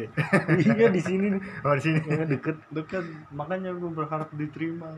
iya 0.60 0.86
di 0.92 1.00
sini 1.00 1.26
nih. 1.36 1.40
Oh, 1.64 1.72
di 1.72 1.82
sini. 1.82 1.98
Iya, 2.04 2.24
deket. 2.28 2.56
Dekat 2.68 3.04
makanya 3.32 3.72
gue 3.72 3.90
berharap 3.90 4.28
diterima. 4.36 4.92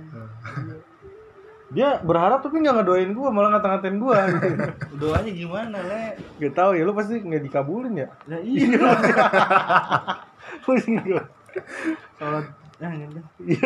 Dia 1.69 2.01
berharap 2.01 2.41
tapi 2.41 2.65
nggak 2.65 2.81
ngedoain 2.81 3.13
gua 3.13 3.29
malah 3.29 3.61
ngata-ngatain 3.61 4.01
gua. 4.01 4.25
Doanya 5.01 5.29
gimana 5.29 5.77
le? 5.85 6.17
Gak 6.41 6.57
tahu 6.57 6.73
ya 6.73 6.83
lu 6.89 6.97
pasti 6.97 7.21
nggak 7.21 7.45
dikabulin 7.45 7.95
ya? 8.01 8.09
Ya 8.25 8.39
iya. 8.41 8.89
Pasti 10.65 10.97
nggak 10.97 11.29
sholat 12.17 12.47
ya 12.81 12.89
gitu 12.95 13.21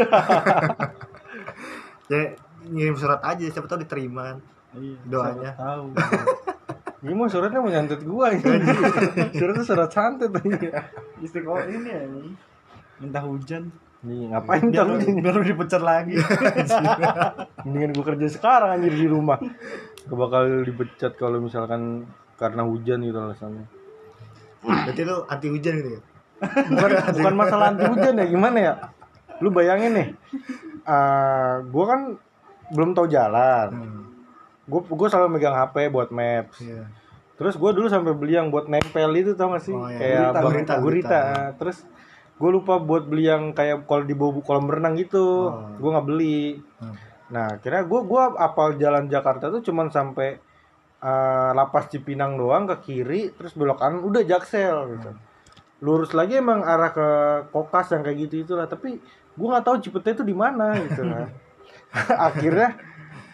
Ya. 2.13 2.35
Ngirim 2.63 2.95
surat 2.99 3.23
aja 3.23 3.43
siapa 3.47 3.67
tahu 3.71 3.83
diterima 3.87 4.35
kan. 4.35 4.39
iya 4.79 4.99
Doanya. 5.07 5.51
tahu 5.55 5.95
Ini 7.03 7.13
mau 7.13 7.27
suratnya 7.27 7.59
mau 7.59 7.67
nyantet 7.67 8.01
gua 8.03 8.31
ini. 8.31 8.43
Suratnya 9.39 9.65
surat 9.67 9.91
santet 9.91 10.31
aja. 10.31 10.87
istiqomah 11.19 11.67
ini 11.67 11.89
ya 11.89 12.03
ini. 12.03 12.31
minta 12.99 13.19
hujan 13.19 13.67
Nih, 14.03 14.31
ngapain 14.31 14.63
lu- 14.67 14.99
biar 15.19 15.35
lu 15.35 15.43
dipecat 15.43 15.79
lagi 15.79 16.15
Mendingan 17.67 17.91
gua 17.93 18.05
kerja 18.05 18.27
sekarang 18.29 18.75
anjir 18.75 18.95
di 18.95 19.07
rumah. 19.07 19.39
Gak 20.03 20.15
bakal 20.15 20.63
dipecat 20.63 21.15
kalau 21.15 21.39
misalkan 21.39 22.07
karena 22.35 22.63
hujan 22.63 23.03
gitu 23.03 23.19
alasannya. 23.19 23.67
Berarti 24.63 25.03
lu 25.03 25.27
anti 25.27 25.47
hujan 25.51 25.75
gitu 25.79 25.91
ya? 25.99 26.01
Bukan 26.43 26.91
bukan 27.15 27.35
masalah 27.35 27.75
anti 27.75 27.87
hujan 27.87 28.15
ya, 28.15 28.27
gimana 28.27 28.59
ya? 28.59 28.75
Lu 29.39 29.51
bayangin 29.51 29.91
nih. 29.95 30.09
eh 30.83 31.55
gua 31.67 31.85
kan 31.89 32.01
belum 32.71 32.95
tahu 32.95 33.07
jalan. 33.07 33.69
Hmm. 33.71 34.03
Gue 34.69 34.81
gue 34.87 35.09
selalu 35.11 35.29
megang 35.39 35.57
HP 35.57 35.91
buat 35.91 36.09
maps. 36.11 36.63
Iya. 36.63 36.87
Terus 37.37 37.59
gue 37.59 37.71
dulu 37.75 37.91
sampai 37.91 38.15
beli 38.15 38.39
yang 38.39 38.55
buat 38.55 38.71
nempel 38.71 39.11
itu 39.19 39.35
tau 39.35 39.51
gak 39.57 39.65
sih? 39.67 39.75
Oh, 39.75 39.89
iya. 39.91 39.99
Kayak 39.99 40.19
Gurita, 40.19 40.39
bang- 40.39 40.45
gurita, 40.45 40.75
gurita. 40.79 40.81
gurita. 40.83 41.23
Terus 41.59 41.79
gue 42.39 42.51
lupa 42.51 42.75
buat 42.79 43.05
beli 43.07 43.25
yang 43.27 43.51
kayak 43.55 43.87
kalau 43.87 44.05
di 44.07 44.15
bawah 44.15 44.43
kolam 44.43 44.71
renang 44.71 44.95
gitu. 44.95 45.51
Oh. 45.51 45.67
Gue 45.79 45.91
nggak 45.91 46.07
beli. 46.07 46.63
Hmm. 46.79 46.97
Nah, 47.33 47.49
kira 47.65 47.81
gue 47.89 48.01
gua 48.05 48.37
apal 48.37 48.77
jalan 48.77 49.09
Jakarta 49.09 49.49
tuh 49.49 49.65
cuman 49.65 49.89
sampai 49.89 50.37
eh, 51.03 51.51
lapas 51.57 51.91
Cipinang 51.91 52.39
doang 52.39 52.69
ke 52.71 52.77
kiri, 52.87 53.35
terus 53.35 53.57
belok 53.59 53.83
kanan 53.83 54.05
udah 54.07 54.23
Jaksel 54.23 54.95
gitu. 54.95 55.11
Lurus 55.83 56.15
lagi 56.15 56.39
emang 56.39 56.63
arah 56.63 56.95
ke 56.95 57.09
Kokas 57.51 57.91
yang 57.91 58.07
kayak 58.07 58.31
gitu 58.31 58.47
itulah, 58.47 58.71
tapi 58.71 59.03
gue 59.33 59.47
nggak 59.51 59.65
tahu 59.67 59.83
Cipete 59.83 60.15
itu 60.15 60.23
di 60.23 60.37
mana 60.37 60.79
gitu 60.79 61.03
kan. 61.03 61.27
Akhirnya 62.31 62.79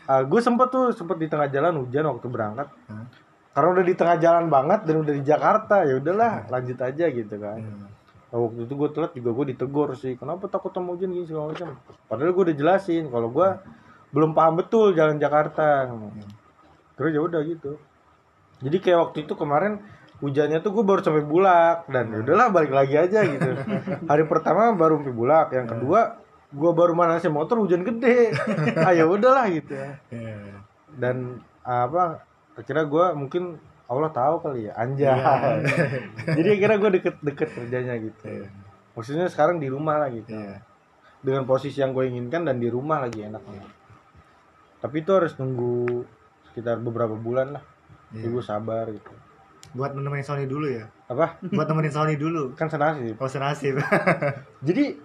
gue 0.08 0.40
sempet 0.40 0.68
tuh 0.72 0.88
sempet 0.96 1.20
di 1.20 1.28
tengah 1.28 1.52
jalan 1.52 1.84
hujan 1.84 2.08
waktu 2.08 2.26
berangkat. 2.32 2.68
Hmm. 2.88 3.04
Karena 3.52 3.68
udah 3.76 3.84
di 3.84 3.94
tengah 3.98 4.16
jalan 4.16 4.46
banget 4.48 4.80
dan 4.88 4.96
udah 5.04 5.14
di 5.18 5.22
Jakarta, 5.26 5.84
ya 5.84 6.00
udahlah 6.00 6.48
lanjut 6.48 6.78
aja 6.80 7.04
gitu 7.12 7.34
kan. 7.36 7.60
Hmm. 7.60 7.86
Nah, 8.28 8.38
waktu 8.44 8.68
itu 8.68 8.74
gue 8.76 8.88
telat 8.92 9.12
juga 9.16 9.30
gue 9.32 9.44
ditegur 9.56 9.88
sih 9.96 10.12
kenapa 10.16 10.52
takut 10.52 10.68
sama 10.72 10.92
hujan 10.96 11.12
gini 11.12 11.24
segala 11.24 11.52
macam? 11.52 11.76
Padahal 12.08 12.32
gue 12.32 12.44
udah 12.52 12.56
jelasin 12.56 13.04
kalau 13.08 13.28
gue 13.32 13.48
belum 14.12 14.32
paham 14.32 14.60
betul 14.60 14.96
jalan 14.96 15.16
Jakarta. 15.20 15.88
Terus 16.96 17.10
ya 17.12 17.20
udah 17.20 17.40
gitu. 17.44 17.80
Jadi 18.64 18.76
kayak 18.80 18.98
waktu 19.10 19.18
itu 19.28 19.32
kemarin 19.36 19.80
hujannya 20.20 20.58
tuh 20.60 20.72
gue 20.74 20.84
baru 20.84 21.00
sampai 21.00 21.24
bulak 21.24 21.86
dan 21.88 22.10
ya 22.10 22.18
udahlah 22.20 22.48
balik 22.52 22.72
lagi 22.72 22.96
aja 22.96 23.20
gitu. 23.24 23.50
Hari 24.10 24.24
pertama 24.28 24.76
baru 24.76 25.00
sampai 25.00 25.14
bulak 25.14 25.48
yang 25.52 25.68
kedua 25.68 26.20
gue 26.48 26.70
baru 26.72 26.92
manasin 26.92 27.28
motor 27.28 27.58
hujan 27.58 27.82
gede 27.82 28.32
ah 28.86 28.90
ya 28.90 29.04
udahlah 29.04 29.46
gitu 29.48 29.72
ya 29.72 29.90
Iya. 30.08 30.36
dan 30.96 31.16
apa 31.60 32.24
akhirnya 32.54 32.84
gue 32.84 33.04
mungkin 33.14 33.60
Allah 33.84 34.08
tahu 34.08 34.40
kali 34.42 34.68
ya 34.68 34.72
anjay 34.74 35.12
jadi 36.36 36.48
akhirnya 36.54 36.78
gue 36.78 36.90
deket-deket 36.96 37.48
kerjanya 37.52 37.94
gitu 37.98 38.24
Iya. 38.24 38.48
maksudnya 38.92 39.26
sekarang 39.26 39.56
di 39.56 39.68
rumah 39.68 39.98
lah 39.98 40.08
gitu 40.08 40.32
Iya. 40.32 40.64
dengan 41.20 41.44
posisi 41.44 41.78
yang 41.78 41.92
gue 41.92 42.06
inginkan 42.06 42.42
dan 42.42 42.56
di 42.56 42.66
rumah 42.66 43.00
lagi 43.00 43.22
enaknya 43.22 43.68
tapi 44.78 45.02
itu 45.02 45.10
harus 45.10 45.34
nunggu 45.34 46.06
sekitar 46.46 46.78
beberapa 46.78 47.12
bulan 47.12 47.58
lah 47.58 47.64
jadi 48.08 48.24
gue 48.26 48.40
sabar 48.40 48.88
gitu 48.88 49.12
Buat 49.68 49.92
nemenin 49.92 50.24
Sony 50.24 50.48
dulu 50.48 50.64
ya. 50.64 50.88
apa 51.06 51.36
Buat 51.44 51.68
nemenin 51.68 51.92
Sony 51.92 52.16
dulu. 52.16 52.56
kan 52.56 52.72
senasib 52.72 53.12
Kalau 53.14 53.28
senasib. 53.28 53.76
jadi 54.64 54.96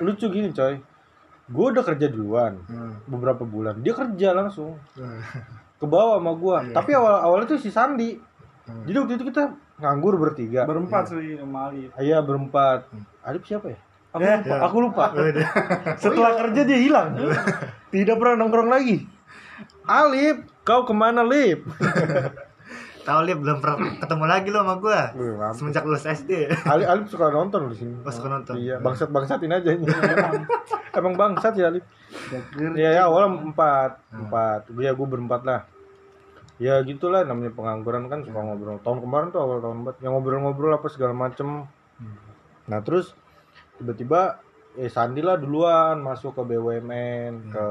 lucu 0.00 0.26
gini 0.26 0.48
coy 0.50 0.80
gue 1.46 1.66
udah 1.68 1.82
kerja 1.82 2.06
duluan 2.06 2.56
Hmm. 2.64 2.94
beberapa 3.04 3.42
bulan 3.42 3.78
dia 3.78 3.92
kerja 3.92 4.32
langsung 4.32 4.78
Hmm. 4.94 5.20
ke 5.74 5.84
bawah 5.84 6.16
sama 6.16 6.32
gue 6.32 6.56
Iya. 6.62 6.74
tapi 6.74 6.90
awal 6.92 7.14
awalnya 7.20 7.46
tuh 7.48 7.58
si 7.58 7.68
Sandi 7.68 8.16
Hmm. 8.60 8.84
jadi 8.84 8.96
waktu 8.98 9.12
itu 9.14 9.24
kita 9.26 9.50
nganggur 9.76 10.14
bertiga 10.14 10.62
berempat 10.62 11.08
sih 11.08 11.34
sama 11.34 11.68
Ali 11.68 11.88
Iya 11.96 12.20
berempat. 12.20 12.86
Hmm. 12.86 13.04
Alip 13.22 13.42
siapa 13.42 13.66
ya? 13.68 13.78
Aku 14.10 14.20
Ya, 14.20 14.36
lupa. 14.36 14.50
ya. 14.50 14.58
Aku 14.66 14.76
lupa. 14.80 15.04
Udah. 15.12 15.48
Setelah 15.94 16.32
kerja 16.36 16.60
dia 16.64 16.78
hilang. 16.78 17.14
Tidak 17.88 18.14
pernah 18.14 18.34
nongkrong 18.36 18.66
lagi. 18.66 19.06
Alip, 19.84 20.50
kau 20.60 20.82
ke 20.82 20.90
mana 20.90 21.22
Lip? 21.22 21.62
Tahu 23.00 23.20
lihat 23.24 23.38
belum 23.40 23.58
pernah 23.64 23.96
ketemu 23.96 24.24
lagi 24.28 24.48
lo 24.52 24.58
sama 24.60 24.76
mampus. 24.76 25.06
Semenjak 25.56 25.84
lulus 25.88 26.04
SD. 26.04 26.52
Alip, 26.68 26.86
Alip 26.86 27.06
suka 27.08 27.32
nonton 27.32 27.72
di 27.72 27.76
sini. 27.80 27.94
Oh, 28.04 28.12
suka 28.12 28.28
nonton. 28.28 28.54
Iya, 28.60 28.76
bangsat 28.84 29.08
bangsatin 29.08 29.52
aja 29.52 29.70
ini. 29.72 29.88
Emang 30.98 31.14
bangsat 31.16 31.56
ya 31.56 31.72
Alip. 31.72 31.84
Iya 32.76 32.90
ya 33.00 33.02
awalnya 33.08 33.50
empat, 33.50 33.92
empat. 34.12 34.60
Gue 34.70 34.84
ya 34.84 34.92
gue 34.92 35.06
berempat 35.08 35.42
lah. 35.46 35.60
Ya 36.60 36.76
gitulah 36.84 37.24
namanya 37.24 37.56
pengangguran 37.56 38.12
kan 38.12 38.20
suka 38.20 38.36
ngobrol. 38.36 38.76
Tahun 38.84 39.00
kemarin 39.00 39.32
tuh 39.32 39.40
awal 39.40 39.64
tahun 39.64 39.76
empat, 39.80 39.94
yang 40.04 40.12
ngobrol-ngobrol 40.12 40.76
apa 40.76 40.92
segala 40.92 41.16
macem. 41.16 41.64
Nah 42.68 42.80
terus 42.84 43.16
tiba-tiba 43.80 44.44
eh 44.76 44.92
Sandi 44.92 45.24
lah 45.24 45.40
duluan 45.40 46.04
masuk 46.04 46.36
ke 46.36 46.42
BUMN, 46.44 47.32
ke 47.48 47.64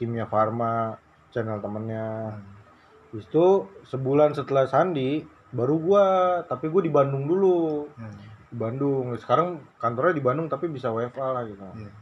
Kimia 0.00 0.24
Farma, 0.24 0.96
channel 1.28 1.60
temennya. 1.60 2.40
Habis 3.12 3.28
itu 3.28 3.68
sebulan 3.92 4.32
setelah 4.32 4.64
Sandi 4.64 5.20
baru 5.52 5.76
gua, 5.76 6.06
tapi 6.48 6.72
gue 6.72 6.88
di 6.88 6.92
Bandung 6.92 7.28
dulu. 7.28 7.84
Hmm. 7.92 8.16
Di 8.48 8.56
Bandung. 8.56 9.12
Sekarang 9.20 9.60
kantornya 9.76 10.16
di 10.16 10.24
Bandung 10.24 10.48
tapi 10.48 10.72
bisa 10.72 10.88
WFA 10.88 11.28
lah 11.28 11.44
gitu. 11.44 11.60
Iya. 11.76 11.92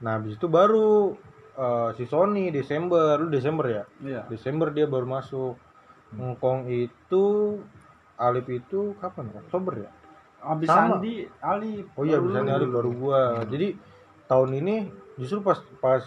Nah, 0.00 0.16
habis 0.16 0.40
itu 0.40 0.48
baru 0.48 1.12
eh, 1.52 1.88
si 2.00 2.08
Sony 2.08 2.48
Desember, 2.48 3.20
lu 3.20 3.28
Desember 3.28 3.66
ya? 3.68 3.84
iya 4.00 4.22
Desember 4.32 4.72
dia 4.72 4.88
baru 4.88 5.04
masuk. 5.04 5.60
Ngkong 6.16 6.72
itu 6.72 7.24
Alip 8.18 8.48
itu 8.48 8.96
kapan? 8.98 9.30
Oktober 9.36 9.84
ya? 9.84 9.90
abis 10.38 10.70
Sama. 10.70 10.96
Sandi 10.96 11.26
Ali 11.42 11.82
Oh 11.98 12.06
iya, 12.06 12.22
bisa 12.22 12.40
lu. 12.40 12.48
Alip 12.48 12.70
baru 12.72 12.90
gua. 12.94 13.20
Jadi 13.44 13.76
tahun 14.30 14.50
ini 14.64 14.76
justru 15.20 15.44
pas 15.44 15.60
pas 15.82 16.00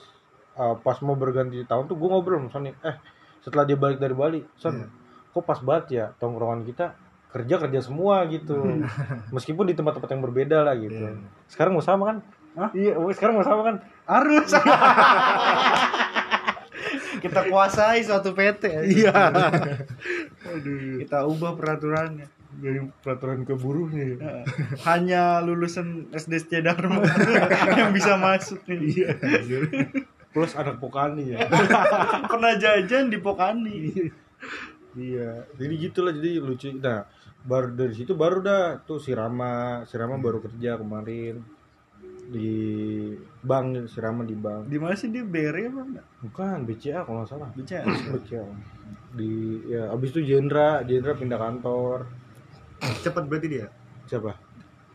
eh, 0.57 0.75
pas 0.81 0.97
mau 1.05 1.13
berganti 1.13 1.61
tahun 1.67 1.85
tuh 1.85 1.95
gua 1.99 2.17
ngobrol 2.17 2.41
sama 2.47 2.49
Sony. 2.49 2.71
Eh, 2.81 2.95
setelah 3.41 3.63
dia 3.63 3.75
balik 3.75 3.97
dari 3.97 4.13
Bali, 4.13 4.41
Son, 4.55 4.73
Iya. 4.75 4.87
kok 5.31 5.43
pas 5.43 5.59
banget 5.59 5.85
ya 5.91 6.05
tongkrongan 6.15 6.61
kita 6.63 6.93
kerja 7.29 7.55
kerja 7.57 7.79
semua 7.79 8.23
gitu. 8.25 8.57
Meskipun 9.35 9.63
di 9.63 9.73
tempat-tempat 9.73 10.09
yang 10.09 10.21
berbeda 10.21 10.61
lah 10.61 10.75
gitu. 10.75 11.09
Iya. 11.09 11.17
Sekarang 11.45 11.73
mau 11.73 11.81
sama 11.81 12.03
kan? 12.05 12.17
Hah? 12.51 12.69
Iya, 12.71 12.99
sekarang 13.11 13.35
mau 13.35 13.43
sama 13.43 13.61
kan? 13.63 13.75
harus 14.03 14.43
kita 17.21 17.47
kuasai 17.47 18.01
suatu 18.01 18.33
PT 18.33 18.63
Iya. 18.83 19.13
kita 21.01 21.23
ubah 21.23 21.55
peraturannya 21.55 22.27
Dari 22.51 22.83
peraturan 22.99 23.47
ke 23.47 23.55
buruhnya. 23.55 24.03
ya. 24.03 24.15
Heeh. 24.19 24.43
hanya 24.83 25.21
lulusan 25.39 26.11
SDSC 26.11 26.59
Dharma 26.59 26.99
yang 27.71 27.95
bisa 27.95 28.19
masuk 28.19 28.59
nih 28.67 29.07
Plus 30.31 30.55
anak 30.55 30.79
Pokani 30.79 31.35
ya. 31.35 31.43
pernah 32.31 32.55
jajan 32.55 33.11
di 33.11 33.19
Pokani 33.19 33.77
iya. 34.95 35.43
Jadi 35.59 35.73
gitulah 35.77 36.15
jadi 36.15 36.39
lucu. 36.39 36.71
Nah, 36.79 37.03
baru 37.43 37.75
dari 37.75 37.93
situ 37.95 38.15
baru 38.15 38.39
dah 38.39 38.79
tuh 38.83 38.99
si 38.99 39.11
Rama, 39.11 39.83
si 39.83 39.95
Rama 39.99 40.15
baru 40.19 40.39
kerja 40.39 40.79
kemarin 40.79 41.43
di 42.31 43.11
bank 43.43 43.91
si 43.91 43.99
Rama 43.99 44.23
di 44.23 44.31
bank. 44.39 44.71
di 44.71 44.79
mana 44.79 44.95
sih 44.95 45.11
dia 45.11 45.27
bere 45.27 45.67
apa 45.67 45.83
enggak 45.83 46.05
Bukan 46.23 46.57
BCA 46.63 47.03
kalau 47.03 47.23
nggak 47.23 47.29
salah. 47.29 47.49
bicara 47.51 47.91
BCA. 48.15 48.43
Di 49.11 49.31
ya 49.67 49.91
abis 49.91 50.15
itu 50.15 50.23
Jendra, 50.23 50.79
Jendra 50.87 51.11
pindah 51.19 51.35
kantor. 51.35 52.07
Cepet 53.03 53.23
berarti 53.27 53.47
dia. 53.51 53.67
Siapa? 54.07 54.31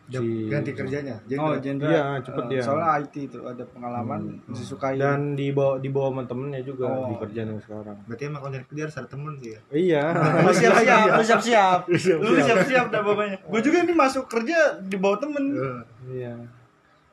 Dia 0.07 0.23
ganti 0.47 0.71
kerjanya. 0.71 1.19
Jadi 1.23 1.35
oh 1.37 1.55
Jendra 1.57 1.89
Iya, 1.89 2.05
cepet 2.21 2.39
Eh, 2.41 2.49
dia. 2.49 2.63
soalnya 2.63 2.89
IT 2.97 3.15
itu 3.19 3.39
ada 3.41 3.65
pengalaman 3.67 4.21
disukai 4.47 4.95
Dan 4.95 5.35
di 5.35 5.51
bawah 5.51 5.77
di 5.77 5.89
bawah 5.89 6.11
sama 6.11 6.23
temennya 6.25 6.63
juga 6.63 6.87
Oh. 6.87 7.09
di 7.09 7.19
kerjaan 7.19 7.49
yang 7.49 7.59
sekarang. 7.59 7.97
berarti 8.03 8.23
emang 8.25 8.39
kalau 8.39 8.53
nyari 8.53 8.67
kerja 8.67 8.83
harus 8.85 8.97
ada 8.97 9.09
temen 9.09 9.33
sih 9.37 9.51
ya. 9.51 9.61
Iya. 9.69 10.05
lu 10.45 10.53
siap 10.53 10.75
siap 10.77 11.07
lu 11.11 11.23
siap 11.23 11.41
siap 11.41 11.81
Siap-siap. 11.85 12.19
lu 12.21 12.39
siap 12.39 12.61
siap 12.65 12.87
dah 12.89 13.01
pokoknya 13.01 13.37
gue 13.41 13.61
juga 13.61 13.77
nih 13.83 13.97
masuk 13.97 14.25
kerja 14.27 14.59
di 14.81 14.97
bawah 14.97 15.19
temen 15.19 15.43
Eh, 15.51 15.81
Iya. 16.17 16.35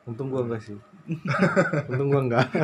Untung 0.04 0.28
gua 0.28 0.42
enggak 0.42 0.62
sih. 0.62 0.76
Untung 1.88 2.08
gua 2.08 2.22
enggak. 2.22 2.46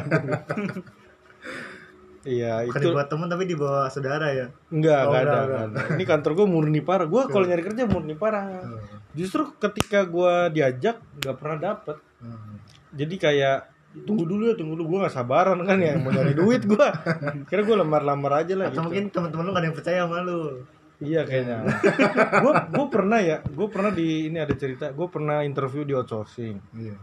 iya 2.22 2.60
Bukan 2.62 2.76
itu 2.76 2.86
dibuat 2.86 3.08
temen 3.08 3.26
tapi 3.26 3.44
dibawa 3.46 3.88
saudara 3.88 4.28
ya. 4.28 4.46
enggak 4.68 5.00
Oh, 5.00 5.10
enggak 5.10 5.22
ada, 5.22 5.32
enggak, 5.32 5.64
enggak 5.64 5.82
ada. 5.82 5.94
ini 5.96 6.04
kantor 6.04 6.32
gue 6.34 6.46
murni 6.46 6.80
parah 6.80 7.08
gue 7.08 7.22
kalau 7.24 7.44
nyari 7.44 7.62
kerja 7.64 7.82
murni 7.84 8.12
parah 8.12 8.60
justru 9.12 9.50
ketika 9.56 10.04
gue 10.04 10.34
diajak 10.52 10.98
nggak 11.18 11.36
pernah 11.36 11.58
dapet. 11.58 11.96
Jadi 12.90 13.14
kayak 13.16 13.58
tunggu 14.02 14.22
dulu 14.22 14.42
ya 14.46 14.54
tunggu 14.54 14.74
dulu. 14.74 14.86
Gue 14.94 14.98
nggak 15.02 15.14
sabaran 15.14 15.58
kan 15.62 15.78
ya 15.78 15.94
mau 15.96 16.10
nyari 16.10 16.32
duit 16.32 16.62
gue 16.62 16.86
kira 17.50 17.62
gue 17.62 17.76
lamar-lamar 17.76 18.42
aja 18.42 18.54
lah 18.54 18.70
Atau 18.70 18.82
gitu. 18.82 18.86
mungkin 18.86 19.04
teman-teman 19.10 19.42
lu 19.42 19.50
gak 19.50 19.58
ada 19.58 19.66
yang 19.66 19.76
percaya 19.76 19.98
sama 20.04 20.18
lu. 20.22 20.40
iya 21.00 21.24
kayaknya. 21.24 21.64
Gue 22.44 22.52
gue 22.76 22.86
pernah 22.86 23.18
ya 23.18 23.40
gue 23.40 23.68
pernah 23.68 23.88
di 23.88 24.28
ini 24.28 24.36
ada 24.36 24.52
cerita 24.52 24.92
gue 24.92 25.08
pernah 25.08 25.40
interview 25.40 25.82
di 25.82 25.96
outsourcing. 25.96 26.60
Iya. 26.76 26.96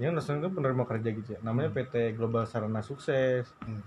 ya 0.00 0.08
rasanya 0.08 0.48
kan 0.48 0.56
penerima 0.56 0.84
kerja 0.88 1.08
gitu 1.12 1.28
ya 1.36 1.40
namanya 1.44 1.68
PT 1.68 2.16
Global 2.16 2.48
Sarana 2.48 2.80
Sukses. 2.80 3.44
Hmm. 3.60 3.84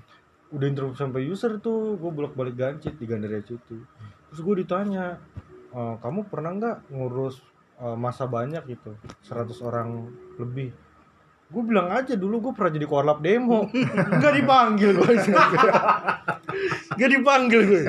udah 0.53 0.69
interview 0.69 0.93
sampai 0.93 1.25
user 1.25 1.57
tuh 1.57 1.97
gue 1.97 2.11
bolak 2.13 2.37
balik 2.37 2.53
gancit 2.53 2.93
di 2.93 3.03
Gandaria 3.03 3.41
situ 3.41 3.81
terus 4.29 4.39
gue 4.39 4.55
ditanya 4.61 5.17
"E, 5.73 5.81
kamu 5.97 6.29
pernah 6.29 6.53
nggak 6.53 6.77
ngurus 6.93 7.41
e, 7.79 7.85
masa 7.95 8.25
banyak 8.25 8.63
gitu 8.67 8.95
100 9.27 9.51
orang 9.63 10.09
lebih. 10.39 10.71
Gue 11.45 11.61
bilang 11.61 11.93
aja 11.93 12.17
dulu 12.17 12.49
gue 12.49 12.53
pernah 12.57 12.71
jadi 12.73 12.87
korlap 12.89 13.19
demo. 13.21 13.69
Nggak 14.19 14.33
dipanggil 14.41 14.91
gue 14.97 15.13
nggak 16.95 17.11
dipanggil 17.11 17.61
gue 17.67 17.83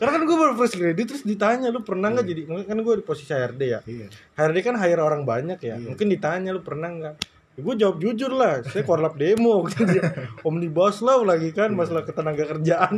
karena 0.00 0.16
kan 0.16 0.22
gue 0.24 0.36
baru 0.36 0.52
fresh 0.56 0.80
graduate 0.80 1.08
terus 1.12 1.24
ditanya 1.28 1.68
lu 1.68 1.84
pernah 1.84 2.08
nggak 2.08 2.24
jadi? 2.24 2.40
Kan 2.64 2.80
gue 2.80 2.94
di 2.96 3.04
posisi 3.04 3.36
HRD 3.36 3.62
ya. 3.68 3.80
Iya. 3.84 4.08
HRD 4.32 4.56
kan 4.64 4.74
hire 4.80 5.04
orang 5.04 5.28
banyak 5.28 5.60
ya. 5.60 5.76
Iya. 5.76 5.92
mungkin 5.92 6.08
ditanya 6.08 6.56
lu 6.56 6.64
pernah 6.64 6.88
nggak? 6.88 7.14
Ya, 7.52 7.60
gue 7.60 7.74
jawab 7.76 7.96
jujur 8.00 8.32
lah 8.32 8.64
saya 8.64 8.80
korlap 8.88 9.20
demo. 9.20 9.68
Omnibus 10.48 11.04
law 11.04 11.20
lagi 11.20 11.52
kan 11.52 11.76
masalah 11.76 12.08
ketenaga 12.08 12.48
kerjaan 12.48 12.96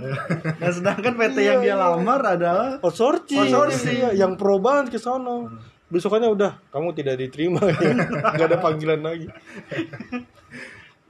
Nah 0.62 0.70
sedangkan 0.70 1.18
PT 1.18 1.36
Iya, 1.42 1.48
yang 1.50 1.60
dia 1.66 1.74
iya. 1.74 1.82
lamar 1.82 2.20
adalah 2.22 2.70
outsourcing. 2.78 3.50
Outsourcing. 3.50 3.98
Iya, 3.98 4.10
yang 4.22 4.38
pro 4.38 4.62
banget 4.62 4.94
ke 4.94 4.98
sono 5.02 5.50
besokannya 5.92 6.32
udah 6.32 6.52
kamu 6.72 6.88
tidak 6.96 7.20
diterima. 7.20 7.60
Ya. 7.60 7.92
nggak 8.34 8.48
ada 8.48 8.58
panggilan 8.58 9.04
lagi. 9.04 9.28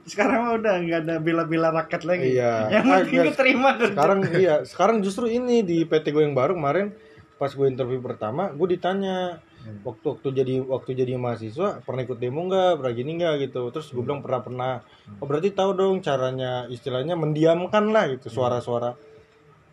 Sekarang 0.03 0.43
mah 0.43 0.53
udah 0.59 0.73
nggak 0.77 0.99
ada 1.07 1.15
bila-bila 1.17 1.71
rakyat 1.71 2.03
lagi. 2.03 2.35
Iya. 2.35 2.53
Yang 2.69 2.83
Ah, 2.83 2.95
penting 2.99 3.19
keterima 3.31 3.69
kerja. 3.73 3.95
sekarang 3.95 4.19
iya 4.35 4.55
sekarang 4.67 4.97
justru 4.99 5.25
ini 5.25 5.63
di 5.63 5.87
PT 5.87 6.11
gue 6.11 6.21
yang 6.21 6.35
baru 6.35 6.53
kemarin 6.53 6.91
pas 7.33 7.47
gue 7.49 7.65
interview 7.65 7.99
pertama 7.99 8.51
gue 8.51 8.67
ditanya 8.69 9.39
waktu 9.81 10.05
waktu 10.05 10.27
jadi 10.33 10.53
waktu 10.59 10.91
jadi 10.93 11.15
mahasiswa 11.15 11.79
pernah 11.81 12.03
ikut 12.03 12.19
demo 12.19 12.43
nggak? 12.43 12.71
Pernah 12.77 12.93
gini 12.93 13.11
nggak? 13.15 13.33
Gitu. 13.41 13.61
Terus 13.71 13.87
gue 13.89 14.03
bilang 14.03 14.19
pernah 14.19 14.43
pernah. 14.43 14.71
Oh 15.17 15.25
berarti 15.25 15.55
tahu 15.55 15.71
dong 15.71 16.03
caranya 16.03 16.67
istilahnya 16.67 17.15
mendiamkan 17.15 17.87
lah 17.87 18.11
gitu 18.11 18.27
suara-suara. 18.27 18.99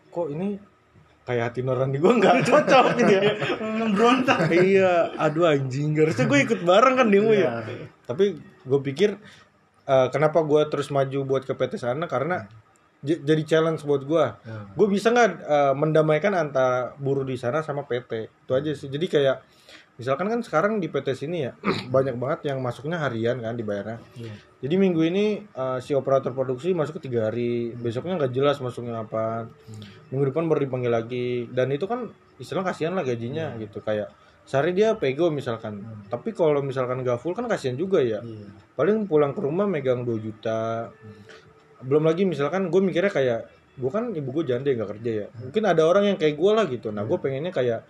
Kok 0.07 0.27
ini 0.31 0.55
kayak 1.21 1.43
hati 1.47 1.61
nurani 1.61 1.95
gue 1.95 2.13
nggak 2.13 2.43
cocok 2.43 2.85
gitu 2.97 3.11
ya. 3.11 3.21
Memberontak. 3.59 4.49
iya 4.51 5.13
aduh 5.15 5.45
anjing 5.45 5.93
harusnya 5.93 6.25
gue 6.25 6.39
ikut 6.41 6.59
bareng 6.61 6.95
kan 6.95 7.07
demo 7.07 7.31
ya. 7.31 7.61
Tapi 8.03 8.35
gue 8.39 8.79
pikir 8.83 9.15
eh, 9.83 10.07
kenapa 10.09 10.41
gue 10.41 10.61
terus 10.67 10.89
maju 10.89 11.19
buat 11.23 11.43
ke 11.43 11.53
PT 11.53 11.77
sana? 11.77 12.05
Karena 12.05 12.45
j- 12.99 13.17
jadi 13.19 13.41
challenge 13.43 13.81
buat 13.81 14.01
gue 14.01 14.25
gue 14.73 14.87
bisa 14.87 15.09
nggak 15.09 15.29
eh, 15.39 15.73
mendamaikan 15.73 16.33
antara 16.33 16.93
buruh 16.95 17.23
di 17.23 17.35
sana 17.35 17.61
sama 17.61 17.83
PT 17.83 18.11
itu 18.27 18.51
aja 18.51 18.71
sih. 18.71 18.87
Jadi 18.87 19.05
kayak 19.07 19.37
misalkan 20.01 20.33
kan 20.33 20.41
sekarang 20.41 20.81
di 20.81 20.89
PT 20.89 21.13
sini 21.13 21.45
ya 21.45 21.53
banyak 21.93 22.17
banget 22.17 22.49
yang 22.49 22.57
masuknya 22.57 22.97
harian 22.97 23.37
kan 23.37 23.53
dibayarnya. 23.53 24.01
Jadi 24.57 24.75
minggu 24.81 25.01
ini 25.05 25.45
eh, 25.45 25.77
si 25.77 25.93
operator 25.93 26.33
produksi 26.33 26.73
masuk 26.73 26.97
ke 26.97 27.05
tiga 27.05 27.29
hari. 27.29 27.77
Besoknya 27.77 28.17
nggak 28.17 28.33
jelas 28.33 28.57
masuknya 28.57 29.05
apa. 29.05 29.45
Minggu 30.09 30.33
depan 30.33 30.49
baru 30.49 30.65
dipanggil 30.65 30.89
lagi. 30.89 31.45
Dan 31.53 31.69
itu 31.69 31.85
kan 31.85 32.09
istilah 32.41 32.65
kasihan 32.65 32.97
lah 32.97 33.05
gajinya 33.05 33.53
gitu. 33.61 33.77
Kayak 33.85 34.09
sehari 34.49 34.73
dia 34.73 34.97
pego 34.97 35.29
misalkan. 35.29 35.85
Tapi 36.09 36.33
kalau 36.33 36.65
misalkan 36.65 37.05
gak 37.05 37.21
full 37.21 37.37
kan 37.37 37.45
kasihan 37.45 37.77
juga 37.77 38.01
ya. 38.01 38.25
Iya. 38.25 38.49
paling 38.73 39.05
pulang 39.05 39.37
ke 39.37 39.41
rumah 39.45 39.69
megang 39.69 40.01
2 40.01 40.17
juta. 40.17 40.89
Belum 41.85 42.01
lagi 42.01 42.25
misalkan 42.25 42.73
gue 42.73 42.81
mikirnya 42.81 43.13
kayak 43.13 43.41
gue 43.77 43.91
kan 43.93 44.09
ibu 44.11 44.29
gue 44.41 44.49
janda 44.49 44.73
nggak 44.73 44.97
kerja 44.97 45.11
ya. 45.13 45.27
Mungkin 45.45 45.63
ada 45.69 45.85
orang 45.85 46.09
yang 46.09 46.17
kayak 46.17 46.33
gue 46.33 46.51
lah 46.51 46.65
gitu. 46.65 46.89
Nah 46.89 47.05
gue 47.05 47.17
pengennya 47.21 47.53
kayak 47.53 47.85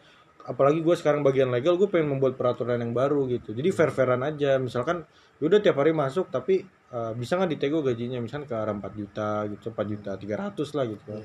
apalagi 0.47 0.81
gue 0.81 0.95
sekarang 0.97 1.21
bagian 1.21 1.49
legal 1.53 1.77
gue 1.77 1.89
pengen 1.89 2.17
membuat 2.17 2.37
peraturan 2.37 2.81
yang 2.81 2.93
baru 2.93 3.27
gitu. 3.29 3.53
Jadi 3.53 3.69
fair 3.69 3.91
fairan 3.93 4.21
aja. 4.25 4.57
Misalkan 4.57 5.05
yaudah 5.41 5.59
tiap 5.61 5.77
hari 5.81 5.93
masuk 5.93 6.29
tapi 6.29 6.65
eh, 6.67 7.13
bisa 7.17 7.37
nggak 7.37 7.51
ditego 7.57 7.81
gajinya? 7.85 8.17
Misalkan 8.21 8.45
ke 8.49 8.55
arah 8.55 8.73
4 8.73 8.99
juta 8.99 9.45
gitu 9.49 9.73
4 9.73 9.91
juta 9.91 10.11
300 10.17 10.77
lah 10.77 10.85
gitu 10.89 11.03
kan. 11.05 11.23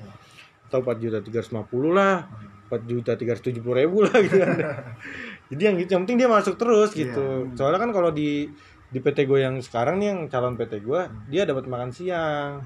Atau 0.67 0.79
4 0.83 1.03
juta 1.03 1.17
350 1.23 1.97
lah 1.97 2.15
4 2.67 2.83
juta 2.83 3.11
370 3.15 3.63
ribu 3.63 3.97
lah 4.03 4.17
gitu 4.19 4.37
kan. 4.37 4.57
Jadi 5.53 5.61
yang 5.63 5.75
gitu 5.79 5.89
yang 5.95 6.01
penting 6.03 6.19
dia 6.19 6.29
masuk 6.29 6.55
terus 6.59 6.91
gitu. 6.91 7.51
Soalnya 7.55 7.79
kan 7.79 7.91
kalau 7.95 8.11
di 8.11 8.51
di 8.87 8.99
PT 9.03 9.27
gue 9.27 9.43
yang 9.43 9.59
sekarang 9.59 9.99
nih 9.99 10.07
yang 10.15 10.19
calon 10.31 10.55
PT 10.55 10.83
gue 10.83 11.01
dia 11.31 11.47
dapat 11.47 11.67
makan 11.67 11.91
siang. 11.95 12.59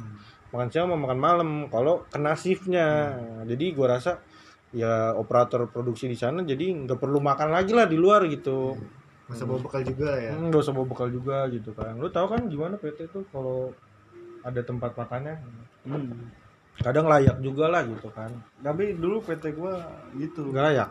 Makan 0.52 0.68
siang 0.68 0.92
sama 0.92 0.98
makan 1.00 1.20
malam 1.22 1.50
kalau 1.72 2.04
kena 2.10 2.34
shiftnya. 2.36 3.16
Jadi 3.46 3.72
gue 3.72 3.88
rasa 3.88 4.20
ya 4.72 5.12
operator 5.14 5.68
produksi 5.68 6.08
di 6.08 6.16
sana 6.16 6.42
jadi 6.42 6.64
nggak 6.86 6.96
perlu 6.96 7.20
makan 7.20 7.52
lagi 7.52 7.72
lah 7.72 7.86
di 7.86 7.96
luar 7.96 8.24
gitu 8.26 8.80
Masa 9.28 9.44
bawa 9.44 9.60
bekal 9.60 9.80
juga 9.82 10.12
ya. 10.14 10.32
Hmm, 10.32 10.48
nggak 10.48 10.60
usah 10.60 10.72
bawa 10.72 10.88
bekal 10.88 11.08
juga 11.08 11.48
gitu 11.48 11.72
kan 11.72 11.96
lu 11.96 12.08
tahu 12.08 12.28
kan 12.28 12.42
gimana 12.46 12.76
PT 12.76 13.08
tuh 13.08 13.24
kalau 13.28 13.72
ada 14.42 14.60
tempat 14.60 14.92
makannya 14.94 15.36
Hmm. 15.82 16.30
kadang 16.78 17.06
layak 17.06 17.40
juga 17.40 17.66
lah 17.66 17.82
gitu 17.84 18.10
kan 18.10 18.30
Tapi 18.58 18.94
dulu 18.94 19.18
PT 19.20 19.50
gua 19.52 19.82
gitu. 20.14 20.50
nggak 20.50 20.64
layak 20.64 20.90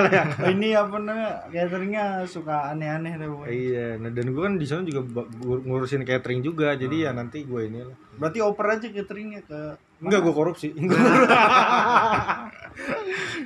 Ini 0.52 0.68
apa 0.74 0.96
namanya? 0.96 1.32
Cateringnya 1.48 2.04
suka 2.24 2.70
aneh-aneh 2.70 3.12
deh 3.14 3.26
pokoknya. 3.26 3.50
iya 3.50 3.86
nah, 3.96 4.08
dan 4.08 4.26
gue 4.28 4.40
kan 4.40 4.54
di 4.54 4.64
sana 4.64 4.82
juga 4.82 5.04
ngurusin 5.38 6.02
catering 6.02 6.40
juga 6.40 6.74
jadi 6.74 6.96
ya 7.04 7.10
nanti 7.10 7.42
gue 7.42 7.60
ini 7.62 7.82
lah 7.82 7.96
Berarti 8.16 8.38
oper 8.40 8.66
aja 8.70 8.86
cateringnya 8.88 9.42
ke 9.42 9.60
enggak 9.98 10.20
gue 10.22 10.34
korupsi. 10.34 10.68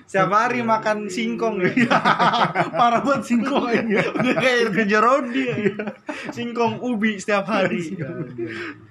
Setiap 0.05 0.29
hari 0.29 0.61
makan 0.61 1.09
singkong. 1.09 1.57
Parah 2.79 3.01
banget 3.01 3.33
singkong. 3.33 3.65
Aja 3.65 4.13
Udah 4.13 4.35
kayak 4.37 4.61
kerja 4.77 4.99
rodi. 5.01 5.43
Ya. 5.49 5.57
Singkong 6.29 6.85
ubi 6.85 7.17
setiap 7.17 7.49
hari. 7.49 7.97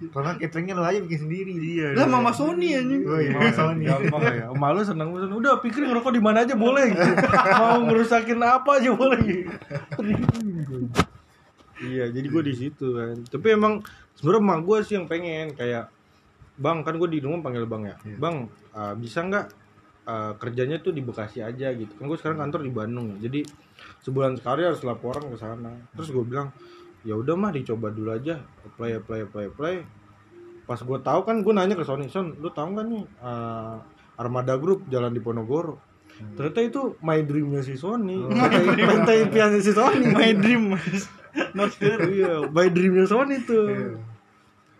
Kalau 0.09 0.33
cateringnya 0.41 0.73
lu 0.73 0.81
aja 0.81 0.97
bikin 0.97 1.29
sendiri. 1.29 1.53
Iya. 1.53 1.93
Lah 1.93 2.09
Mama 2.09 2.33
Sony 2.33 2.73
anjing. 2.73 3.05
Oh 3.05 3.21
iya, 3.21 3.37
Mama 3.37 3.51
Sony. 3.53 3.85
gampang 3.85 4.21
ya. 4.25 4.45
Malu 4.57 4.81
seneng 4.81 5.13
seneng. 5.13 5.37
Udah 5.37 5.61
pikir 5.61 5.85
ngerokok 5.85 6.11
di 6.17 6.21
mana 6.21 6.41
aja 6.41 6.57
boleh. 6.57 6.89
Gitu 6.89 7.13
mau 7.61 7.77
ngerusakin 7.85 8.39
apa 8.41 8.71
aja 8.81 8.89
boleh. 8.97 9.45
Gitu 10.01 10.37
iya 11.81 12.05
jadi 12.13 12.27
gue 12.29 12.43
di 12.45 12.53
situ 12.57 12.97
kan. 12.97 13.17
Tapi 13.29 13.47
emang 13.53 13.85
sebenarnya 14.17 14.41
emak 14.41 14.59
gue 14.65 14.77
sih 14.85 14.93
yang 14.97 15.05
pengen. 15.05 15.53
Kayak 15.53 15.93
bang 16.57 16.83
kan 16.83 16.93
gue 16.99 17.09
di 17.09 17.19
rumah 17.23 17.39
panggil 17.45 17.65
bang 17.67 17.83
ya? 17.87 17.95
Bang 18.19 18.51
uh, 18.75 18.93
bisa 18.97 19.23
nggak 19.23 19.45
uh, 20.07 20.33
kerjanya 20.35 20.83
tuh 20.83 20.91
di 20.91 21.01
Bekasi 21.05 21.39
aja 21.39 21.71
gitu? 21.71 21.91
Kan 21.95 22.05
gue 22.09 22.17
sekarang 22.19 22.41
kantor 22.47 22.61
di 22.67 22.71
Bandung 22.73 23.05
ya 23.15 23.29
jadi 23.29 23.47
sebulan 24.03 24.37
sekali 24.39 24.67
harus 24.67 24.81
laporan 24.83 25.23
ke 25.31 25.37
sana. 25.39 25.71
Terus 25.95 26.09
gue 26.11 26.23
bilang 26.25 26.51
ya 27.01 27.17
udah 27.17 27.33
mah 27.33 27.51
dicoba 27.55 27.89
dulu 27.89 28.13
aja 28.13 28.41
apply 28.67 29.01
apply 29.01 29.19
apply 29.29 29.45
apply. 29.53 29.75
Pas 30.67 30.79
gue 30.79 30.99
tahu 31.01 31.19
kan 31.25 31.35
gue 31.41 31.53
nanya 31.55 31.75
ke 31.75 31.85
Sony 31.87 32.07
Son 32.11 32.35
lu 32.37 32.51
tahu 32.51 32.77
nggak 32.77 32.85
nih 32.87 33.03
uh, 33.23 33.75
Armada 34.19 34.59
Group 34.59 34.85
jalan 34.91 35.11
di 35.11 35.21
Ponorogo 35.23 35.81
ternyata 36.21 36.61
itu 36.61 36.81
my 37.01 37.17
dreamnya 37.25 37.65
si 37.65 37.73
Sony. 37.73 38.21
Pantai 38.29 38.77
pantai 38.77 39.15
impiannya 39.25 39.57
si 39.57 39.73
Sony. 39.73 40.05
My 40.13 40.29
dream. 40.37 40.77
Mas 40.77 41.09
Not 41.55 41.71
fair 41.75 41.99
iya 42.11 42.43
my 42.51 42.67
dreamnya 42.67 43.07
Sony 43.07 43.39
tuh 43.43 43.95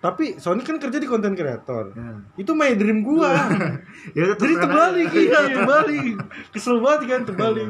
tapi 0.01 0.41
Sony 0.41 0.65
kan 0.65 0.81
kerja 0.81 0.97
di 0.97 1.05
konten 1.05 1.37
kreator 1.37 1.93
Ya. 1.93 2.17
itu 2.33 2.51
my 2.57 2.73
dream 2.73 3.05
gua. 3.05 3.37
Ya 4.17 4.33
jadi 4.33 4.57
terbalik 4.57 5.13
aja. 5.13 5.21
iya. 5.21 5.39
terbalik. 5.61 6.13
Kesel 6.49 6.81
banget 6.81 7.01
kan 7.05 7.21
terbalik. 7.29 7.69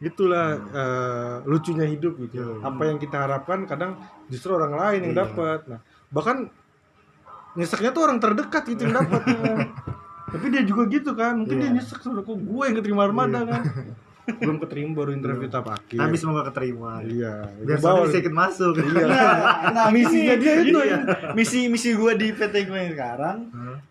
Itulah 0.00 0.56
eh, 0.72 1.34
lucunya 1.44 1.84
hidup 1.84 2.16
gitu. 2.16 2.64
Apa 2.64 2.88
yang 2.88 2.96
kita 2.96 3.28
harapkan 3.28 3.68
kadang 3.68 4.00
justru 4.32 4.56
orang 4.56 4.72
lain 4.72 5.12
yang 5.12 5.28
dapat. 5.28 5.68
Nah 5.68 5.84
bahkan 6.08 6.48
nyeseknya 7.60 7.92
tuh 7.92 8.08
orang 8.08 8.16
terdekat 8.16 8.64
gitu 8.72 8.88
yang 8.88 9.04
dapat. 9.04 9.20
Tapi 10.32 10.46
dia 10.48 10.64
juga 10.64 10.88
gitu 10.88 11.12
kan. 11.12 11.44
Mungkin 11.44 11.60
dia 11.60 11.70
nyesek 11.76 12.00
kok 12.00 12.24
gue 12.24 12.64
yang 12.64 12.76
keterima 12.80 13.04
armada 13.04 13.44
kan 13.44 13.62
belum 14.24 14.56
keterima 14.58 14.94
baru 14.94 15.10
interview 15.10 15.46
tahap 15.46 15.74
akhir. 15.74 15.98
Tapi 15.98 16.14
semoga 16.14 16.46
keterima. 16.46 17.02
iya. 17.02 17.42
Biar 17.58 17.76
Sony 17.76 18.06
sedikit 18.08 18.30
masuk. 18.30 18.74
iya. 18.78 19.06
Nah 19.74 19.86
misinya 19.88 20.34
dia 20.36 20.54
itu. 20.60 20.78
Iya. 20.78 20.98
ya 21.02 21.32
Misi 21.32 21.66
misi 21.66 21.92
gue 21.92 22.12
di 22.14 22.30
PT 22.30 22.54
gue 22.64 22.78
yang 22.78 22.92
sekarang 22.92 23.38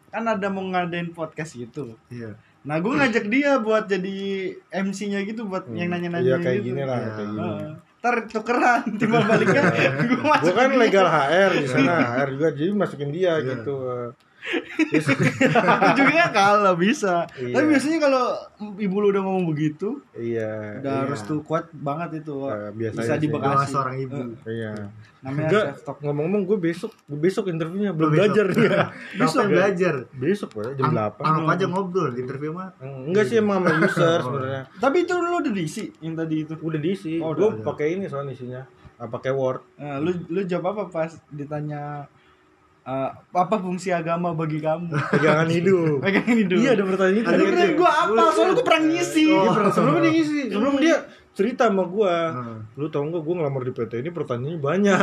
Kan 0.08 0.24
ada 0.26 0.48
mau 0.48 0.64
ngadain 0.64 1.10
podcast 1.10 1.54
gitu 1.54 2.00
Iya. 2.08 2.36
Nah 2.62 2.78
gue 2.78 2.92
ngajak 2.92 3.26
dia 3.26 3.58
buat 3.58 3.86
jadi 3.86 4.16
MC-nya 4.72 5.26
gitu 5.26 5.46
Buat 5.46 5.68
yang 5.70 5.90
nanya-nanya 5.90 6.24
iya 6.26 6.38
kayak 6.38 6.60
gitu. 6.60 6.68
gini 6.70 6.82
lah 6.82 6.98
Iya. 6.98 7.12
kayak 7.12 7.30
gini. 7.30 7.52
Ntar 7.98 8.16
tukeran 8.28 8.82
timbal 9.00 9.22
baliknya 9.22 9.62
gue 10.00 10.18
gue 10.18 10.54
kan 10.54 10.72
legal 10.74 11.06
HR 11.06 11.52
di 11.54 11.66
sana 11.66 11.94
HR 12.16 12.28
juga 12.32 12.48
jadi 12.52 12.72
masukin 12.72 13.10
dia 13.10 13.34
gitu 13.42 13.76
Juga 15.94 16.24
kalah 16.30 16.76
bisa. 16.76 17.26
Iya. 17.34 17.54
Tapi 17.54 17.66
biasanya 17.68 18.00
kalau 18.00 18.26
ibu 18.76 18.96
lu 18.98 19.08
udah 19.10 19.22
ngomong 19.22 19.46
begitu, 19.48 20.02
iya 20.14 20.80
udah 20.80 20.92
iya. 20.92 21.02
harus 21.06 21.22
tuh 21.22 21.40
kuat 21.42 21.70
banget 21.72 22.22
itu. 22.22 22.36
Biasanya 22.74 22.98
bisa 22.98 23.14
sih. 23.14 23.22
di 23.22 23.28
doa 23.28 23.40
Bekasi. 23.42 23.72
seorang 23.72 23.96
ibu 23.98 24.18
iya 24.46 24.72
Namanya 25.22 25.48
enggak 25.48 25.66
ngomong-ngomong 26.02 26.42
gue 26.44 26.58
besok 26.60 26.92
gue 27.06 27.20
besok 27.20 27.46
interviewnya 27.48 27.94
belum 27.94 28.10
Besok. 28.10 28.18
belajar 28.18 28.46
ya 28.52 28.80
besok 29.22 29.44
belajar 29.48 29.94
besok 30.12 30.50
ya 30.58 30.70
jam 30.74 30.84
Ang- 30.84 30.94
delapan 30.94 31.24
anggap 31.24 31.46
aja 31.52 31.66
ngobrol 31.70 32.12
interview 32.12 32.50
mah 32.52 32.74
enggak 32.82 33.30
sih 33.30 33.38
emang 33.38 33.62
sama 33.62 33.78
user 33.86 34.20
sebenarnya 34.20 34.62
Tapi 34.76 34.98
itu 35.00 35.14
lu 35.14 35.38
udah 35.38 35.54
diisi 35.54 35.84
yang 36.02 36.18
tadi 36.18 36.36
itu. 36.42 36.54
udah 36.58 36.80
diisi 36.80 37.22
Oh, 37.22 37.38
gue 37.38 37.62
pakai 37.62 37.88
ini 37.96 38.10
soalnya 38.10 38.34
isinya 38.34 38.62
Ah, 38.98 39.06
pakai 39.08 39.30
word 39.30 39.62
Nah, 39.78 39.98
lu 39.98 40.10
lu 40.26 40.42
jawab 40.44 40.74
apa 40.74 40.84
pas 40.88 41.14
ditanya 41.28 42.10
eh, 42.84 43.10
apa 43.32 43.56
fungsi 43.58 43.90
agama 43.90 44.32
bagi 44.32 44.58
kamu? 44.58 44.90
pegangan 45.10 45.48
hidup 45.48 46.02
Pegangan 46.06 46.36
hidup. 46.36 46.58
iya 46.58 46.70
ada 46.72 46.84
pertanyaan 46.84 47.18
itu 47.18 47.30
Ada 47.30 47.44
kira 47.46 47.66
gua 47.74 47.92
apa? 47.92 48.24
Soalnya 48.32 48.54
gua 48.54 48.66
pernah 48.66 48.84
ngisi. 48.88 49.26
Iya, 49.28 49.50
pernah. 49.50 49.72
sebelum 49.72 49.96
dia 49.98 50.12
ngisi 50.12 50.40
sebelum 50.50 50.76
dia 50.78 50.96
cerita 51.32 51.64
sama 51.66 51.86
gua 51.86 52.14
Hmm. 52.28 52.60
lu 52.76 52.88
tau 52.88 53.02
nggak 53.02 53.22
gua 53.22 53.36
ngelamar 53.38 53.62
di 53.62 53.72
PT 53.72 53.92
ini 53.98 54.10
pertanyaannya 54.10 54.60
banyak 54.60 55.00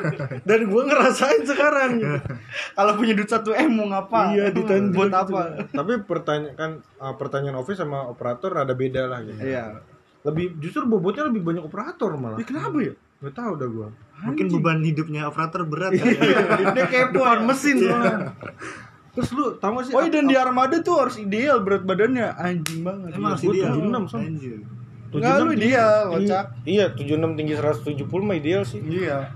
dan 0.48 0.60
gua 0.64 0.82
ngerasain 0.84 1.42
sekarang 1.42 1.92
Kalau 2.76 2.92
punya 2.94 3.12
duit 3.12 3.26
1 3.26 3.42
M 3.42 3.70
mau 3.72 3.86
ngapa? 3.88 4.20
iya 4.30 4.44
ditanya 4.48 4.90
buat 4.90 5.10
gitu. 5.10 5.18
apa? 5.32 5.40
tapi 5.68 5.92
pertanyaan 6.00 6.54
kan 6.54 6.70
uh, 6.96 7.14
pertanyaan 7.14 7.56
office 7.56 7.78
sama 7.78 8.04
operator 8.04 8.54
ada 8.54 8.70
beda 8.72 9.02
lah 9.04 9.20
gitu 9.22 9.40
Iya. 9.40 9.82
lebih 10.22 10.56
justru 10.56 10.84
bobotnya 10.84 11.26
lebih 11.26 11.42
banyak 11.42 11.60
operator 11.62 12.14
malah 12.14 12.36
Ya, 12.36 12.46
kenapa 12.46 12.78
ya? 12.78 12.94
Nggak 13.24 13.34
tahu 13.34 13.52
dah 13.54 13.66
gua 13.66 13.88
mungkin 14.20 14.46
beban 14.50 14.78
hidupnya 14.80 15.24
operator 15.24 15.64
berat 15.64 15.92
kali 15.92 16.14
ya. 16.14 16.38
Dia 16.70 16.86
kepo. 16.86 17.18
depan 17.18 17.34
ya? 17.34 17.42
mesin 17.42 17.76
soalnya 17.78 18.16
terus 19.10 19.30
lu 19.30 19.46
tau 19.56 19.70
gak 19.72 19.84
sih 19.84 19.92
Oh, 19.92 20.02
iya, 20.02 20.10
dan 20.10 20.24
di 20.24 20.34
armada 20.34 20.76
tuh 20.80 20.98
harus 20.98 21.16
ideal 21.16 21.60
berat 21.60 21.82
badannya 21.82 22.34
anjing 22.34 22.82
banget. 22.82 23.14
emang 23.14 23.32
Iya, 23.32 23.40
gua 23.40 23.52
dia 23.52 23.66
76, 23.70 24.04
Son. 24.06 24.20
anjir 24.20 24.58
Enggak 25.08 25.34
lu 25.38 25.50
ideal, 25.52 25.98
kocak. 26.10 26.44
iya 26.64 26.84
76 26.90 27.06
tinggi 27.32 27.54
170 27.54 27.94
mah 28.20 28.34
ideal 28.34 28.62
sih 28.62 28.82
Iya. 28.82 29.30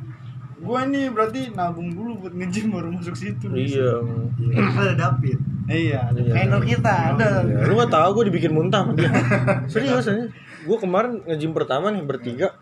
Gua 0.58 0.82
ini 0.82 1.06
berarti 1.06 1.54
nabung 1.54 1.86
dulu 1.88 2.18
buat 2.18 2.34
nge-gym 2.34 2.68
baru 2.68 2.90
masuk 2.90 3.14
situ. 3.14 3.46
iya 3.52 4.02
Iya, 4.36 4.58
ada 4.74 4.94
David 4.96 5.38
Iya, 5.64 5.98
ada 6.02 6.18
Iya. 6.18 6.32
trainer 6.32 6.62
kita 6.64 6.92
ada. 7.12 7.28
Lu 7.62 7.76
gak 7.76 7.92
tau 7.92 8.08
gue 8.12 8.24
dibikin 8.26 8.50
muntah 8.50 8.82
sama 8.82 8.92
dia 8.92 9.10
serius 9.70 10.02
aja 10.04 10.26
gue 10.58 10.76
kemarin 10.76 11.22
nge-gym 11.24 11.52
pertama 11.52 11.88
nih 11.88 12.02
bertiga 12.02 12.58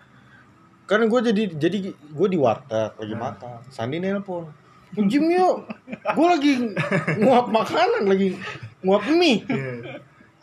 kan 0.87 1.03
gue 1.03 1.21
jadi 1.21 1.43
jadi 1.59 1.79
gue 1.93 2.29
di 2.31 2.39
warteg 2.39 2.95
lagi 2.95 3.15
makan. 3.19 3.59
Sandi 3.75 3.99
nelpon 3.99 4.47
nge-gym 4.95 5.29
yuk. 5.35 5.67
Gue 6.15 6.27
lagi 6.31 6.53
nguap 7.21 7.51
makanan 7.51 8.07
lagi 8.07 8.39
nguap 8.81 9.03
mie. 9.11 9.43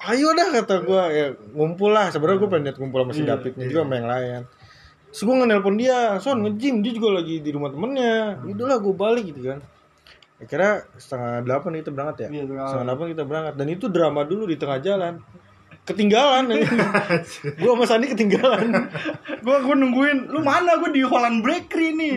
Ayo 0.04 0.36
dah 0.36 0.52
kata 0.52 0.84
gue 0.84 1.02
ya 1.16 1.26
ngumpul 1.56 1.96
lah. 1.96 2.12
Sebenarnya 2.12 2.38
gue 2.44 2.50
pengen 2.52 2.64
liat 2.68 2.78
ngumpul 2.78 3.00
sama 3.08 3.12
si 3.16 3.24
Davidnya 3.24 3.66
juga 3.72 3.82
sama 3.88 3.96
yang 3.98 4.10
lain. 4.12 4.42
Terus 5.10 5.22
gue 5.24 5.36
nge-nelpon 5.42 5.76
dia 5.80 5.98
son 6.20 6.44
nge-gym. 6.44 6.84
Dia 6.84 6.92
juga 6.92 7.24
lagi 7.24 7.40
di 7.40 7.50
rumah 7.56 7.72
temennya. 7.72 8.44
Udahlah 8.44 8.78
gue 8.84 8.94
balik 8.94 9.26
gitu 9.32 9.48
kan. 9.48 9.64
Akhirnya 10.44 10.84
setengah 11.00 11.48
delapan 11.48 11.72
kita 11.80 11.90
berangkat 11.96 12.18
ya? 12.20 12.28
Iya, 12.36 12.44
setengah 12.68 12.86
delapan 12.92 13.06
kita 13.16 13.24
berangkat. 13.24 13.54
Dan 13.56 13.68
itu 13.72 13.86
drama 13.88 14.22
dulu 14.28 14.44
di 14.52 14.60
tengah 14.60 14.84
jalan 14.84 15.24
ketinggalan 15.84 16.48
gue 17.60 17.72
sama 17.76 17.86
Sandi 17.86 18.08
ketinggalan 18.12 18.88
Gua 19.44 19.60
gua 19.60 19.76
nungguin, 19.76 20.32
lu 20.32 20.40
mana? 20.40 20.80
Gua 20.80 20.88
di 20.88 21.04
Holland 21.04 21.44
Bakery 21.44 21.92
nih. 21.92 22.16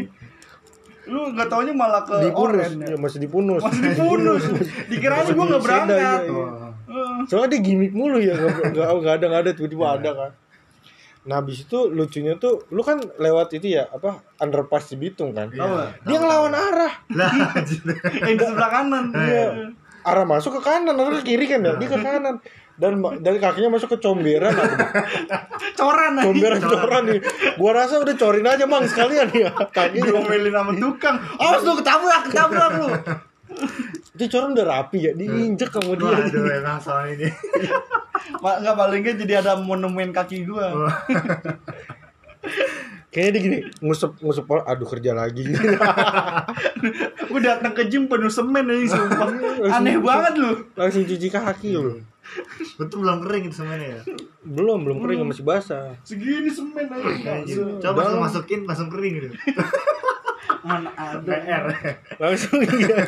Lu 1.10 1.34
nggak 1.34 1.50
taunya 1.50 1.74
malah 1.74 2.06
ke 2.06 2.22
di 2.22 2.30
punus 2.30 2.62
Oren 2.62 2.72
ya. 2.78 2.86
ya, 2.94 2.96
masih 2.98 3.18
di 3.18 3.26
punus 3.26 3.62
Masih 3.66 3.82
di 3.82 3.92
Punus. 3.98 4.42
Dikiranya 4.86 5.30
gua 5.34 5.44
nggak 5.50 5.62
berangkat. 5.62 5.98
iya, 5.98 6.14
iya. 6.30 6.46
Heeh. 6.86 7.18
soalnya 7.26 7.58
dia 7.58 7.60
gimmick 7.66 7.90
mulu 7.90 8.22
ya 8.22 8.38
nggak 8.38 9.14
ada 9.18 9.24
nggak 9.26 9.42
ada 9.42 9.50
tiba-tiba 9.58 9.86
ada 9.90 10.10
kan 10.14 10.30
nah 11.26 11.42
habis 11.42 11.66
itu 11.66 11.90
lucunya 11.90 12.38
tuh 12.38 12.62
lu 12.70 12.86
kan 12.86 13.02
lewat 13.18 13.58
itu 13.58 13.74
ya 13.74 13.90
apa 13.90 14.22
underpass 14.38 14.94
di 14.94 14.96
Bitung 15.02 15.34
kan 15.34 15.50
nggak? 15.50 16.06
dia 16.06 16.18
ngelawan 16.22 16.54
arah 16.54 16.94
lah. 17.10 17.32
Yang 18.22 18.36
di 18.38 18.44
sebelah 18.46 18.70
kanan. 18.70 19.04
Iya. 19.10 19.48
Arah 20.06 20.22
masuk 20.22 20.56
ke 20.56 20.60
kanan 20.62 20.94
atau 20.94 21.10
ke 21.18 21.34
kiri 21.34 21.50
kan 21.50 21.66
ya 21.66 21.74
dia 21.74 21.88
ke 21.90 21.98
kanan. 21.98 22.38
Dan 22.76 23.00
dari 23.24 23.40
kakinya 23.40 23.72
masuk 23.72 23.96
ke 23.96 24.04
comberan 24.04 24.52
aduh, 24.52 24.76
Coran 25.80 26.20
comberan 26.20 26.60
coran. 26.60 27.02
nih. 27.08 27.20
Gua 27.56 27.72
rasa 27.72 28.04
udah 28.04 28.12
corin 28.20 28.44
aja 28.44 28.68
bang 28.68 28.84
sekalian 28.84 29.28
ya. 29.32 29.48
Kakinya 29.72 30.12
Diomelin 30.12 30.52
sama 30.52 30.72
tukang. 30.76 31.16
Awas 31.40 31.64
lu 31.64 31.72
ketabrak, 31.80 32.22
ketabrak 32.28 32.70
lu. 32.76 32.88
itu 34.16 34.24
coran 34.32 34.52
udah 34.52 34.66
rapi 34.68 35.08
ya 35.08 35.12
diinjek 35.16 35.72
sama 35.72 35.96
dia. 35.96 36.04
Waduh 36.04 36.44
emang 36.52 36.78
soal 36.80 37.16
ini. 37.16 37.32
Nggak 38.44 38.76
palingnya 38.76 39.12
jadi 39.24 39.32
ada 39.40 39.56
monumen 39.56 40.12
kaki 40.12 40.44
gua. 40.44 40.68
kayaknya 43.16 43.32
dia 43.32 43.40
gini 43.40 43.58
ngusep 43.80 44.20
ngusep 44.20 44.44
aduh 44.44 44.84
kerja 44.84 45.16
lagi. 45.16 45.48
Gua 47.32 47.40
datang 47.40 47.72
ke 47.72 47.88
gym 47.88 48.12
penuh 48.12 48.28
semen 48.28 48.68
aja 48.68 48.92
sumpah. 48.92 49.28
Aneh 49.80 49.96
banget 49.96 50.36
lu. 50.36 50.52
langsung 50.76 51.08
cuci 51.08 51.32
kaki 51.32 51.80
loh 51.80 51.96
betul 52.76 53.06
belum 53.06 53.22
kering 53.24 53.48
itu 53.48 53.56
semuanya 53.62 53.86
ya. 53.96 54.00
Belum 54.44 54.82
belum 54.84 54.98
kering 55.00 55.24
masih 55.24 55.46
basah. 55.46 55.94
Segini 56.02 56.50
semen 56.50 56.84
aja. 56.90 57.62
Coba 57.80 57.98
langsung 58.04 58.22
masukin 58.26 58.60
langsung 58.68 58.88
kering 58.92 59.14
gitu. 59.22 59.28
Mana 60.66 60.90
ada. 60.98 61.22
PR 61.22 61.64
langsung 62.18 62.58
iya. 62.60 62.98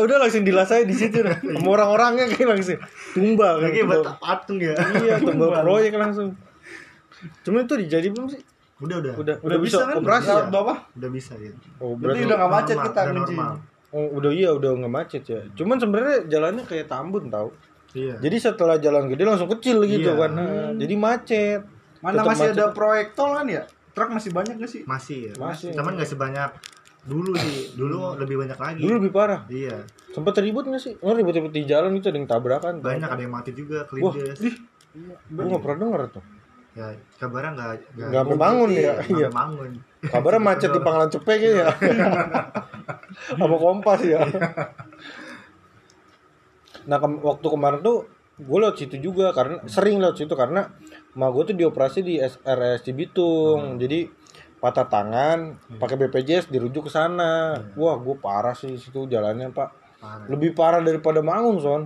Udah 0.00 0.16
langsung 0.18 0.42
dilas 0.42 0.72
aja 0.72 0.82
di 0.88 0.96
situ. 0.96 1.20
Dah. 1.20 1.36
sama 1.36 1.68
orang-orangnya 1.68 2.32
kayak 2.32 2.48
langsung 2.58 2.80
tumbal 3.12 3.60
kan 3.60 3.70
lagi 3.70 3.84
buat 3.84 4.16
patung 4.18 4.58
ya. 4.58 4.74
Iya 5.04 5.20
tumbal 5.20 5.62
proyek 5.62 5.92
langsung. 5.94 6.34
Cuma 7.44 7.62
itu 7.62 7.76
dijadi 7.76 8.08
belum 8.08 8.32
sih 8.32 8.42
udah 8.78 8.96
udah. 9.02 9.12
Udah 9.18 9.34
udah, 9.42 9.58
bisa, 9.58 9.82
kan? 9.82 9.98
operasi 9.98 10.30
ya? 10.30 10.42
Berapa? 10.46 10.74
udah 10.94 11.10
bisa 11.10 11.32
gitu 11.34 11.58
oh 11.82 11.98
Berarti 11.98 12.22
udah 12.22 12.36
nggak 12.38 12.52
macet 12.54 12.76
Normal, 12.76 12.86
kita 12.86 13.00
udah 13.02 13.14
normal. 13.18 13.52
oh, 13.90 14.06
udah 14.22 14.30
iya 14.30 14.50
udah 14.54 14.70
nggak 14.78 14.92
macet 14.94 15.22
ya. 15.26 15.40
Cuman 15.58 15.76
sebenarnya 15.82 16.16
jalannya 16.30 16.62
kayak 16.62 16.86
tambun 16.86 17.26
tau. 17.26 17.50
Iya. 17.96 18.14
Jadi 18.20 18.36
setelah 18.38 18.76
jalan 18.78 19.08
gede 19.10 19.24
langsung 19.26 19.50
kecil 19.50 19.82
gitu 19.82 20.12
Iya. 20.14 20.20
kan. 20.20 20.30
Nah, 20.36 20.70
jadi 20.76 20.94
macet. 20.94 21.60
Mana 21.98 22.22
Tetep 22.22 22.28
masih 22.30 22.46
macet. 22.46 22.58
ada 22.60 22.66
proyek 22.70 23.08
tol 23.18 23.30
kan 23.34 23.46
ya? 23.50 23.62
Truk 23.96 24.10
masih 24.14 24.30
banyak 24.30 24.54
gak 24.62 24.70
sih? 24.70 24.82
masih 24.86 25.18
ya. 25.26 25.32
Masih. 25.42 25.74
cuman 25.74 25.92
nggak 25.98 26.06
sebanyak 26.06 26.50
dulu 27.02 27.32
sih. 27.34 27.74
Dulu 27.74 28.14
lebih 28.14 28.36
banyak 28.38 28.58
lagi. 28.60 28.80
Dulu 28.84 28.92
lebih 29.02 29.10
parah. 29.10 29.42
Iya. 29.50 29.82
Sempat 30.14 30.38
ribut 30.38 30.70
nggak 30.70 30.78
sih? 30.78 30.94
Oh 31.02 31.10
ribut-ribut 31.10 31.50
di 31.50 31.66
jalan 31.66 31.90
itu 31.98 32.06
ada 32.06 32.18
yang 32.20 32.30
tabrakan. 32.30 32.78
Tuh. 32.78 32.86
banyak 32.86 33.08
ada 33.10 33.22
yang 33.26 33.34
mati 33.34 33.50
juga 33.50 33.82
wah 33.98 34.14
kelindes 34.14 34.38
ih. 34.46 34.54
Gue 35.34 35.42
nggak 35.42 35.62
pernah 35.66 35.78
denger 35.82 36.02
tuh 36.14 36.24
ya 36.78 36.86
kabarnya 37.18 37.50
nggak 37.52 37.70
Nggak 37.98 38.22
sampai 38.22 38.38
bangun 38.38 38.68
ya? 38.70 38.78
nggak 38.78 38.94
Iya. 39.02 39.26
sampai 39.26 39.34
bangun. 39.34 39.70
Kabarnya 40.00 40.40
macet 40.40 40.70
di 40.70 40.80
Pangkalan 40.80 41.10
Cepek 41.10 41.38
ya. 41.42 41.68
Sama 43.34 43.56
Kompas 43.56 44.00
ya. 44.04 44.22
Nah 46.86 46.96
kem- 46.96 47.20
waktu 47.20 47.46
kemarin 47.46 47.80
tuh 47.80 48.06
gue 48.38 48.56
lewat 48.56 48.76
situ 48.76 48.96
juga 49.02 49.32
karena 49.32 49.58
sering 49.66 49.98
lewat 49.98 50.16
situ 50.16 50.30
karena 50.32 50.70
ma 51.12 51.26
gue 51.28 51.42
tuh 51.44 51.56
dioperasi 51.56 52.00
di 52.00 52.14
SRS 52.16 52.86
di 52.86 52.92
Bitung 52.94 53.74
jadi 53.76 54.06
patah 54.58 54.86
tangan 54.86 55.38
pakai 55.76 55.96
BPJS 55.96 56.46
dirujuk 56.48 56.86
ke 56.86 56.92
sana. 56.92 57.58
Wah 57.74 57.96
gue 57.96 58.16
parah 58.16 58.54
sih 58.54 58.74
situ 58.74 59.06
jalannya 59.06 59.50
pak. 59.50 59.70
Parah. 59.98 60.30
lebih 60.30 60.54
parah 60.54 60.78
daripada 60.78 61.18
Mangun 61.20 61.58
son. 61.58 61.82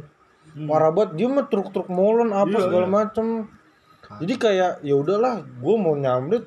Parah 0.62 0.92
banget. 0.92 1.16
Dia 1.16 1.28
mah 1.30 1.48
truk-truk 1.48 1.88
molon 1.88 2.28
apa 2.30 2.44
Iya, 2.50 2.62
segala 2.62 2.84
iya. 2.84 2.92
macem 2.92 3.26
jadi 4.20 4.34
kayak 4.36 4.72
ya 4.82 4.94
udahlah 4.94 5.40
gue 5.40 5.74
mau 5.78 5.94
nyamrit 5.94 6.44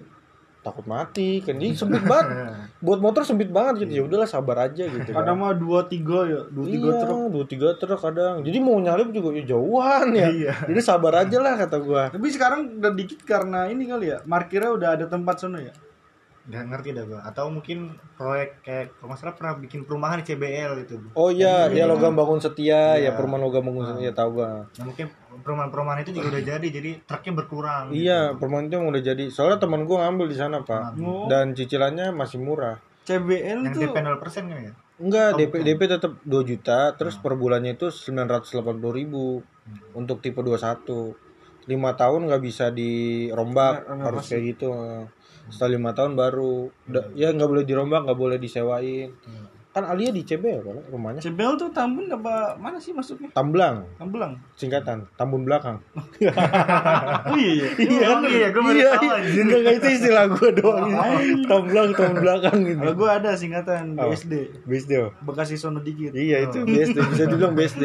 takut 0.59 0.81
mati 0.89 1.45
kan 1.45 1.61
jadi 1.61 1.77
sempit 1.77 2.01
banget 2.01 2.25
buat 2.85 2.97
motor 2.97 3.21
sempit 3.21 3.53
banget 3.53 3.85
gitu 3.85 4.01
ya 4.01 4.03
udahlah 4.09 4.25
sabar 4.25 4.65
aja 4.65 4.81
gitu 4.89 5.13
kan. 5.13 5.21
Kadang 5.21 5.37
mah 5.37 5.53
dua 5.53 5.85
tiga 5.85 6.25
ya, 6.25 6.41
dua 6.49 6.65
tiga 6.65 6.89
iya, 6.89 7.01
truk. 7.05 7.29
dua 7.29 7.45
tiga 7.45 7.67
truk 7.77 8.01
kadang 8.01 8.41
jadi 8.41 8.57
mau 8.57 8.73
nyalip 8.81 9.13
juga 9.13 9.29
ya 9.37 9.45
jauhan 9.45 10.09
ya 10.17 10.25
Iya. 10.25 10.53
jadi 10.65 10.81
sabar 10.81 11.21
aja 11.21 11.37
lah 11.37 11.53
kata 11.53 11.77
gua 11.77 12.09
Tapi 12.09 12.27
sekarang 12.33 12.81
udah 12.81 12.91
dikit 12.97 13.21
karena 13.21 13.69
ini 13.69 13.85
kali 13.85 14.09
ya, 14.09 14.25
parkirnya 14.25 14.73
udah 14.73 14.89
ada 14.97 15.05
tempat 15.05 15.37
sono 15.37 15.61
ya. 15.61 15.69
Nggak 16.45 16.63
ngerti 16.67 16.89
dah 16.91 17.03
gua. 17.03 17.19
Atau 17.21 17.49
mungkin 17.49 17.89
proyek 18.13 18.61
kayak 18.61 18.93
kalau 18.93 19.07
nggak 19.09 19.19
salah 19.19 19.33
pernah 19.33 19.53
bikin 19.57 19.81
perumahan 19.81 20.21
di 20.21 20.25
CBL 20.27 20.71
gitu. 20.81 20.93
Bu. 20.99 21.07
oh 21.15 21.29
iya 21.29 21.65
ya 21.67 21.85
logam 21.85 22.13
bangun 22.13 22.37
setia. 22.37 22.95
Ya 22.95 23.09
Iya. 23.09 23.11
perumahan 23.13 23.41
logam 23.41 23.65
bangun 23.65 23.85
setia 23.89 24.11
tahu 24.11 24.29
gua. 24.37 24.69
Nah 24.69 24.85
mungkin 24.85 25.05
perumahan-perumahan 25.35 25.99
itu 26.01 26.11
juga 26.13 26.27
udah 26.31 26.43
jadi 26.47 26.67
jadi 26.69 26.91
truknya 27.03 27.33
berkurang 27.35 27.83
iya 27.91 28.31
perumahan 28.31 28.65
itu 28.65 28.77
udah 28.77 29.01
jadi. 29.03 29.23
Soalnya 29.27 29.57
teman 29.57 29.83
gua 29.83 30.05
ngambil 30.05 30.25
di 30.27 30.37
sana 30.37 30.61
pak. 30.61 30.95
Oh. 30.97 31.25
dan 31.25 31.51
cicilannya 31.51 32.09
masih 32.09 32.37
murah. 32.37 32.77
CBL 33.05 33.61
yang 33.61 33.69
tuh 33.69 33.85
DP 33.85 33.95
0% 33.97 34.49
kan 34.49 34.59
ya? 34.61 34.73
Enggak, 34.95 35.29
Oh, 35.29 35.37
DP 35.37 35.53
bukan. 35.53 35.65
DP 35.67 35.81
tetap 35.91 36.11
2 36.23 36.41
juta, 36.41 36.79
terus 36.95 37.19
per 37.19 37.35
bulannya 37.35 37.75
itu 37.75 37.91
980 37.91 38.55
ribu. 38.89 39.43
Untuk 39.91 40.21
tipe 40.21 40.39
21 40.39 41.13
lima 41.65 41.93
tahun 41.93 42.29
nggak 42.29 42.41
bisa 42.41 42.69
dirombak 42.69 43.83
Renovasi. 43.83 44.05
harus 44.05 44.23
kayak 44.29 44.43
gitu 44.47 44.69
setelah 45.47 45.71
lima 45.73 45.91
tahun 45.91 46.13
baru 46.13 46.67
Da- 46.85 47.09
ya 47.13 47.29
nggak 47.29 47.45
boleh 47.47 47.63
dirombak 47.63 48.03
nggak 48.03 48.17
boleh 48.17 48.37
disewain 48.37 49.11
kan 49.69 49.83
Alia 49.83 50.07
di 50.07 50.23
CB 50.23 50.63
kan 50.63 50.79
rumahnya 50.87 51.19
Cebel 51.19 51.59
tuh 51.59 51.67
Tambun 51.67 52.07
apa 52.07 52.55
mana 52.55 52.79
sih 52.79 52.95
masuknya? 52.95 53.27
Tamblang 53.35 53.83
Tambelang. 53.99 54.39
singkatan 54.55 55.03
Tambun 55.19 55.43
belakang 55.43 55.83
Oh 57.27 57.35
iya. 57.35 57.67
Iya, 57.75 58.07
oh 58.07 58.23
iya, 58.23 58.47
gue 58.55 58.61
baru 58.63 58.71
iya 58.71 58.89
tahu 58.95 59.03
iya 59.19 59.41
enggak 59.43 59.73
itu 59.75 59.87
istilah 59.99 60.25
gue 60.31 60.49
doang 60.55 60.87
Tamblang 61.43 61.91
Tambun 61.91 62.23
belakang 62.23 62.57
gitu 62.63 62.79
Kalau 62.79 62.95
gua 62.95 63.19
ada 63.19 63.35
singkatan 63.35 63.99
Apa? 63.99 64.15
BSD. 64.15 64.33
BSD 64.63 64.91
oh. 65.03 65.11
Bekasi 65.27 65.59
Sono 65.59 65.83
Dikit. 65.83 66.15
Iya 66.15 66.47
itu 66.47 66.63
BSD 66.63 66.97
bisa 67.11 67.23
dibilang 67.31 67.51
BSD. 67.51 67.83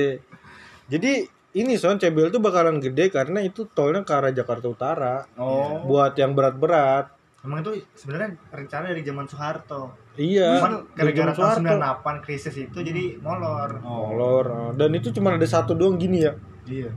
Jadi 0.86 1.12
ini 1.58 1.74
son 1.74 1.98
CBL 1.98 2.30
tuh 2.30 2.38
bakalan 2.38 2.78
gede 2.78 3.10
karena 3.10 3.42
itu 3.42 3.66
tolnya 3.66 4.06
ke 4.06 4.14
arah 4.14 4.30
Jakarta 4.30 4.70
Utara. 4.70 5.26
Oh. 5.34 5.82
Buat 5.82 6.14
yang 6.14 6.38
berat-berat. 6.38 7.18
Emang 7.40 7.64
itu 7.64 7.72
sebenarnya 7.96 8.36
rencana 8.52 8.92
dari 8.92 9.00
zaman 9.00 9.24
Soeharto. 9.24 9.96
Iya. 10.14 10.60
Cuman 10.60 10.72
dari 10.92 11.12
gara-gara 11.16 11.32
zaman 11.32 11.64
tahun 11.64 11.80
Soeharto. 11.80 12.12
98 12.20 12.24
krisis 12.26 12.54
itu 12.54 12.78
jadi 12.78 13.04
molor. 13.18 13.70
Molor. 13.80 14.46
eh. 14.46 14.70
Dan 14.76 14.90
itu 14.92 15.08
cuma 15.10 15.32
ada 15.32 15.48
satu 15.48 15.72
doang 15.72 15.96
gini 15.96 16.28
ya. 16.28 16.36
Iya. 16.68 16.92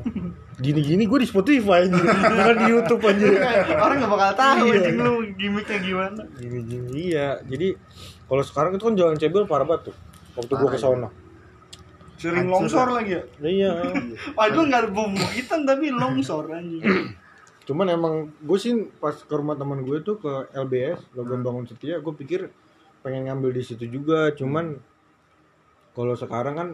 Gini-gini 0.64 1.08
gue 1.08 1.18
di 1.24 1.28
Spotify 1.28 1.88
anjir. 1.88 2.04
Bukan 2.04 2.56
di 2.60 2.66
YouTube 2.68 3.00
anjir. 3.02 3.32
Orang 3.72 3.96
nggak 3.96 4.12
bakal 4.12 4.30
tahu 4.36 4.64
Iya. 4.68 4.76
anjing 4.76 4.96
lu 5.00 5.12
gimmicknya 5.32 5.78
gimana. 5.80 6.22
Gini-gini 6.36 6.88
iya. 6.92 7.28
Jadi 7.40 7.68
kalau 8.28 8.44
sekarang 8.44 8.76
itu 8.76 8.84
kan 8.84 8.94
jualan 8.94 9.16
CBL 9.16 9.48
parah 9.48 9.64
banget 9.64 9.90
tuh. 9.90 9.96
Waktu 10.36 10.52
gue 10.52 10.68
Parah, 10.68 10.76
ke 10.76 10.78
sono. 10.78 11.08
Sering 12.20 12.44
Hancur 12.44 12.68
longsor 12.68 12.88
lagi 12.92 13.12
ya. 13.16 13.22
Iya. 13.40 13.70
Padahal 14.36 14.64
nggak 14.68 14.80
ada 14.84 14.90
bumbukitan 14.92 15.64
tapi 15.64 15.88
longsor 15.88 16.52
anjing. 16.52 16.84
Cuman 17.70 17.86
emang 17.86 18.14
gue 18.42 18.58
sih 18.58 18.74
pas 18.98 19.14
ke 19.14 19.30
rumah 19.30 19.54
teman 19.54 19.86
gue 19.86 20.02
tuh 20.02 20.18
ke 20.18 20.50
LBS 20.58 21.14
Logan 21.14 21.46
Bangun 21.46 21.70
Setia 21.70 22.02
gue 22.02 22.10
pikir 22.18 22.50
pengen 22.98 23.30
ngambil 23.30 23.54
di 23.54 23.62
situ 23.62 23.86
juga. 23.86 24.34
Cuman 24.34 24.74
kalau 25.94 26.18
sekarang 26.18 26.54
kan 26.58 26.68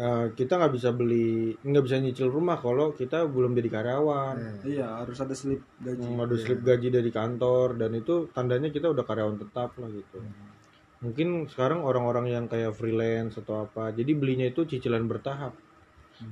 eh, 0.00 0.32
kita 0.32 0.56
nggak 0.56 0.72
bisa 0.72 0.96
beli 0.96 1.52
nggak 1.60 1.84
bisa 1.84 2.00
nyicil 2.00 2.32
rumah 2.32 2.56
kalau 2.56 2.96
kita 2.96 3.28
belum 3.28 3.52
jadi 3.52 3.68
karyawan. 3.68 4.64
Iya, 4.64 5.04
harus 5.04 5.20
ada 5.20 5.36
slip 5.36 5.60
gaji. 5.76 6.00
Hmm, 6.00 6.24
ada 6.24 6.36
slip 6.40 6.64
gaji 6.64 6.88
dari 6.88 7.10
kantor 7.12 7.76
dan 7.76 7.92
itu 7.92 8.32
tandanya 8.32 8.72
kita 8.72 8.88
udah 8.88 9.04
karyawan 9.04 9.36
tetap 9.36 9.76
lah 9.76 9.92
gitu. 9.92 10.24
Mungkin 11.04 11.52
sekarang 11.52 11.84
orang-orang 11.84 12.32
yang 12.32 12.44
kayak 12.48 12.72
freelance 12.72 13.36
atau 13.36 13.68
apa 13.68 13.92
jadi 13.92 14.16
belinya 14.16 14.48
itu 14.48 14.64
cicilan 14.64 15.04
bertahap 15.04 15.52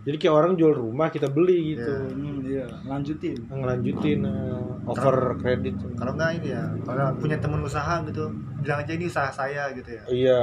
jadi 0.03 0.17
kayak 0.19 0.35
orang 0.35 0.53
jual 0.59 0.75
rumah 0.75 1.15
kita 1.15 1.31
beli 1.31 1.79
gitu. 1.79 1.87
Hmm, 2.11 2.43
iya, 2.43 2.67
lanjutin. 2.87 3.39
ngelanjutin 3.47 4.19
eh, 4.27 4.91
over 4.91 5.39
kredit 5.39 5.79
Kalau 5.95 6.19
enggak 6.19 6.43
ini 6.43 6.51
ya, 6.51 6.63
kalau 6.83 7.15
punya 7.23 7.39
temen 7.39 7.63
usaha 7.63 8.03
gitu, 8.03 8.27
bilang 8.63 8.83
aja 8.83 8.93
ini 8.99 9.07
usaha 9.07 9.31
saya 9.31 9.71
gitu 9.79 9.87
ya. 9.95 10.03
iya. 10.11 10.43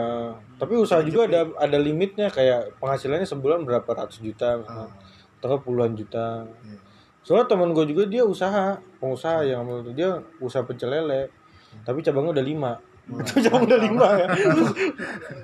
Tapi 0.56 0.80
usaha 0.80 1.04
juga 1.04 1.28
ada 1.28 1.41
ada 1.60 1.78
limitnya 1.80 2.32
kayak 2.32 2.80
penghasilannya 2.80 3.28
sebulan 3.28 3.68
berapa 3.68 3.88
ratus 3.88 4.24
juta 4.24 4.64
misalnya. 4.64 4.91
atau 5.44 5.60
puluhan 5.60 5.91
juta. 5.91 6.48
Iya. 6.64 6.80
soalnya 7.24 7.56
teman 7.56 7.72
gue 7.72 7.88
juga 7.88 8.04
dia 8.04 8.24
usaha 8.28 8.76
pengusaha 9.00 9.48
yang 9.48 9.64
menurut 9.64 9.96
dia 9.96 10.20
usaha 10.44 10.60
pecel 10.68 10.91
lele 10.91 11.32
tapi 11.88 12.04
cabangnya 12.04 12.36
udah 12.36 12.46
lima 12.46 12.72
itu 13.04 13.36
cabang 13.41 13.68
udah 13.68 13.80
lima 13.80 14.08
ya 14.16 14.28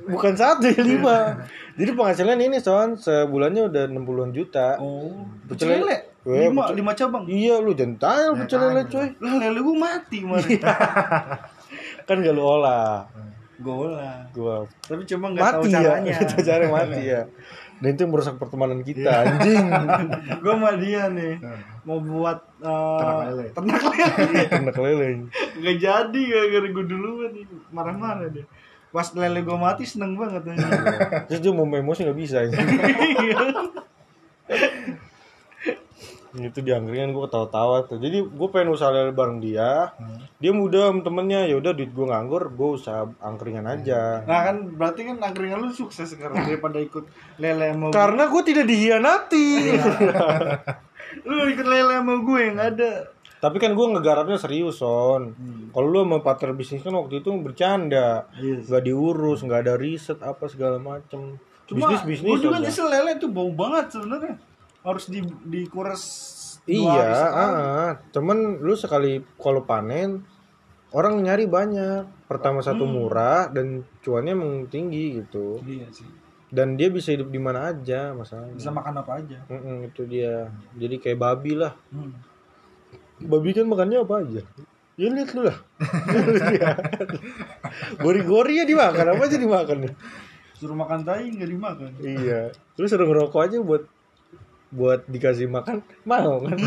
bukan 0.06 0.34
satu 0.34 0.64
ya 0.66 0.80
lima 0.80 1.36
jadi 1.76 1.92
penghasilan 1.92 2.40
ini 2.40 2.58
son 2.58 2.96
sebulannya 2.96 3.68
udah 3.68 3.84
60-an 3.86 4.32
juta 4.32 4.80
Oh, 4.80 5.28
Pecel 5.46 5.78
lele. 5.78 5.98
Lima, 6.24 6.72
lima 6.72 6.92
cabang. 6.94 7.24
iya 7.26 7.58
lu 7.58 7.72
jangan 7.72 7.96
tanya 7.98 8.26
Ya, 8.26 8.38
pecel 8.38 8.60
lele 8.62 8.84
coy 8.86 9.08
Lah 9.18 9.34
lele 9.38 9.60
gua 9.60 9.76
mati 9.78 10.18
kemarin. 10.20 10.48
Iya. 10.50 10.76
kan 12.04 12.16
gak 12.18 12.32
lu 12.32 12.44
olah 12.44 13.04
Gola. 13.58 14.24
gua 14.32 14.64
Tapi 14.80 15.04
cuma 15.04 15.28
nggak 15.30 15.44
tahu 15.50 15.64
mati 15.64 15.70
ya 15.70 15.80
caranya. 15.84 16.16
Caranya 16.40 16.70
mati 16.70 17.02
ya 17.06 17.22
dan 17.80 17.96
itu 17.96 18.04
yang 18.04 18.12
merusak 18.12 18.36
pertemanan 18.36 18.84
kita 18.84 19.24
anjing 19.24 19.64
gua 20.44 20.54
sama 20.60 20.76
dia 20.76 21.08
nih 21.08 21.40
mau 21.88 22.04
buat 22.04 22.44
uh, 22.60 23.24
Ternak 23.56 23.80
lele. 23.88 24.44
ternak 24.52 24.78
lele. 24.78 24.78
lele 24.78 25.10
Gak 25.60 25.76
jadi 25.80 26.22
gara-gara 26.28 26.68
gue 26.70 26.86
duluan 26.86 27.32
nih 27.34 27.46
marah-marah 27.72 28.30
dia. 28.30 28.46
Pas 28.92 29.08
lele 29.16 29.40
gue 29.42 29.58
mati 29.58 29.88
seneng 29.88 30.20
banget 30.20 30.44
anjing. 30.44 30.70
terus 31.32 31.40
dia 31.40 31.52
mau 31.56 31.66
emosi 31.66 32.04
nggak 32.06 32.20
bisa. 32.20 32.38
itu 36.38 36.62
di 36.62 36.70
angkringan 36.70 37.10
gue 37.10 37.26
ketawa-tawa 37.26 37.90
tuh. 37.90 37.98
Jadi 37.98 38.22
gue 38.22 38.48
pengen 38.54 38.70
usaha 38.78 38.94
lele 38.94 39.10
bareng 39.10 39.42
dia 39.42 39.90
dia 40.38 40.52
muda 40.54 40.94
temennya. 41.02 41.50
Ya 41.50 41.58
udah 41.58 41.74
duit 41.74 41.90
gue 41.90 42.06
nganggur 42.06 42.54
gue 42.54 42.70
usaha 42.78 43.10
angkringan 43.18 43.66
aja. 43.66 44.22
Nah 44.30 44.40
kan 44.46 44.78
berarti 44.78 45.10
kan 45.10 45.18
angkringan 45.18 45.58
lu 45.58 45.74
sukses 45.74 46.06
sekarang 46.14 46.46
daripada 46.46 46.78
ikut 46.78 47.10
lele 47.42 47.74
sama 47.74 47.90
karena 47.90 48.24
gue 48.30 48.42
tidak 48.46 48.66
dihianati. 48.70 49.48
Lu 51.26 51.42
ikut 51.50 51.66
lele 51.66 51.94
sama 51.98 52.22
gue 52.22 52.40
yang 52.46 52.60
ada. 52.62 52.92
tapi 53.40 53.56
kan 53.56 53.72
gue 53.72 53.86
ngegarapnya 53.96 54.36
serius 54.36 54.84
son. 54.84 55.32
Kalau 55.72 55.88
lu 55.88 56.04
sama 56.04 56.20
partner 56.20 56.52
bisnis 56.52 56.84
kan 56.84 56.92
waktu 56.92 57.24
itu 57.24 57.32
bercanda. 57.40 58.28
Iya. 58.36 58.68
nggak 58.68 58.84
diurus 58.84 59.42
nggak 59.48 59.64
ada 59.64 59.74
riset 59.80 60.20
apa 60.20 60.52
segala 60.52 60.76
macem. 60.76 61.40
Cuma 61.66 61.88
bisnis 61.88 62.04
bisnis 62.04 62.30
gue 62.36 62.52
juga 62.52 62.60
nyesel 62.60 62.92
lele 62.92 63.16
tuh 63.16 63.32
bau 63.32 63.48
banget 63.56 63.96
sebenarnya. 63.96 64.36
Harus 64.90 65.06
di 65.06 65.20
dikuras 65.46 66.02
dua 66.64 66.70
Iya, 66.70 67.08
sekali. 67.14 67.46
ah, 67.46 67.92
cuman 68.10 68.38
lu 68.60 68.74
sekali 68.74 69.12
kalau 69.38 69.64
panen 69.64 70.24
orang 70.90 71.20
nyari 71.20 71.46
banyak. 71.46 72.26
Pertama 72.26 72.60
satu 72.60 72.84
Hmm. 72.84 72.94
murah 72.96 73.48
dan 73.48 73.84
cuannya 74.00 74.34
emang 74.34 74.52
tinggi 74.66 75.18
gitu. 75.18 75.58
Iya 75.62 75.86
sih. 75.90 76.08
Dan 76.50 76.74
dia 76.74 76.90
bisa 76.90 77.10
hidup 77.10 77.28
di 77.28 77.38
mana 77.38 77.70
aja 77.70 78.10
masalahnya. 78.12 78.54
Bisa 78.54 78.70
makan 78.70 78.94
apa 78.98 79.12
aja. 79.18 79.38
Mm-mm, 79.46 79.86
itu 79.86 80.02
dia. 80.04 80.50
Jadi 80.74 80.96
kayak 80.98 81.18
babi 81.20 81.54
lah. 81.54 81.74
Hmm. 81.90 82.10
Babi 83.22 83.50
kan 83.54 83.66
makannya 83.66 83.98
apa 84.02 84.14
aja? 84.26 84.42
Ya 84.94 85.08
lihat 85.08 85.30
lu 85.32 85.46
lah. 85.46 85.56
Gori-gori 88.02 88.60
ya 88.60 88.66
dimakan 88.66 89.06
apa 89.14 89.22
aja 89.26 89.38
dimakan 89.38 89.78
nih. 89.88 89.94
Suruh 90.58 90.76
makan 90.76 91.00
tai 91.02 91.30
nggak 91.30 91.50
dimakan. 91.50 91.90
Iya. 92.02 92.52
Terus 92.76 92.90
suruh 92.90 93.08
ngerokok 93.08 93.40
aja 93.40 93.58
buat 93.62 93.84
buat 94.70 95.06
dikasih 95.06 95.48
makan 95.48 95.82
mau 96.04 96.40
kan? 96.40 96.58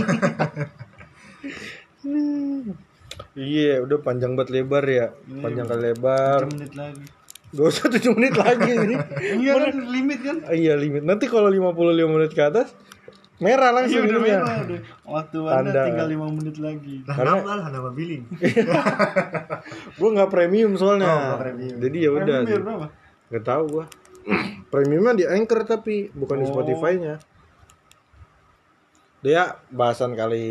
Hmm. 2.03 2.63
Iya, 3.33 3.81
udah 3.81 4.01
panjang 4.01 4.33
banget 4.33 4.53
lebar 4.55 4.85
ya. 4.85 5.13
Panjang 5.39 5.65
kali 5.65 5.81
lebar. 5.87 6.41
7 6.43 6.53
menit 6.55 6.73
lagi. 6.75 7.05
Gak 7.51 7.67
usah 7.67 7.87
7 7.87 8.09
menit 8.11 8.35
lagi 8.35 8.71
ini. 8.73 8.97
Iya 9.41 9.53
kan 9.55 9.73
limit 9.87 10.21
kan? 10.23 10.37
Iya 10.49 10.75
limit. 10.75 11.01
Nanti 11.03 11.29
kalau 11.29 11.49
55 11.49 11.77
menit 12.09 12.31
ke 12.31 12.43
atas 12.43 12.73
merah 13.39 13.69
Iya 13.69 13.77
langsung 13.79 14.03
udah 14.03 14.17
ininya. 14.19 14.37
merah 14.39 14.57
udah. 14.65 14.81
Waktu 15.07 15.39
anda 15.45 15.61
Tanda. 15.71 15.83
tinggal 15.85 16.09
5 16.09 16.29
menit 16.33 16.57
lagi. 16.59 16.95
Lah 17.03 17.15
Karena- 17.15 17.37
nambah 17.37 17.55
lah 17.55 17.69
nambah 17.71 17.93
billing. 17.95 18.25
Gue 20.01 20.09
nggak 20.11 20.31
premium 20.31 20.73
soalnya. 20.75 21.13
Oh, 21.13 21.37
premium. 21.37 21.77
Jadi 21.79 21.97
ya 21.99 22.11
udah. 22.13 22.39
Premium 22.43 22.65
berapa? 22.65 22.87
Gak 23.29 23.45
tahu 23.45 23.63
gua. 23.71 23.85
Premiumnya 24.73 25.13
di 25.15 25.25
Anchor 25.27 25.61
tapi 25.65 26.09
bukan 26.11 26.37
di 26.39 26.47
Oh. 26.47 26.51
Spotify-nya 26.51 27.17
dia 29.23 29.55
bahasan 29.71 30.19
kali 30.19 30.47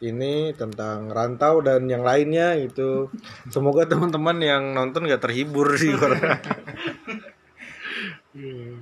ini 0.00 0.56
tentang 0.56 1.12
rantau 1.12 1.60
dan 1.60 1.84
yang 1.92 2.00
lainnya 2.00 2.56
gitu. 2.56 3.12
Semoga 3.52 3.84
teman-teman 3.84 4.40
yang 4.40 4.72
nonton 4.72 5.04
gak 5.04 5.28
terhibur 5.28 5.76
sih. 5.76 5.92